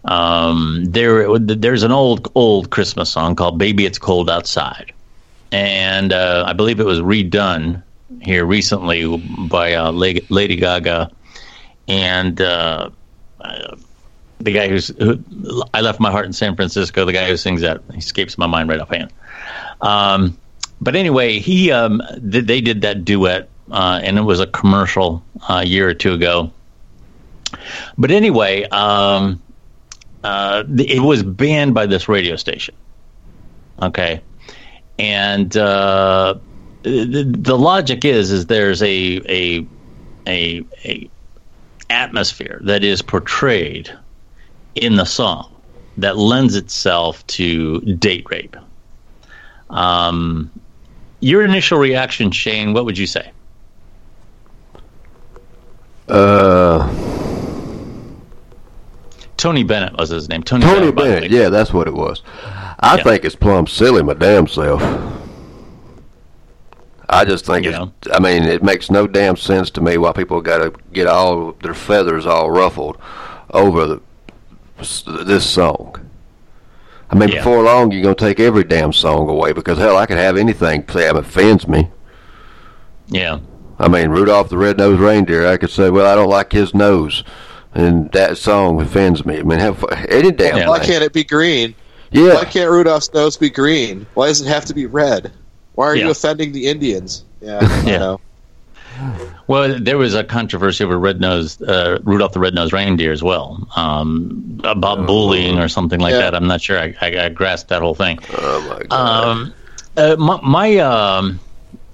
Um, 0.05 0.85
there, 0.85 1.39
there's 1.39 1.85
an 1.85 1.93
old 1.93 2.31
old 2.35 2.69
Christmas 2.69 3.11
song 3.11 3.35
called 3.35 3.59
"Baby 3.59 3.87
It's 3.87 3.99
Cold 3.99 4.29
Outside," 4.29 4.93
and 5.53 6.13
uh, 6.13 6.45
I 6.47 6.53
believe 6.53 6.81
it 6.81 6.87
was 6.87 7.01
redone 7.01 7.83
here 8.21 8.45
recently 8.45 9.17
by 9.17 9.73
uh, 9.73 9.91
Lady 9.91 10.57
Gaga 10.57 11.11
and 11.89 12.39
uh, 12.41 12.91
the 14.39 14.53
guy 14.53 14.69
who's 14.69 14.89
who, 14.89 15.23
I 15.73 15.81
left 15.81 15.99
my 15.99 16.11
heart 16.11 16.27
in 16.27 16.33
San 16.35 16.57
Francisco. 16.57 17.07
The 17.07 17.13
guy 17.13 17.29
who 17.29 17.39
sings 17.39 17.63
that 17.63 17.81
escapes 17.95 18.37
my 18.37 18.47
mind 18.47 18.69
right 18.69 18.81
offhand. 18.81 19.13
Um, 19.81 20.39
but 20.83 20.97
anyway, 20.97 21.39
he 21.39 21.71
um, 21.71 22.03
th- 22.31 22.45
they 22.45 22.61
did 22.61 22.81
that 22.83 23.05
duet, 23.05 23.49
uh, 23.71 24.01
and 24.03 24.19
it 24.19 24.23
was 24.23 24.41
a 24.41 24.49
commercial 24.49 25.23
uh, 25.49 25.61
a 25.63 25.65
year 25.65 25.89
or 25.89 25.95
two 25.95 26.13
ago. 26.13 26.51
But 27.97 28.11
anyway, 28.11 28.65
um, 28.65 29.41
uh, 30.25 30.65
it 30.77 31.01
was 31.01 31.23
banned 31.23 31.73
by 31.73 31.87
this 31.87 32.09
radio 32.09 32.35
station. 32.35 32.75
Okay, 33.81 34.21
and 34.99 35.57
uh, 35.57 36.35
the, 36.83 37.33
the 37.39 37.57
logic 37.57 38.05
is 38.05 38.33
is 38.33 38.47
there's 38.47 38.83
a 38.83 39.21
a 39.29 39.67
a, 40.27 40.65
a 40.85 41.09
atmosphere 41.91 42.59
that 42.65 42.83
is 42.83 43.03
portrayed 43.03 43.89
in 44.75 44.97
the 44.97 45.05
song 45.05 45.49
that 45.97 46.17
lends 46.17 46.57
itself 46.57 47.25
to 47.29 47.81
date 47.81 48.27
rape. 48.31 48.57
Um, 49.71 50.51
your 51.23 51.45
initial 51.45 51.79
reaction, 51.79 52.31
Shane, 52.31 52.75
what 52.75 52.85
would 52.85 52.99
you 52.99 53.07
say? 53.07 53.31
Uh, 56.09 56.87
Tony 59.39 59.63
Bennett 59.63 59.97
was 59.97 60.11
his 60.11 60.29
name. 60.29 60.43
Tony, 60.43 60.63
Tony 60.63 60.93
Bennett, 60.93 60.97
Bennett 60.97 61.31
yeah, 61.31 61.49
that's 61.49 61.73
what 61.73 61.87
it 61.87 61.95
was. 61.95 62.23
I 62.81 62.97
yeah. 62.97 63.03
think 63.05 63.25
it's 63.25 63.37
plumb 63.37 63.67
silly, 63.67 64.03
my 64.03 64.15
damn 64.15 64.47
self. 64.47 64.83
I 67.09 67.25
just 67.25 67.47
think 67.47 67.67
it's. 67.67 67.79
I 68.13 68.19
mean, 68.19 68.43
it 68.43 68.63
makes 68.63 68.91
no 68.91 69.07
damn 69.07 69.37
sense 69.37 69.71
to 69.71 69.81
me 69.81 69.99
why 69.99 70.13
people 70.13 70.41
got 70.41 70.59
to 70.59 70.73
get 70.93 71.07
all 71.07 71.53
their 71.63 71.75
feathers 71.75 72.27
all 72.27 72.51
ruffled 72.51 72.99
over 73.51 73.87
the, 73.87 74.01
this 75.25 75.49
song. 75.49 76.11
I 77.13 77.15
mean, 77.15 77.29
yeah. 77.29 77.37
before 77.37 77.63
long, 77.63 77.91
you're 77.91 78.03
going 78.03 78.15
to 78.15 78.25
take 78.25 78.41
every 78.41 78.65
damn 78.65 78.93
song 78.93 79.29
away 79.29 79.53
because, 79.53 79.77
hell, 79.77 79.99
I 79.99 80.07
could 80.07 80.17
have 80.17 80.39
anything 80.39 80.87
say 80.89 81.09
it 81.09 81.17
offends 81.17 81.69
me. 81.69 81.91
Yeah. 83.09 83.41
I 83.79 83.89
mean, 83.89 84.09
Rudolph 84.09 84.49
the 84.49 84.57
Red-Nosed 84.57 84.99
Reindeer, 84.99 85.47
I 85.47 85.59
could 85.59 85.71
say, 85.71 85.91
well, 85.91 86.11
I 86.11 86.15
don't 86.15 86.31
like 86.31 86.53
his 86.53 86.73
nose, 86.73 87.23
and 87.75 88.11
that 88.13 88.39
song 88.39 88.81
offends 88.81 89.27
me. 89.27 89.39
I 89.39 89.43
mean, 89.43 89.59
have, 89.59 89.85
any 90.09 90.31
damn 90.31 90.57
yeah. 90.57 90.69
Why 90.69 90.79
can't 90.79 91.05
it 91.05 91.13
be 91.13 91.23
green? 91.23 91.75
Yeah. 92.13 92.35
Why 92.35 92.45
can't 92.47 92.71
Rudolph's 92.71 93.13
nose 93.13 93.37
be 93.37 93.51
green? 93.51 94.07
Why 94.15 94.29
does 94.29 94.41
it 94.41 94.49
have 94.49 94.65
to 94.67 94.75
be 94.75 94.87
red? 94.87 95.33
Why 95.75 95.87
are 95.89 95.97
yeah. 95.97 96.05
you 96.05 96.11
offending 96.11 96.53
the 96.53 96.67
Indians? 96.67 97.25
Yeah, 97.43 97.61
yeah. 97.85 98.17
Well, 99.47 99.79
there 99.79 99.99
was 99.99 100.15
a 100.15 100.25
controversy 100.25 100.85
over 100.85 100.99
red 100.99 101.21
nosed 101.21 101.63
uh, 101.63 101.99
Rudolph 102.03 102.33
the 102.33 102.41
Red-Nosed 102.41 102.73
Reindeer 102.73 103.13
as 103.13 103.23
well, 103.23 103.69
um, 103.77 104.61
about 104.65 105.01
oh, 105.01 105.07
bullying 105.07 105.59
or 105.59 105.69
something 105.69 106.01
like 106.01 106.13
yeah. 106.13 106.19
that. 106.21 106.35
I'm 106.35 106.47
not 106.47 106.61
sure 106.61 106.79
I, 106.79 106.95
I, 107.01 107.27
I 107.27 107.29
grasped 107.29 107.69
that 107.71 107.83
whole 107.83 107.95
thing. 107.95 108.19
Oh 108.39 108.61
my 108.69 108.85
god! 108.85 108.93
Um, 108.93 109.55
Uh, 109.97 110.17
my 110.19 110.41
my, 110.43 110.77
um, 110.79 111.39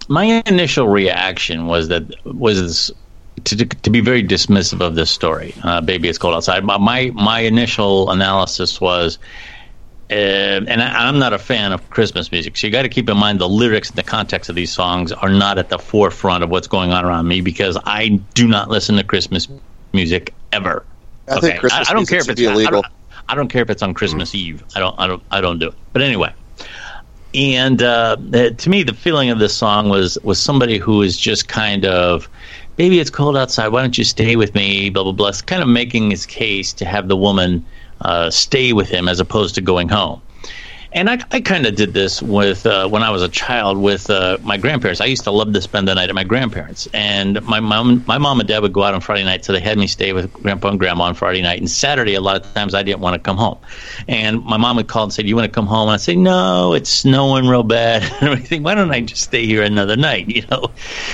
my 0.09 0.43
initial 0.47 0.87
reaction 0.89 1.67
was 1.67 1.89
that 1.89 2.05
was 2.25 2.93
to, 3.45 3.57
to 3.57 3.91
be 3.91 4.01
very 4.01 4.23
dismissive 4.23 4.81
of 4.81 4.95
this 4.95 5.11
story. 5.11 5.55
Uh, 5.65 5.81
Baby, 5.81 6.09
it's 6.09 6.19
cold 6.19 6.35
outside. 6.35 6.65
My, 6.65 7.11
my 7.15 7.41
initial 7.41 8.11
analysis 8.11 8.81
was. 8.81 9.19
Uh, 10.11 10.15
and 10.67 10.83
I, 10.83 11.07
I'm 11.09 11.19
not 11.19 11.33
a 11.35 11.39
fan 11.39 11.73
of 11.73 11.91
Christmas 11.91 12.33
music, 12.33 12.57
so 12.57 12.67
you 12.67 12.73
got 12.73 12.83
to 12.83 12.89
keep 12.89 13.11
in 13.11 13.17
mind 13.19 13.41
the 13.41 13.49
lyrics 13.49 13.91
and 13.91 13.99
the 13.99 14.03
context 14.03 14.49
of 14.49 14.57
these 14.57 14.73
songs 14.73 15.13
are 15.13 15.29
not 15.29 15.59
at 15.59 15.69
the 15.69 15.79
forefront 15.79 16.43
of 16.43 16.51
what's 16.51 16.67
going 16.67 16.93
on 16.93 17.05
around 17.05 17.29
me 17.29 17.43
because 17.43 17.77
I 17.85 18.09
do 18.35 18.49
not 18.49 18.71
listen 18.71 18.97
to 18.97 19.05
Christmas 19.05 19.49
music 19.93 20.35
ever. 20.53 20.87
I 21.35 21.37
Okay. 21.37 21.41
think 21.41 21.59
Christmas 21.59 21.89
I, 21.89 21.91
I 21.91 21.95
don't 21.95 22.07
music 22.07 22.09
care 22.09 22.21
if 22.23 22.31
it's 22.31 22.41
be 22.41 22.45
I 22.45 22.51
illegal. 22.53 22.71
don't, 22.71 22.87
I 23.29 23.35
don't 23.35 23.49
care 23.49 23.63
if 23.63 23.71
it's 23.71 23.83
on 23.83 23.93
Christmas 23.95 24.35
Eve. 24.35 24.65
I 24.75 24.81
don't. 24.81 24.95
I 24.99 25.07
don't. 25.07 25.23
I 25.31 25.41
don't 25.43 25.59
do 25.59 25.69
it. 25.69 25.75
But 25.93 26.03
anyway, 26.03 26.33
and 27.35 27.83
uh, 27.83 28.17
uh, 28.33 28.51
to 28.51 28.71
me, 28.71 28.83
the 28.83 28.95
feeling 28.95 29.31
of 29.31 29.39
this 29.39 29.55
song 29.55 29.89
was 29.89 30.19
was 30.25 30.43
somebody 30.43 30.79
who 30.79 31.03
is 31.03 31.19
just 31.19 31.49
kind 31.49 31.85
of, 31.85 32.29
baby, 32.77 32.99
it's 33.01 33.11
cold 33.11 33.37
outside. 33.37 33.69
Why 33.69 33.83
don't 33.83 33.99
you 33.99 34.05
stay 34.05 34.37
with 34.37 34.55
me? 34.55 34.89
Blah 34.91 35.05
blah 35.05 35.13
blah. 35.13 35.29
It's 35.29 35.43
kind 35.43 35.63
of 35.63 35.69
making 35.69 36.11
his 36.11 36.25
case 36.27 36.73
to 36.75 36.85
have 36.87 37.09
the 37.09 37.17
woman 37.17 37.67
uh, 38.01 38.31
stay 38.31 38.73
with 38.73 38.89
him 38.89 39.09
as 39.09 39.21
opposed 39.21 39.55
to 39.57 39.61
going 39.61 39.89
home. 39.89 40.23
And 40.93 41.11
I, 41.11 41.19
I 41.33 41.43
kind 41.43 41.67
of 41.67 41.75
did 41.75 41.93
this 41.93 42.23
with 42.23 42.65
uh, 42.65 42.89
when 42.89 43.03
I 43.03 43.11
was 43.11 43.23
a 43.23 43.29
child 43.29 43.77
with 43.77 44.09
uh, 44.09 44.39
my 44.43 44.57
grandparents. 44.57 45.03
I 45.03 45.05
used 45.05 45.25
to 45.25 45.31
love 45.31 45.53
to 45.53 45.61
spend 45.61 45.87
the 45.87 45.95
night 45.95 46.09
at 46.09 46.15
my 46.15 46.25
grandparents, 46.25 46.89
and 46.95 47.43
my 47.43 47.61
mom, 47.61 48.05
my 48.07 48.17
mom 48.17 48.41
and 48.41 48.49
dad 48.49 48.63
would 48.63 48.73
go 48.73 48.85
out 48.85 48.95
on 48.95 49.03
Friday 49.03 49.25
night, 49.25 49.45
so 49.45 49.53
they 49.53 49.61
had 49.61 49.77
me 49.77 49.87
stay 49.87 50.15
with 50.15 50.33
grandpa 50.33 50.69
and 50.69 50.79
grandma 50.79 51.05
on 51.05 51.15
Friday 51.15 51.43
night. 51.43 51.59
And 51.59 51.71
Saturday, 51.71 52.15
a 52.15 52.23
lot 52.23 52.37
of 52.37 52.55
times, 52.55 52.75
I 52.75 52.83
didn't 52.83 53.01
want 53.01 53.15
to 53.15 53.21
come 53.21 53.37
home, 53.37 53.59
and 54.09 54.43
my 54.45 54.57
mom 54.57 54.77
would 54.77 54.89
call 54.89 55.05
and 55.05 55.13
say, 55.13 55.23
"Do 55.23 55.29
you 55.29 55.37
want 55.37 55.45
to 55.45 55.55
come 55.55 55.67
home?" 55.67 55.89
And 55.89 55.95
I'd 55.95 56.01
say, 56.01 56.17
"No, 56.17 56.73
it's 56.73 56.91
snowing 56.91 57.49
real 57.49 57.65
bad 57.65 58.03
and 58.21 58.31
everything. 58.31 58.63
Why 58.63 58.75
don't 58.75 58.91
I 58.91 59.03
just 59.03 59.23
stay 59.23 59.45
here 59.45 59.63
another 59.63 59.97
night?" 59.97 60.27
You 60.39 60.43
know. 60.51 60.73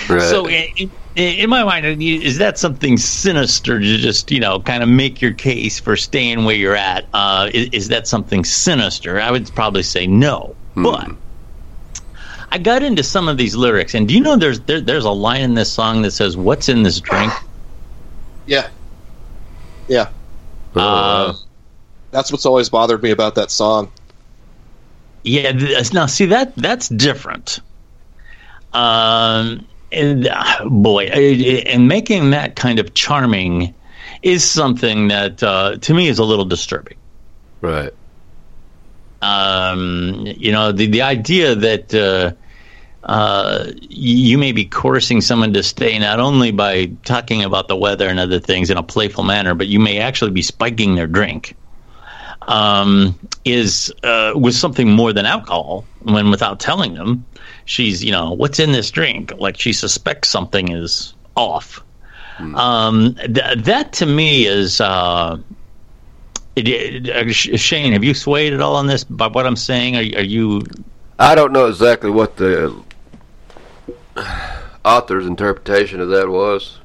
Right. 0.08 0.22
So 0.22 0.46
in, 0.46 0.66
in, 0.76 0.92
in 1.16 1.50
my 1.50 1.64
mind, 1.64 2.02
is 2.02 2.38
that 2.38 2.58
something 2.58 2.96
sinister 2.96 3.78
to 3.78 3.98
just 3.98 4.30
you 4.30 4.40
know 4.40 4.60
kind 4.60 4.82
of 4.82 4.88
make 4.88 5.20
your 5.22 5.32
case 5.32 5.78
for 5.78 5.96
staying 5.96 6.44
where 6.44 6.56
you're 6.56 6.76
at? 6.76 7.06
Uh, 7.12 7.50
is, 7.52 7.68
is 7.72 7.88
that 7.88 8.06
something 8.06 8.44
sinister? 8.44 9.20
I 9.20 9.30
would 9.30 9.52
probably 9.54 9.82
say 9.82 10.06
no, 10.06 10.56
but. 10.74 11.08
I 12.50 12.58
got 12.58 12.84
into 12.84 13.02
some 13.02 13.28
of 13.28 13.36
these 13.36 13.56
lyrics, 13.56 13.94
and 13.94 14.06
do 14.06 14.14
you 14.14 14.20
know 14.20 14.36
there's 14.36 14.60
there, 14.60 14.80
there's 14.80 15.04
a 15.04 15.10
line 15.10 15.40
in 15.40 15.54
this 15.54 15.72
song 15.72 16.02
that 16.02 16.12
says, 16.12 16.36
"What's 16.36 16.68
in 16.68 16.82
this 16.84 17.00
drink?" 17.00 17.32
Yeah. 18.46 18.68
Yeah. 19.88 20.10
Uh, 20.74 21.34
That's 22.10 22.30
what's 22.30 22.46
always 22.46 22.68
bothered 22.68 23.02
me 23.02 23.10
about 23.10 23.36
that 23.36 23.50
song. 23.50 23.90
Yeah, 25.22 25.52
th- 25.52 25.92
now 25.94 26.06
see 26.06 26.26
that 26.26 26.54
that's 26.54 26.88
different. 26.88 27.60
Um, 28.72 29.66
and 29.94 30.28
uh, 30.28 30.64
boy, 30.68 31.06
and 31.06 31.88
making 31.88 32.30
that 32.30 32.56
kind 32.56 32.78
of 32.78 32.94
charming 32.94 33.74
is 34.22 34.44
something 34.44 35.08
that 35.08 35.42
uh, 35.42 35.76
to 35.76 35.94
me 35.94 36.08
is 36.08 36.18
a 36.18 36.24
little 36.24 36.44
disturbing. 36.44 36.96
Right. 37.60 37.92
Um, 39.22 40.26
you 40.26 40.52
know, 40.52 40.72
the 40.72 40.86
the 40.86 41.02
idea 41.02 41.54
that 41.54 41.94
uh, 41.94 42.32
uh, 43.04 43.70
you 43.80 44.38
may 44.38 44.52
be 44.52 44.64
coercing 44.64 45.20
someone 45.20 45.52
to 45.54 45.62
stay 45.62 45.98
not 45.98 46.20
only 46.20 46.50
by 46.52 46.86
talking 47.04 47.42
about 47.42 47.68
the 47.68 47.76
weather 47.76 48.08
and 48.08 48.18
other 48.18 48.40
things 48.40 48.70
in 48.70 48.76
a 48.76 48.82
playful 48.82 49.24
manner, 49.24 49.54
but 49.54 49.66
you 49.66 49.80
may 49.80 49.98
actually 49.98 50.30
be 50.30 50.42
spiking 50.42 50.94
their 50.94 51.06
drink. 51.06 51.56
Um, 52.46 53.18
is 53.46 53.90
uh, 54.02 54.32
with 54.34 54.54
something 54.54 54.90
more 54.90 55.14
than 55.14 55.24
alcohol 55.24 55.86
when 56.04 56.30
without 56.30 56.60
telling 56.60 56.94
them 56.94 57.24
she's 57.64 58.04
you 58.04 58.12
know 58.12 58.32
what's 58.32 58.58
in 58.58 58.72
this 58.72 58.90
drink? 58.90 59.32
Like 59.38 59.58
she 59.58 59.72
suspects 59.72 60.28
something 60.28 60.70
is 60.70 61.14
off. 61.36 61.82
Um, 62.38 63.14
th- 63.14 63.58
that 63.58 63.92
to 63.94 64.06
me 64.06 64.46
is 64.46 64.80
uh, 64.80 65.38
it, 66.56 66.68
it, 66.68 67.08
uh, 67.08 67.30
Sh- 67.30 67.60
Shane 67.60 67.92
have 67.92 68.02
you 68.02 68.12
swayed 68.12 68.52
at 68.52 68.60
all 68.60 68.74
on 68.74 68.88
this 68.88 69.04
by 69.04 69.28
what 69.28 69.46
I'm 69.46 69.56
saying? 69.56 69.96
Are, 69.96 70.18
are 70.18 70.24
you 70.24 70.62
I 71.18 71.34
don't 71.34 71.52
know 71.52 71.66
exactly 71.66 72.10
what 72.10 72.36
the 72.36 72.74
author's 74.84 75.26
interpretation 75.26 76.00
of 76.00 76.08
that 76.08 76.28
was. 76.28 76.80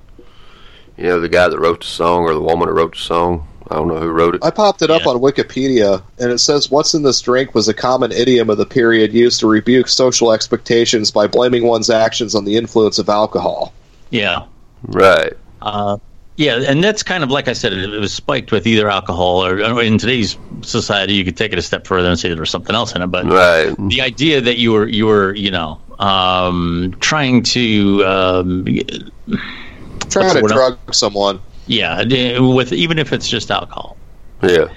You 1.00 1.08
know, 1.08 1.20
the 1.22 1.30
guy 1.30 1.48
that 1.48 1.58
wrote 1.60 1.80
the 1.82 1.88
song 1.88 2.24
or 2.24 2.34
the 2.34 2.42
woman 2.42 2.68
that 2.68 2.74
wrote 2.74 2.94
the 2.96 3.00
song. 3.02 3.48
I 3.72 3.76
don't 3.76 3.88
know 3.88 4.00
who 4.00 4.10
wrote 4.10 4.36
it. 4.36 4.44
I 4.44 4.50
popped 4.50 4.82
it 4.82 4.90
up 4.90 5.04
Yeah. 5.06 5.12
on 5.12 5.18
Wikipedia, 5.22 6.02
and 6.18 6.32
it 6.32 6.40
says, 6.40 6.70
What's 6.72 6.94
in 6.96 7.04
this 7.04 7.22
drink 7.22 7.54
was 7.56 7.68
a 7.68 7.74
common 7.74 8.12
idiom 8.12 8.50
of 8.50 8.58
the 8.58 8.66
period 8.66 9.14
used 9.14 9.40
to 9.42 9.48
rebuke 9.48 9.88
social 9.88 10.32
expectations 10.34 11.12
by 11.12 11.28
blaming 11.28 11.66
one's 11.66 11.90
actions 11.90 12.34
on 12.36 12.46
the 12.46 12.58
influence 12.58 13.00
of 13.00 13.08
alcohol. 13.10 13.74
yeah 14.10 14.44
Right. 14.84 15.34
Uh, 15.62 15.98
yeah, 16.38 16.62
and 16.68 16.84
that's 16.84 17.04
kind 17.04 17.24
of 17.24 17.30
like 17.30 17.48
I 17.48 17.54
said, 17.54 17.74
it, 17.74 17.94
it 17.94 18.00
was 18.00 18.14
spiked 18.14 18.52
with 18.52 18.66
either 18.66 18.90
alcohol 18.90 19.46
or, 19.46 19.62
or 19.62 19.84
in 19.84 19.98
today's 20.00 20.36
society, 20.62 21.14
you 21.14 21.24
could 21.26 21.38
take 21.38 21.52
it 21.54 21.60
a 21.60 21.62
step 21.62 21.86
further 21.86 22.10
and 22.10 22.18
say 22.18 22.30
there 22.30 22.40
was 22.40 22.50
something 22.50 22.76
else 22.76 22.96
in 22.96 23.02
it. 23.02 23.08
But 23.08 23.26
Right. 23.26 23.76
the 23.90 24.02
idea 24.02 24.42
that 24.42 24.58
you 24.58 24.72
were 24.72 24.88
you 24.88 25.06
were 25.06 25.36
you 25.36 25.52
know 25.52 25.80
um, 26.00 26.96
trying 27.02 27.44
to 27.44 28.04
um, 28.06 28.66
Trying 30.10 30.36
to 30.36 30.42
what 30.42 30.52
drug 30.52 30.78
someone. 30.94 31.42
yeah 31.68 32.40
with 32.40 32.74
even 32.74 33.00
if 33.00 33.14
it's 33.14 33.28
just 33.28 33.52
alcohol. 33.52 33.96
Yeah. 34.42 34.68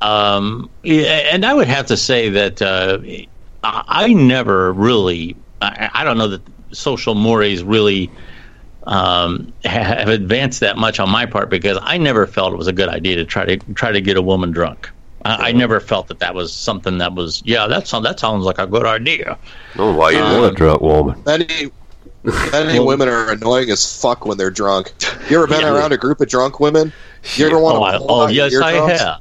Um, 0.00 0.70
and 0.84 1.44
I 1.44 1.54
would 1.54 1.66
have 1.68 1.86
to 1.86 1.96
say 1.96 2.28
that 2.30 2.62
uh, 2.62 2.98
I, 3.64 3.82
I 4.04 4.12
never 4.12 4.72
really, 4.72 5.34
I, 5.60 5.90
I 5.92 6.04
don't 6.04 6.18
know 6.18 6.28
that 6.28 6.42
social 6.70 7.14
mores 7.16 7.64
really 7.64 8.08
um, 8.84 9.52
have 9.64 10.08
advanced 10.08 10.60
that 10.60 10.76
much 10.76 11.00
on 11.00 11.10
my 11.10 11.26
part 11.26 11.50
because 11.50 11.78
I 11.82 11.98
never 11.98 12.26
felt 12.26 12.52
it 12.52 12.56
was 12.56 12.68
a 12.68 12.72
good 12.72 12.88
idea 12.88 13.16
to 13.16 13.24
try 13.24 13.44
to 13.44 13.56
try 13.74 13.90
to 13.92 14.00
get 14.00 14.16
a 14.16 14.22
woman 14.22 14.52
drunk. 14.52 14.88
I, 15.24 15.48
I 15.48 15.52
never 15.52 15.80
felt 15.80 16.06
that 16.08 16.20
that 16.20 16.34
was 16.34 16.52
something 16.52 16.98
that 16.98 17.14
was 17.14 17.42
yeah 17.44 17.66
that 17.66 17.88
sounds 17.88 18.04
that 18.04 18.20
sounds 18.20 18.44
like 18.44 18.58
a 18.58 18.66
good 18.66 18.86
idea. 18.86 19.36
I 19.76 19.82
why 19.90 20.10
you 20.12 20.18
Uh, 20.18 20.40
want 20.40 20.52
a 20.52 20.54
drunk 20.54 20.80
woman. 20.80 21.22
Many, 22.52 22.80
women 22.80 23.08
are 23.08 23.30
annoying 23.30 23.70
as 23.70 24.00
fuck 24.00 24.24
when 24.24 24.38
they're 24.38 24.50
drunk. 24.50 24.92
You 25.30 25.36
ever 25.38 25.46
been 25.46 25.60
Yeah. 25.60 25.74
around 25.74 25.92
a 25.92 25.96
group 25.96 26.20
of 26.20 26.28
drunk 26.28 26.60
women? 26.60 26.92
You 27.36 27.46
ever 27.46 27.58
want 27.58 27.76
Oh, 27.78 27.80
to 27.80 28.04
I, 28.04 28.06
oh 28.08 28.26
yes, 28.28 28.54
I 28.56 28.72
have. 28.72 29.20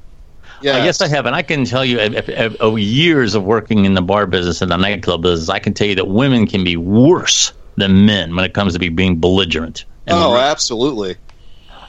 Yeah. 0.61 0.77
Uh, 0.77 0.83
yes, 0.85 1.01
I 1.01 1.07
have, 1.07 1.25
and 1.27 1.35
I 1.35 1.43
can 1.43 1.65
tell 1.65 1.85
you, 1.85 1.99
of, 1.99 2.29
of, 2.29 2.55
of 2.55 2.79
years 2.79 3.35
of 3.35 3.43
working 3.43 3.85
in 3.85 3.93
the 3.93 4.01
bar 4.01 4.25
business 4.25 4.61
and 4.61 4.71
the 4.71 4.77
nightclub 4.77 5.21
business, 5.21 5.49
I 5.49 5.59
can 5.59 5.73
tell 5.73 5.85
you 5.87 5.93
that 5.95 6.07
women 6.07 6.47
can 6.47 6.63
be 6.63 6.75
worse 6.75 7.53
than 7.75 8.07
men 8.07 8.35
when 8.35 8.43
it 8.43 8.55
comes 8.55 8.73
to 8.73 8.79
be 8.79 8.89
being 8.89 9.19
belligerent. 9.19 9.85
Oh, 10.07 10.35
absolutely. 10.35 11.15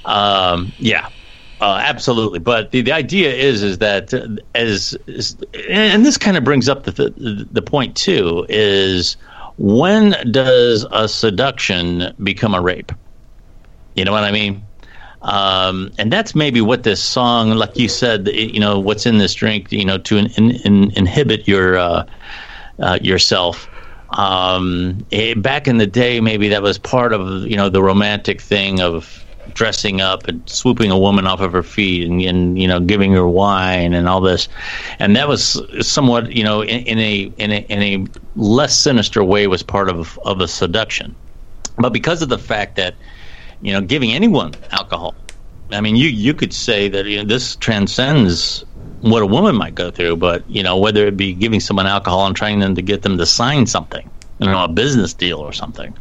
Um, 0.04 0.72
yeah, 0.78 1.08
uh, 1.60 1.80
absolutely. 1.82 2.40
But 2.40 2.70
the, 2.72 2.82
the 2.82 2.92
idea 2.92 3.32
is 3.32 3.62
is 3.62 3.78
that 3.78 4.12
uh, 4.12 4.26
as, 4.54 4.96
as 5.06 5.36
and 5.70 6.04
this 6.04 6.18
kind 6.18 6.36
of 6.36 6.44
brings 6.44 6.68
up 6.68 6.84
the, 6.84 6.90
the 6.92 7.48
the 7.50 7.62
point 7.62 7.96
too 7.96 8.44
is 8.48 9.16
when 9.58 10.14
does 10.30 10.86
a 10.92 11.08
seduction 11.08 12.14
become 12.22 12.54
a 12.54 12.60
rape? 12.60 12.92
You 13.94 14.04
know 14.04 14.12
what 14.12 14.24
I 14.24 14.30
mean? 14.30 14.62
Um, 15.22 15.90
and 15.98 16.12
that's 16.12 16.34
maybe 16.34 16.60
what 16.60 16.84
this 16.84 17.02
song, 17.02 17.50
like 17.50 17.76
you 17.76 17.88
said, 17.88 18.28
you 18.28 18.60
know, 18.60 18.78
what's 18.78 19.04
in 19.04 19.18
this 19.18 19.34
drink, 19.34 19.72
you 19.72 19.84
know, 19.84 19.98
to 19.98 20.16
in, 20.16 20.26
in, 20.36 20.50
in, 20.64 20.90
inhibit 20.92 21.48
your 21.48 21.76
uh, 21.76 22.06
uh, 22.78 22.98
yourself. 23.02 23.68
Um, 24.10 25.04
eh, 25.12 25.34
back 25.34 25.66
in 25.66 25.78
the 25.78 25.86
day, 25.86 26.20
maybe 26.20 26.48
that 26.48 26.62
was 26.62 26.78
part 26.78 27.12
of 27.12 27.46
you 27.46 27.56
know 27.56 27.68
the 27.68 27.82
romantic 27.82 28.40
thing 28.40 28.80
of 28.80 29.24
dressing 29.54 30.00
up 30.00 30.28
and 30.28 30.48
swooping 30.48 30.90
a 30.90 30.98
woman 30.98 31.26
off 31.26 31.40
of 31.40 31.52
her 31.52 31.62
feet 31.62 32.06
and, 32.06 32.20
and 32.22 32.58
you 32.60 32.68
know 32.68 32.80
giving 32.80 33.12
her 33.12 33.26
wine 33.26 33.94
and 33.94 34.08
all 34.08 34.20
this, 34.20 34.48
and 34.98 35.16
that 35.16 35.28
was 35.28 35.60
somewhat 35.80 36.32
you 36.32 36.44
know 36.44 36.62
in, 36.62 36.84
in 36.84 36.98
a 36.98 37.20
in 37.38 37.52
a 37.52 37.58
in 37.68 37.82
a 37.82 38.06
less 38.36 38.76
sinister 38.76 39.22
way 39.24 39.46
was 39.46 39.62
part 39.62 39.88
of 39.88 40.18
of 40.24 40.40
a 40.40 40.48
seduction, 40.48 41.14
but 41.76 41.92
because 41.92 42.22
of 42.22 42.28
the 42.28 42.38
fact 42.38 42.76
that 42.76 42.94
you 43.60 43.72
know 43.72 43.80
giving 43.80 44.12
anyone 44.12 44.54
alcohol, 44.70 45.14
I 45.70 45.80
mean 45.80 45.96
you 45.96 46.08
you 46.08 46.34
could 46.34 46.52
say 46.52 46.88
that 46.88 47.06
you 47.06 47.18
know, 47.18 47.24
this 47.24 47.56
transcends 47.56 48.64
what 49.00 49.22
a 49.22 49.26
woman 49.26 49.54
might 49.56 49.74
go 49.74 49.90
through, 49.90 50.16
but 50.16 50.48
you 50.48 50.62
know 50.62 50.76
whether 50.76 51.06
it 51.06 51.16
be 51.16 51.32
giving 51.32 51.60
someone 51.60 51.86
alcohol 51.86 52.26
and 52.26 52.36
trying 52.36 52.58
them 52.58 52.74
to 52.74 52.82
get 52.82 53.02
them 53.02 53.18
to 53.18 53.26
sign 53.26 53.66
something, 53.66 54.08
you 54.38 54.46
know, 54.46 54.64
a 54.64 54.68
business 54.68 55.14
deal 55.14 55.38
or 55.38 55.52
something, 55.52 55.96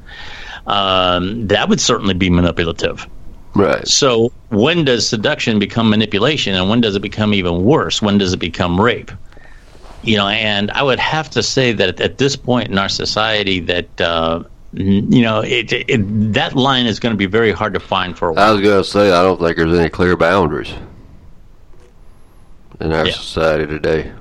um, 0.66 1.48
that 1.48 1.70
would 1.70 1.80
certainly 1.80 2.14
be 2.14 2.30
manipulative. 2.30 3.08
Right. 3.58 3.88
So 3.88 4.32
when 4.50 4.86
does 4.86 5.08
seduction 5.10 5.58
become 5.58 5.90
manipulation, 5.90 6.54
and 6.54 6.70
when 6.70 6.80
does 6.80 6.96
it 6.96 7.02
become 7.02 7.34
even 7.34 7.64
worse? 7.64 8.02
When 8.02 8.18
does 8.18 8.32
it 8.34 8.38
become 8.38 8.80
rape? 8.80 9.12
You 10.04 10.18
know, 10.18 10.28
and 10.28 10.70
I 10.72 10.84
would 10.84 11.00
have 11.00 11.30
to 11.32 11.42
say 11.42 11.72
that 11.74 12.00
at 12.00 12.20
this 12.20 12.36
point 12.36 12.70
in 12.70 12.78
our 12.78 12.88
society, 12.88 13.60
that 13.62 14.00
uh, 14.00 14.44
you 14.74 15.22
know, 15.24 15.42
it, 15.42 15.74
it, 15.74 16.34
that 16.34 16.56
line 16.56 16.86
is 16.86 17.00
going 17.00 17.14
to 17.14 17.18
be 17.18 17.26
very 17.26 17.52
hard 17.52 17.74
to 17.74 17.80
find 17.80 18.16
for 18.16 18.30
a 18.30 18.34
while. 18.34 18.50
I 18.50 18.52
was 18.52 18.62
going 18.62 18.84
to 18.84 18.88
say, 18.88 19.12
I 19.12 19.24
don't 19.24 19.40
think 19.40 19.58
there's 19.58 19.78
any 19.78 19.90
clear 19.90 20.16
boundaries 20.16 20.72
in 22.80 22.94
our 22.94 23.08
Yeah. 23.08 23.14
society 23.14 23.66
today. 23.66 24.12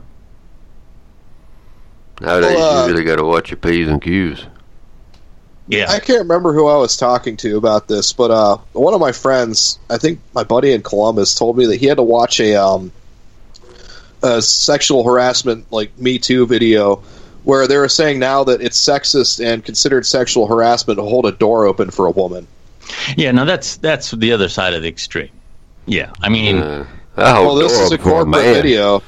Nowadays, 2.23 2.55
Well, 2.55 2.73
uh, 2.73 2.87
you 2.87 2.93
really 2.93 3.05
got 3.05 3.17
to 3.17 3.25
watch 3.25 3.51
your 3.51 3.59
p's 3.59 3.87
and 3.87 4.01
q's. 4.01 4.47
Yeah. 5.69 5.91
I 5.91 5.99
can't 5.99 6.21
remember 6.21 6.53
who 6.53 6.67
I 6.67 6.77
was 6.77 6.97
talking 6.97 7.37
to 7.39 7.57
about 7.57 7.89
this, 7.89 8.13
but 8.13 8.31
uh, 8.31 8.59
one 8.73 8.95
of 8.95 9.01
my 9.01 9.13
friends, 9.13 9.79
I 9.91 9.99
think 9.99 10.21
my 10.33 10.45
buddy 10.45 10.73
in 10.73 10.83
Columbus, 10.83 11.35
told 11.35 11.57
me 11.57 11.67
that 11.67 11.77
he 11.77 11.87
had 11.87 11.97
to 11.97 12.05
watch 12.05 12.39
a, 12.39 12.55
um, 12.55 12.93
a 14.23 14.41
sexual 14.41 15.03
harassment, 15.05 15.71
like 15.73 15.99
Me 15.99 16.19
Too 16.19 16.47
video, 16.47 17.03
where 17.43 17.67
they 17.67 17.77
were 17.77 17.89
saying 17.89 18.19
now 18.19 18.45
that 18.45 18.61
it's 18.61 18.79
sexist 18.79 19.45
and 19.45 19.65
considered 19.65 20.07
sexual 20.07 20.47
harassment 20.47 20.99
to 20.99 21.03
hold 21.03 21.27
a 21.27 21.33
door 21.33 21.67
open 21.67 21.91
for 21.91 22.07
a 22.07 22.11
woman. 22.11 22.47
Yeah, 23.17 23.33
no, 23.33 23.45
that's 23.45 23.77
that's 23.77 24.13
the 24.13 24.33
other 24.33 24.49
side 24.49 24.75
of 24.75 24.83
the 24.83 24.89
extreme. 24.89 25.31
Yeah, 25.87 26.13
I 26.23 26.29
mean, 26.29 26.59
Uh, 26.59 26.87
I 27.17 27.41
Well, 27.41 27.55
this 27.57 27.73
is 27.73 27.91
a 27.91 27.95
open 27.95 28.05
corporate 28.05 28.45
video. 28.45 29.03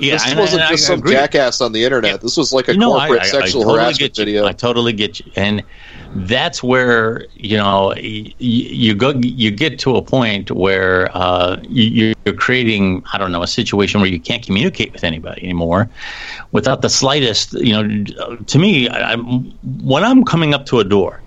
Yeah, 0.00 0.12
this 0.14 0.34
wasn't 0.34 0.62
and 0.62 0.68
I 0.68 0.70
just 0.72 0.86
some 0.86 0.98
agree. 0.98 1.12
jackass 1.12 1.60
on 1.60 1.72
the 1.72 1.84
internet. 1.84 2.12
Yeah. 2.12 2.16
This 2.18 2.36
was 2.36 2.52
like 2.52 2.68
a 2.68 2.72
You 2.72 2.78
know, 2.78 2.92
corporate 2.92 3.24
sexual 3.26 3.62
totally 3.62 3.84
harassment 3.84 4.16
video. 4.16 4.46
I 4.46 4.52
totally 4.52 4.92
get 4.92 5.20
you, 5.20 5.30
and 5.36 5.62
that's 6.14 6.62
where 6.62 7.26
you 7.34 7.56
know 7.56 7.88
y- 7.96 8.34
you 8.38 8.94
go. 8.94 9.10
You 9.20 9.50
get 9.50 9.78
to 9.80 9.96
a 9.96 10.02
point 10.02 10.50
where 10.50 11.10
uh, 11.16 11.58
you- 11.68 12.14
you're 12.24 12.34
creating, 12.36 13.02
I 13.12 13.18
don't 13.18 13.32
know, 13.32 13.42
a 13.42 13.46
situation 13.46 14.00
where 14.00 14.10
you 14.10 14.20
can't 14.20 14.44
communicate 14.44 14.92
with 14.92 15.04
anybody 15.04 15.42
anymore 15.44 15.88
without 16.52 16.82
the 16.82 16.88
slightest. 16.90 17.52
You 17.54 17.72
know, 17.72 18.36
to 18.36 18.58
me, 18.58 18.88
when 19.82 20.04
I'm 20.04 20.24
coming 20.24 20.54
up 20.54 20.66
to 20.66 20.80
a 20.80 20.84
door. 20.84 21.22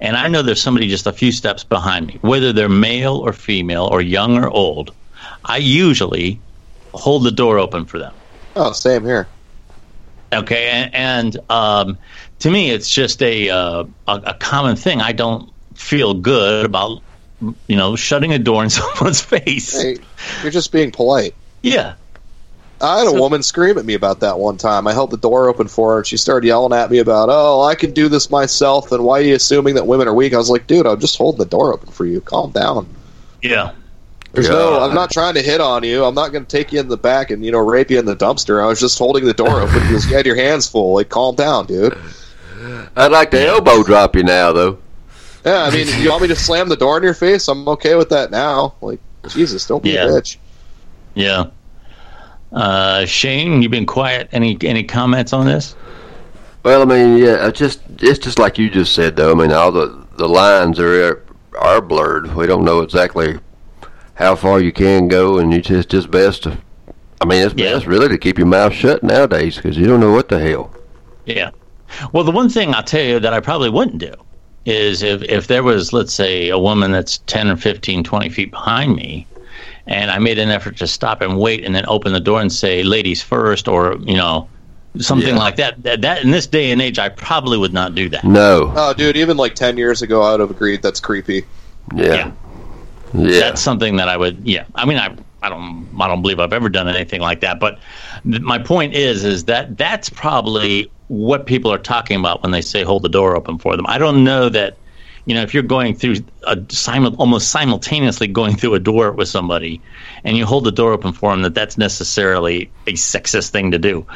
And 0.00 0.16
I 0.16 0.28
know 0.28 0.42
there's 0.42 0.60
somebody 0.60 0.88
just 0.88 1.06
a 1.06 1.12
few 1.12 1.30
steps 1.30 1.62
behind 1.64 2.08
me, 2.08 2.18
whether 2.20 2.52
they're 2.52 2.68
male 2.68 3.16
or 3.16 3.32
female 3.32 3.88
or 3.90 4.02
young 4.02 4.36
or 4.36 4.50
old. 4.50 4.92
I 5.44 5.58
usually 5.58 6.40
hold 6.94 7.24
the 7.24 7.30
door 7.30 7.58
open 7.58 7.84
for 7.84 7.98
them. 7.98 8.14
oh, 8.56 8.72
same 8.72 9.04
here. 9.04 9.28
Okay, 10.32 10.68
and, 10.70 10.94
and 10.94 11.38
um, 11.50 11.98
to 12.40 12.50
me, 12.50 12.70
it's 12.70 12.90
just 12.92 13.22
a, 13.22 13.50
uh, 13.50 13.84
a 14.08 14.12
a 14.26 14.34
common 14.34 14.74
thing. 14.76 15.00
I 15.00 15.12
don't 15.12 15.48
feel 15.74 16.14
good 16.14 16.64
about 16.66 17.02
you 17.68 17.76
know 17.76 17.94
shutting 17.94 18.32
a 18.32 18.38
door 18.38 18.64
in 18.64 18.70
someone's 18.78 19.20
face. 19.20 19.80
Hey, 19.80 19.98
you're 20.42 20.50
just 20.50 20.72
being 20.72 20.90
polite. 20.90 21.34
Yeah, 21.62 21.94
I 22.80 22.98
had 22.98 23.06
a 23.06 23.12
woman 23.12 23.42
scream 23.44 23.78
at 23.78 23.84
me 23.84 23.94
about 23.94 24.20
that 24.20 24.38
one 24.40 24.56
time. 24.56 24.88
I 24.88 24.92
held 24.92 25.10
the 25.12 25.16
door 25.16 25.48
open 25.48 25.68
for 25.68 25.92
her. 25.92 25.98
and 25.98 26.06
She 26.06 26.16
started 26.16 26.46
yelling 26.48 26.72
at 26.76 26.90
me 26.90 26.98
about, 26.98 27.28
"Oh, 27.30 27.62
I 27.62 27.76
can 27.76 27.92
do 27.92 28.08
this 28.08 28.28
myself." 28.28 28.90
And 28.90 29.04
why 29.04 29.20
are 29.20 29.22
you 29.22 29.36
assuming 29.36 29.76
that 29.76 29.86
women 29.86 30.08
are 30.08 30.14
weak? 30.14 30.34
I 30.34 30.38
was 30.38 30.50
like, 30.50 30.66
"Dude, 30.66 30.86
I'm 30.86 30.98
just 30.98 31.16
holding 31.16 31.38
the 31.38 31.46
door 31.46 31.72
open 31.72 31.90
for 31.92 32.06
you. 32.06 32.20
Calm 32.20 32.50
down. 32.50 32.88
yeah, 33.40 33.70
There's 34.34 34.48
no. 34.48 34.80
I'm 34.82 34.94
not 34.94 35.10
trying 35.10 35.34
to 35.34 35.42
hit 35.42 35.60
on 35.60 35.84
you. 35.84 36.04
I'm 36.04 36.14
not 36.14 36.32
going 36.32 36.44
to 36.44 36.50
take 36.50 36.72
you 36.72 36.80
in 36.80 36.88
the 36.88 36.96
back 36.96 37.30
and 37.30 37.44
you 37.44 37.52
know 37.52 37.58
rape 37.58 37.90
you 37.90 37.98
in 37.98 38.04
the 38.04 38.16
dumpster. 38.16 38.62
I 38.62 38.66
was 38.66 38.80
just 38.80 38.98
holding 38.98 39.24
the 39.24 39.34
door 39.34 39.60
open 39.60 39.80
because 39.80 40.08
you 40.08 40.16
had 40.16 40.26
your 40.26 40.36
hands 40.36 40.68
full. 40.68 40.94
Like, 40.94 41.08
calm 41.08 41.34
down, 41.36 41.66
dude. 41.66 41.96
I'd 42.96 43.12
like 43.12 43.30
to 43.32 43.40
elbow 43.46 43.82
drop 43.82 44.16
you 44.16 44.22
now, 44.24 44.52
though. 44.52 44.78
Yeah, 45.44 45.64
I 45.64 45.70
mean, 45.70 45.86
you 46.02 46.10
want 46.10 46.22
me 46.22 46.28
to 46.28 46.36
slam 46.36 46.68
the 46.68 46.76
door 46.76 46.96
in 46.96 47.02
your 47.02 47.14
face? 47.14 47.48
I'm 47.48 47.68
okay 47.68 47.94
with 47.96 48.08
that 48.08 48.30
now. 48.30 48.74
Like, 48.80 48.98
Jesus, 49.28 49.66
don't 49.66 49.82
be 49.82 49.90
Yeah. 49.90 50.06
a 50.06 50.08
bitch. 50.08 50.36
yeah. 51.14 51.44
Uh, 52.52 53.04
Shane, 53.04 53.62
you've 53.62 53.70
been 53.72 53.86
quiet. 53.86 54.28
Any 54.32 54.56
any 54.62 54.84
comments 54.84 55.32
on 55.32 55.46
this? 55.46 55.74
Well, 56.62 56.82
I 56.82 56.84
mean, 56.84 57.18
yeah, 57.18 57.46
it's 57.48 57.58
just 57.58 57.80
it's 57.98 58.18
just 58.18 58.38
like 58.38 58.58
you 58.58 58.70
just 58.70 58.94
said, 58.94 59.16
though. 59.16 59.32
I 59.32 59.34
mean, 59.34 59.52
all 59.52 59.72
the 59.72 60.06
the 60.16 60.28
lines 60.28 60.78
are 60.78 61.22
are 61.58 61.80
blurred. 61.80 62.34
We 62.34 62.46
don't 62.46 62.64
know 62.64 62.80
exactly 62.80 63.38
how 64.14 64.34
far 64.36 64.60
you 64.60 64.72
can 64.72 65.08
go, 65.08 65.38
and 65.38 65.52
it's 65.54 65.68
just 65.68 65.88
just 65.88 66.10
best 66.10 66.44
to. 66.44 66.58
I 67.20 67.26
mean, 67.26 67.42
it's 67.42 67.54
Yeah. 67.56 67.74
best 67.74 67.86
really 67.86 68.08
to 68.08 68.18
keep 68.18 68.38
your 68.38 68.46
mouth 68.46 68.72
shut 68.72 69.02
nowadays 69.02 69.56
because 69.56 69.76
you 69.76 69.86
don't 69.86 70.00
know 70.00 70.12
what 70.12 70.28
the 70.28 70.38
hell. 70.38 70.70
Yeah. 71.26 71.50
Well, 72.12 72.24
the 72.24 72.32
one 72.32 72.48
thing 72.48 72.74
I'll 72.74 72.82
tell 72.82 73.02
you 73.04 73.20
that 73.20 73.32
I 73.32 73.40
probably 73.40 73.70
wouldn't 73.70 73.98
do 73.98 74.12
is 74.66 75.02
if, 75.02 75.22
if 75.22 75.46
there 75.46 75.62
was, 75.62 75.92
let's 75.92 76.12
say, 76.12 76.48
a 76.48 76.58
woman 76.58 76.90
that's 76.90 77.18
10 77.26 77.48
or 77.48 77.56
15, 77.56 78.02
20 78.04 78.28
feet 78.30 78.50
behind 78.50 78.96
me, 78.96 79.26
and 79.86 80.10
I 80.10 80.18
made 80.18 80.38
an 80.38 80.50
effort 80.50 80.76
to 80.78 80.86
stop 80.86 81.20
and 81.22 81.38
wait 81.38 81.64
and 81.64 81.74
then 81.74 81.84
open 81.86 82.12
the 82.12 82.20
door 82.20 82.40
and 82.40 82.52
say, 82.52 82.82
ladies 82.82 83.22
first, 83.22 83.68
or, 83.68 83.96
you 84.00 84.16
know, 84.16 84.48
something 84.98 85.34
Yeah. 85.34 85.40
like 85.40 85.56
that. 85.56 85.82
that. 85.84 86.00
That 86.02 86.24
in 86.24 86.30
this 86.30 86.46
day 86.46 86.70
and 86.72 86.80
age, 86.82 86.98
I 86.98 87.08
probably 87.10 87.58
would 87.58 87.72
not 87.74 87.94
do 87.94 88.08
that. 88.10 88.24
No, 88.24 88.72
Oh, 88.76 88.92
dude, 88.92 89.16
even 89.16 89.36
like 89.36 89.54
ten 89.54 89.76
years 89.76 90.02
ago, 90.02 90.22
I 90.22 90.32
would 90.32 90.40
have 90.40 90.50
agreed 90.50 90.82
that's 90.82 91.00
creepy. 91.00 91.44
yeah, 91.94 92.14
yeah, 92.14 92.30
That's 93.14 93.60
something 93.60 93.96
that 93.96 94.08
I 94.08 94.16
would, 94.16 94.46
yeah. 94.46 94.64
I 94.74 94.84
mean, 94.84 94.98
I, 94.98 95.16
I 95.42 95.48
don't, 95.48 95.88
I 96.00 96.08
don't 96.08 96.22
believe 96.22 96.40
I've 96.40 96.52
ever 96.52 96.68
done 96.68 96.88
anything 96.88 97.20
like 97.20 97.40
that. 97.40 97.60
But 97.60 97.78
th- 98.24 98.42
my 98.42 98.58
point 98.58 98.94
is, 98.94 99.24
is 99.24 99.44
that 99.44 99.76
that's 99.76 100.08
probably 100.10 100.90
what 101.08 101.46
people 101.46 101.72
are 101.72 101.78
talking 101.78 102.18
about 102.18 102.42
when 102.42 102.50
they 102.50 102.62
say 102.62 102.82
hold 102.82 103.02
the 103.02 103.08
door 103.08 103.36
open 103.36 103.58
for 103.58 103.76
them. 103.76 103.86
I 103.86 103.98
don't 103.98 104.24
know 104.24 104.48
that, 104.48 104.76
you 105.26 105.34
know, 105.34 105.42
if 105.42 105.54
you're 105.54 105.62
going 105.62 105.94
through 105.94 106.16
a 106.46 106.58
simul- 106.68 107.16
almost 107.16 107.48
simultaneously 107.48 108.26
going 108.26 108.56
through 108.56 108.74
a 108.74 108.78
door 108.78 109.12
with 109.12 109.28
somebody, 109.28 109.80
and 110.22 110.36
you 110.36 110.44
hold 110.44 110.64
the 110.64 110.72
door 110.72 110.92
open 110.92 111.12
for 111.12 111.30
them, 111.30 111.42
that 111.42 111.54
that's 111.54 111.78
necessarily 111.78 112.70
a 112.86 112.92
sexist 112.92 113.50
thing 113.50 113.70
to 113.70 113.78
do. 113.78 114.06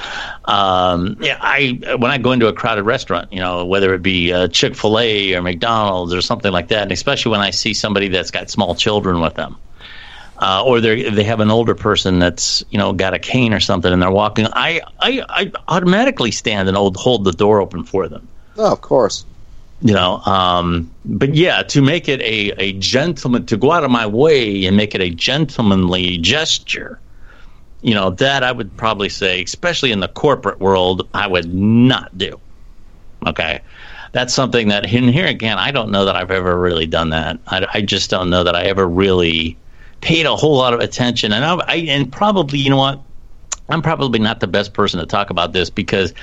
Um, 0.44 1.16
yeah, 1.20 1.38
I 1.40 1.96
when 1.98 2.10
I 2.10 2.18
go 2.18 2.32
into 2.32 2.46
a 2.48 2.52
crowded 2.52 2.82
restaurant, 2.82 3.32
you 3.32 3.40
know, 3.40 3.64
whether 3.64 3.94
it 3.94 4.02
be 4.02 4.32
uh, 4.32 4.48
Chick 4.48 4.74
Fil 4.74 4.98
A 4.98 5.34
or 5.34 5.42
McDonald's 5.42 6.12
or 6.12 6.20
something 6.20 6.52
like 6.52 6.68
that, 6.68 6.82
and 6.82 6.92
especially 6.92 7.32
when 7.32 7.40
I 7.40 7.50
see 7.50 7.72
somebody 7.72 8.08
that's 8.08 8.30
got 8.30 8.50
small 8.50 8.74
children 8.74 9.20
with 9.20 9.34
them, 9.34 9.56
uh, 10.38 10.62
or 10.64 10.80
they 10.80 11.08
they 11.08 11.24
have 11.24 11.40
an 11.40 11.50
older 11.50 11.74
person 11.74 12.18
that's 12.18 12.62
you 12.68 12.76
know 12.76 12.92
got 12.92 13.14
a 13.14 13.18
cane 13.18 13.54
or 13.54 13.60
something, 13.60 13.90
and 13.90 14.02
they're 14.02 14.10
walking, 14.10 14.46
I 14.52 14.82
I, 15.00 15.22
I 15.28 15.52
automatically 15.68 16.32
stand 16.32 16.68
and 16.68 16.76
hold, 16.76 16.96
hold 16.96 17.24
the 17.24 17.32
door 17.32 17.62
open 17.62 17.84
for 17.84 18.08
them 18.08 18.28
Oh, 18.58 18.72
of 18.72 18.80
course. 18.80 19.24
You 19.80 19.94
know 19.94 20.20
um, 20.26 20.90
but 21.04 21.34
yeah 21.34 21.62
to 21.62 21.80
make 21.80 22.08
it 22.08 22.20
a, 22.22 22.50
a 22.60 22.72
gentleman 22.74 23.46
to 23.46 23.56
go 23.56 23.72
out 23.72 23.84
of 23.84 23.90
my 23.90 24.06
way 24.06 24.64
and 24.66 24.76
make 24.76 24.94
it 24.94 25.00
a 25.00 25.10
gentlemanly 25.10 26.18
gesture 26.18 26.98
you 27.82 27.94
know 27.94 28.10
that 28.10 28.42
i 28.42 28.50
would 28.50 28.76
probably 28.76 29.08
say 29.08 29.42
especially 29.42 29.92
in 29.92 30.00
the 30.00 30.08
corporate 30.08 30.58
world 30.60 31.08
i 31.14 31.26
would 31.26 31.52
not 31.54 32.16
do. 32.16 32.40
Okay? 33.26 33.60
That's 34.12 34.32
something 34.32 34.68
that 34.68 34.92
in 34.92 35.08
here 35.08 35.26
again 35.26 35.58
i 35.58 35.70
don't 35.70 35.90
know 35.90 36.04
that 36.04 36.16
i've 36.16 36.30
ever 36.30 36.58
really 36.58 36.86
done 36.86 37.10
that. 37.10 37.38
I, 37.46 37.66
I 37.74 37.80
just 37.82 38.10
don't 38.10 38.30
know 38.30 38.42
that 38.44 38.56
i 38.56 38.64
ever 38.64 38.86
really 38.86 39.56
paid 40.00 40.26
a 40.26 40.36
whole 40.36 40.56
lot 40.56 40.74
of 40.74 40.80
attention. 40.80 41.32
And 41.32 41.44
I, 41.44 41.56
I 41.66 41.76
and 41.88 42.10
probably 42.10 42.58
you 42.58 42.70
know 42.70 42.76
what? 42.76 43.00
I'm 43.68 43.82
probably 43.82 44.18
not 44.18 44.40
the 44.40 44.46
best 44.46 44.72
person 44.72 44.98
to 45.00 45.06
talk 45.06 45.30
about 45.30 45.52
this 45.52 45.68
because 45.70 46.14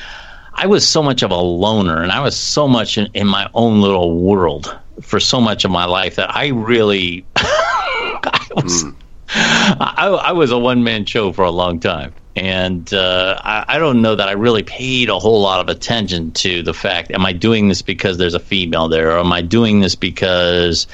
I 0.55 0.67
was 0.67 0.87
so 0.87 1.03
much 1.03 1.21
of 1.21 1.31
a 1.31 1.35
loner 1.35 2.01
and 2.01 2.11
I 2.11 2.21
was 2.21 2.37
so 2.37 2.67
much 2.67 2.97
in, 2.97 3.09
in 3.13 3.27
my 3.27 3.49
own 3.53 3.81
little 3.81 4.17
world 4.17 4.75
for 5.01 5.19
so 5.19 5.41
much 5.41 5.65
of 5.65 5.71
my 5.71 5.85
life 5.85 6.15
that 6.15 6.33
I 6.33 6.47
really 6.47 7.25
I 7.35 8.47
was 8.55 8.85
I, 9.29 10.07
I 10.07 10.31
was 10.31 10.51
a 10.51 10.57
one 10.57 10.83
man 10.83 11.05
show 11.05 11.33
for 11.33 11.43
a 11.43 11.51
long 11.51 11.79
time. 11.79 12.13
And 12.37 12.93
uh, 12.93 13.39
I, 13.43 13.65
I 13.67 13.79
don't 13.79 14.01
know 14.01 14.15
that 14.15 14.27
I 14.27 14.33
really 14.33 14.63
paid 14.63 15.09
a 15.09 15.19
whole 15.19 15.41
lot 15.41 15.61
of 15.61 15.69
attention 15.69 16.31
to 16.33 16.63
the 16.63 16.73
fact 16.73 17.11
am 17.11 17.25
I 17.25 17.33
doing 17.33 17.67
this 17.67 17.81
because 17.81 18.17
there's 18.17 18.33
a 18.33 18.39
female 18.39 18.87
there, 18.87 19.11
or 19.11 19.19
am 19.19 19.31
I 19.31 19.41
doing 19.41 19.79
this 19.79 19.95
because 19.95 20.87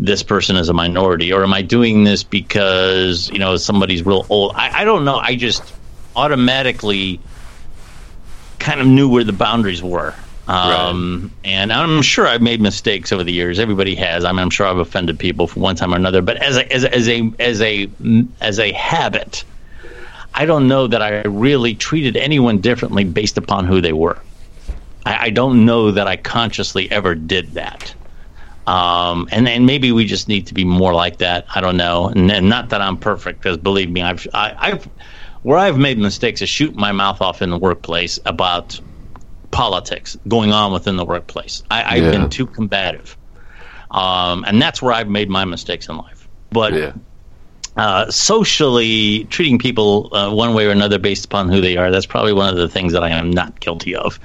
this 0.00 0.22
person 0.22 0.56
is 0.56 0.68
a 0.68 0.72
minority, 0.72 1.32
or 1.32 1.42
am 1.42 1.54
I 1.54 1.62
doing 1.62 2.04
this 2.04 2.24
because 2.24 3.30
you 3.30 3.38
know 3.38 3.56
somebody's 3.56 4.04
real 4.04 4.26
old? 4.28 4.52
I, 4.56 4.82
I 4.82 4.84
don't 4.84 5.04
know. 5.04 5.18
I 5.18 5.36
just 5.36 5.72
automatically 6.16 7.20
kind 8.58 8.80
of 8.80 8.86
knew 8.86 9.08
where 9.08 9.24
the 9.24 9.32
boundaries 9.32 9.82
were. 9.82 10.14
Um, 10.48 11.30
And 11.44 11.72
I'm 11.72 12.00
sure 12.00 12.26
I've 12.26 12.40
made 12.40 12.60
mistakes 12.60 13.12
over 13.12 13.22
the 13.22 13.32
years. 13.32 13.58
Everybody 13.58 13.94
has. 13.96 14.24
I 14.24 14.32
mean, 14.32 14.40
I'm 14.40 14.50
sure 14.50 14.66
I've 14.66 14.78
offended 14.78 15.18
people 15.18 15.46
from 15.46 15.62
one 15.62 15.76
time 15.76 15.92
or 15.92 15.96
another. 15.96 16.22
But 16.22 16.38
as 16.38 16.56
a, 16.56 16.72
as 16.72 16.84
a, 16.84 16.94
as 16.94 17.08
a 17.08 17.32
as 17.38 17.60
a 17.60 17.88
as 18.40 18.58
a 18.58 18.72
habit, 18.72 19.44
I 20.32 20.46
don't 20.46 20.66
know 20.66 20.86
that 20.86 21.02
I 21.02 21.22
really 21.22 21.74
treated 21.74 22.16
anyone 22.16 22.60
differently 22.60 23.04
based 23.04 23.36
upon 23.36 23.66
who 23.66 23.80
they 23.80 23.92
were. 23.92 24.18
I, 25.04 25.26
I 25.26 25.30
don't 25.30 25.66
know 25.66 25.90
that 25.90 26.06
I 26.06 26.16
consciously 26.16 26.90
ever 26.90 27.14
did 27.14 27.52
that. 27.52 27.94
Um, 28.66 29.28
and 29.30 29.48
and 29.48 29.66
maybe 29.66 29.92
we 29.92 30.06
just 30.06 30.28
need 30.28 30.46
to 30.46 30.54
be 30.54 30.64
more 30.64 30.94
like 30.94 31.18
that. 31.18 31.46
I 31.54 31.60
don't 31.60 31.76
know. 31.76 32.08
And, 32.08 32.30
and 32.30 32.48
not 32.48 32.70
that 32.70 32.80
I'm 32.80 32.96
perfect, 32.96 33.42
because 33.42 33.58
believe 33.58 33.90
me, 33.90 34.02
I've 34.02 34.26
I, 34.32 34.54
I've 34.58 34.88
where 35.42 35.58
I've 35.58 35.78
made 35.78 35.98
mistakes 35.98 36.42
is 36.42 36.48
shooting 36.48 36.80
my 36.80 36.92
mouth 36.92 37.20
off 37.20 37.42
in 37.42 37.50
the 37.50 37.58
workplace 37.58 38.18
about 38.24 38.80
politics 39.50 40.16
going 40.28 40.52
on 40.52 40.72
within 40.72 40.96
the 40.96 41.04
workplace. 41.04 41.62
I, 41.70 41.96
I've 41.96 42.04
Yeah. 42.04 42.10
been 42.10 42.28
too 42.28 42.46
combative, 42.46 43.16
um, 43.90 44.44
and 44.46 44.60
that's 44.60 44.82
where 44.82 44.92
I've 44.92 45.08
made 45.08 45.28
my 45.28 45.44
mistakes 45.44 45.88
in 45.88 45.96
life. 45.96 46.28
But 46.50 46.72
yeah. 46.74 46.92
uh, 47.76 48.10
socially 48.10 49.24
treating 49.24 49.58
people 49.58 50.14
uh, 50.14 50.30
one 50.32 50.54
way 50.54 50.66
or 50.66 50.70
another 50.70 50.98
based 50.98 51.24
upon 51.24 51.48
who 51.48 51.60
they 51.60 51.76
are, 51.76 51.90
that's 51.90 52.06
probably 52.06 52.32
one 52.32 52.48
of 52.48 52.56
the 52.56 52.68
things 52.68 52.92
that 52.92 53.02
I 53.04 53.10
am 53.10 53.30
not 53.30 53.60
guilty 53.60 53.94
of. 53.94 54.18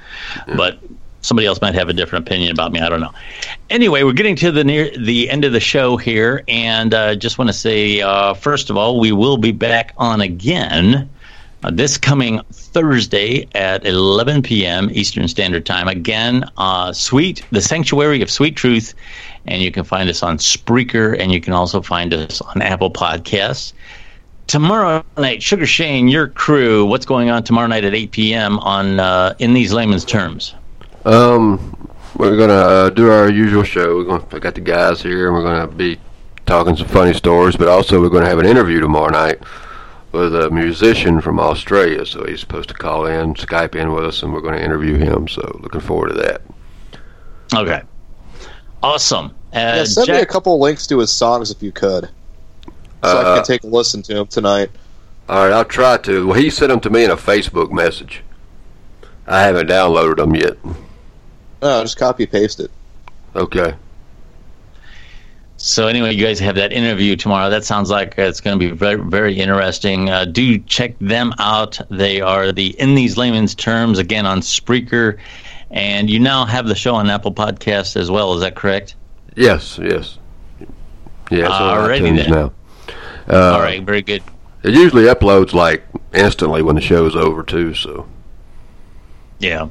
But 0.46 0.78
somebody 1.24 1.46
else 1.46 1.60
might 1.60 1.74
have 1.74 1.88
a 1.88 1.92
different 1.92 2.26
opinion 2.26 2.52
about 2.52 2.70
me. 2.70 2.80
I 2.80 2.88
don't 2.88 3.00
know. 3.00 3.12
Anyway, 3.70 4.02
we're 4.02 4.12
getting 4.12 4.36
to 4.36 4.52
the 4.52 4.62
near 4.62 4.90
the 4.96 5.30
end 5.30 5.44
of 5.44 5.52
the 5.52 5.60
show 5.60 5.96
here, 5.96 6.44
and 6.48 6.92
uh, 6.92 7.14
just 7.14 7.38
want 7.38 7.48
to 7.48 7.54
say, 7.54 8.02
uh, 8.02 8.34
first 8.34 8.68
of 8.68 8.76
all, 8.76 9.00
we 9.00 9.10
will 9.10 9.38
be 9.38 9.50
back 9.50 9.94
on 9.96 10.20
again 10.20 11.08
uh, 11.62 11.70
this 11.72 11.96
coming 11.96 12.40
Thursday 12.52 13.48
at 13.54 13.86
11 13.86 14.42
p.m. 14.42 14.90
Eastern 14.92 15.26
Standard 15.26 15.64
Time. 15.64 15.88
Again, 15.88 16.44
uh, 16.58 16.92
Sweet, 16.92 17.42
the 17.52 17.62
Sanctuary 17.62 18.20
of 18.20 18.30
Sweet 18.30 18.54
Truth, 18.54 18.94
and 19.46 19.62
you 19.62 19.72
can 19.72 19.82
find 19.82 20.10
us 20.10 20.22
on 20.22 20.36
Spreaker, 20.36 21.18
and 21.18 21.32
you 21.32 21.40
can 21.40 21.54
also 21.54 21.80
find 21.80 22.12
us 22.12 22.42
on 22.42 22.60
Apple 22.60 22.90
Podcasts. 22.90 23.72
Tomorrow 24.46 25.02
night, 25.16 25.42
Sugar 25.42 25.64
Shane, 25.64 26.08
your 26.08 26.28
crew, 26.28 26.84
what's 26.84 27.06
going 27.06 27.30
on 27.30 27.44
tomorrow 27.44 27.66
night 27.66 27.84
at 27.84 27.94
8 27.94 28.10
p.m. 28.10 28.58
on 28.58 29.00
uh, 29.00 29.34
In 29.38 29.54
These 29.54 29.72
Layman's 29.72 30.04
Terms? 30.04 30.54
Um, 31.04 31.88
we're 32.16 32.36
gonna 32.36 32.52
uh, 32.52 32.90
do 32.90 33.10
our 33.10 33.28
usual 33.30 33.62
show. 33.62 33.96
We're 33.96 34.04
gonna 34.04 34.24
I 34.32 34.38
got 34.38 34.54
the 34.54 34.60
guys 34.60 35.02
here, 35.02 35.26
and 35.26 35.34
we're 35.36 35.42
gonna 35.42 35.66
be 35.66 35.98
talking 36.46 36.76
some 36.76 36.88
funny 36.88 37.12
stories, 37.14 37.56
but 37.56 37.68
also 37.68 38.00
we're 38.00 38.08
gonna 38.10 38.28
have 38.28 38.38
an 38.38 38.46
interview 38.46 38.80
tomorrow 38.80 39.10
night 39.10 39.40
with 40.12 40.34
a 40.34 40.48
musician 40.50 41.20
from 41.20 41.40
Australia. 41.40 42.06
So 42.06 42.24
he's 42.24 42.40
supposed 42.40 42.68
to 42.68 42.74
call 42.74 43.06
in, 43.06 43.34
Skype 43.34 43.74
in 43.74 43.92
with 43.92 44.04
us, 44.04 44.22
and 44.22 44.32
we're 44.32 44.40
going 44.40 44.54
to 44.54 44.62
interview 44.64 44.94
him. 44.96 45.26
So 45.26 45.58
looking 45.60 45.80
forward 45.80 46.10
to 46.10 46.14
that. 46.14 46.40
Okay, 47.52 47.82
awesome. 48.80 49.26
Uh, 49.52 49.58
yeah, 49.58 49.84
send 49.84 50.06
Jack- 50.06 50.16
me 50.16 50.22
a 50.22 50.26
couple 50.26 50.58
links 50.60 50.86
to 50.86 50.98
his 51.00 51.10
songs 51.12 51.50
if 51.50 51.62
you 51.64 51.72
could, 51.72 52.08
so 52.64 52.70
I 53.02 53.08
Uh, 53.22 53.34
can 53.36 53.44
take 53.44 53.64
a 53.64 53.66
listen 53.66 54.02
to 54.02 54.16
him 54.20 54.26
tonight. 54.28 54.70
All 55.28 55.44
right, 55.44 55.52
I'll 55.52 55.64
try 55.64 55.96
to. 55.98 56.26
Well, 56.28 56.38
he 56.38 56.48
sent 56.48 56.70
them 56.70 56.80
to 56.80 56.90
me 56.90 57.04
in 57.04 57.10
a 57.10 57.16
Facebook 57.16 57.72
message. 57.72 58.22
I 59.26 59.42
haven't 59.42 59.68
downloaded 59.68 60.16
them 60.18 60.34
yet. 60.36 60.56
No, 61.64 61.82
just 61.82 61.96
copy 61.96 62.26
paste 62.26 62.60
it. 62.60 62.70
Okay. 63.34 63.74
So 65.56 65.86
anyway, 65.88 66.12
you 66.14 66.22
guys 66.22 66.38
have 66.40 66.56
that 66.56 66.72
interview 66.74 67.16
tomorrow. 67.16 67.48
That 67.48 67.64
sounds 67.64 67.88
like 67.90 68.14
it's 68.18 68.40
going 68.40 68.58
to 68.58 68.68
be 68.70 68.70
very, 68.76 68.96
very 69.02 69.40
interesting. 69.40 70.10
Uh, 70.10 70.26
do 70.26 70.58
check 70.58 70.94
them 70.98 71.32
out. 71.38 71.80
They 71.90 72.20
are 72.20 72.52
the 72.52 72.78
in 72.78 72.94
these 72.94 73.16
layman's 73.16 73.54
terms 73.54 73.98
again 73.98 74.26
on 74.26 74.40
Spreaker, 74.40 75.18
and 75.70 76.10
you 76.10 76.18
now 76.18 76.44
have 76.44 76.66
the 76.66 76.74
show 76.74 76.94
on 76.94 77.08
Apple 77.08 77.32
Podcasts 77.32 77.96
as 77.96 78.10
well. 78.10 78.34
Is 78.34 78.42
that 78.42 78.56
correct? 78.56 78.94
Yes. 79.34 79.78
Yes. 79.82 80.18
Yeah. 81.30 81.46
It's 81.46 81.48
on 81.48 81.88
Alrighty 81.88 82.00
iTunes 82.00 82.16
then. 82.16 82.30
now. 82.30 82.52
Uh, 83.26 83.52
All 83.54 83.60
right, 83.60 83.82
very 83.82 84.02
good. 84.02 84.22
It 84.64 84.74
usually 84.74 85.04
uploads 85.04 85.54
like 85.54 85.82
instantly 86.12 86.60
when 86.62 86.74
the 86.74 86.82
show's 86.82 87.16
over 87.16 87.42
too. 87.42 87.72
So 87.72 88.06
Yeah. 89.38 89.68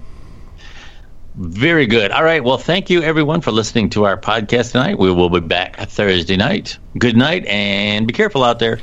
Very 1.35 1.87
good. 1.87 2.11
All 2.11 2.23
right. 2.23 2.43
Well, 2.43 2.57
thank 2.59 2.89
you 2.89 3.01
everyone 3.01 3.41
for 3.41 3.51
listening 3.51 3.89
to 3.91 4.05
our 4.05 4.17
podcast 4.17 4.71
tonight. 4.73 4.99
We 4.99 5.11
will 5.11 5.29
be 5.29 5.39
back 5.39 5.77
Thursday 5.77 6.37
night. 6.37 6.77
Good 6.97 7.17
night 7.17 7.45
and 7.47 8.05
be 8.05 8.13
careful 8.13 8.43
out 8.43 8.59
there. 8.59 8.79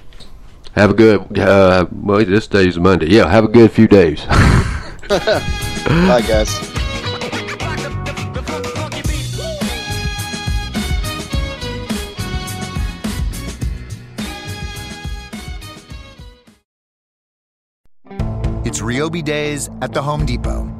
have 0.72 0.90
a 0.90 0.94
good. 0.94 1.38
Uh, 1.38 1.86
well, 1.92 2.24
this 2.24 2.48
day's 2.48 2.78
Monday. 2.78 3.06
Yeah. 3.08 3.28
Have 3.28 3.44
a 3.44 3.48
good 3.48 3.70
few 3.70 3.86
days. 3.86 4.24
Bye, 5.08 6.22
guys. 6.26 6.50
It's 18.64 18.80
Ryobi 18.80 19.24
Days 19.24 19.68
at 19.82 19.92
the 19.92 20.02
Home 20.02 20.24
Depot. 20.26 20.79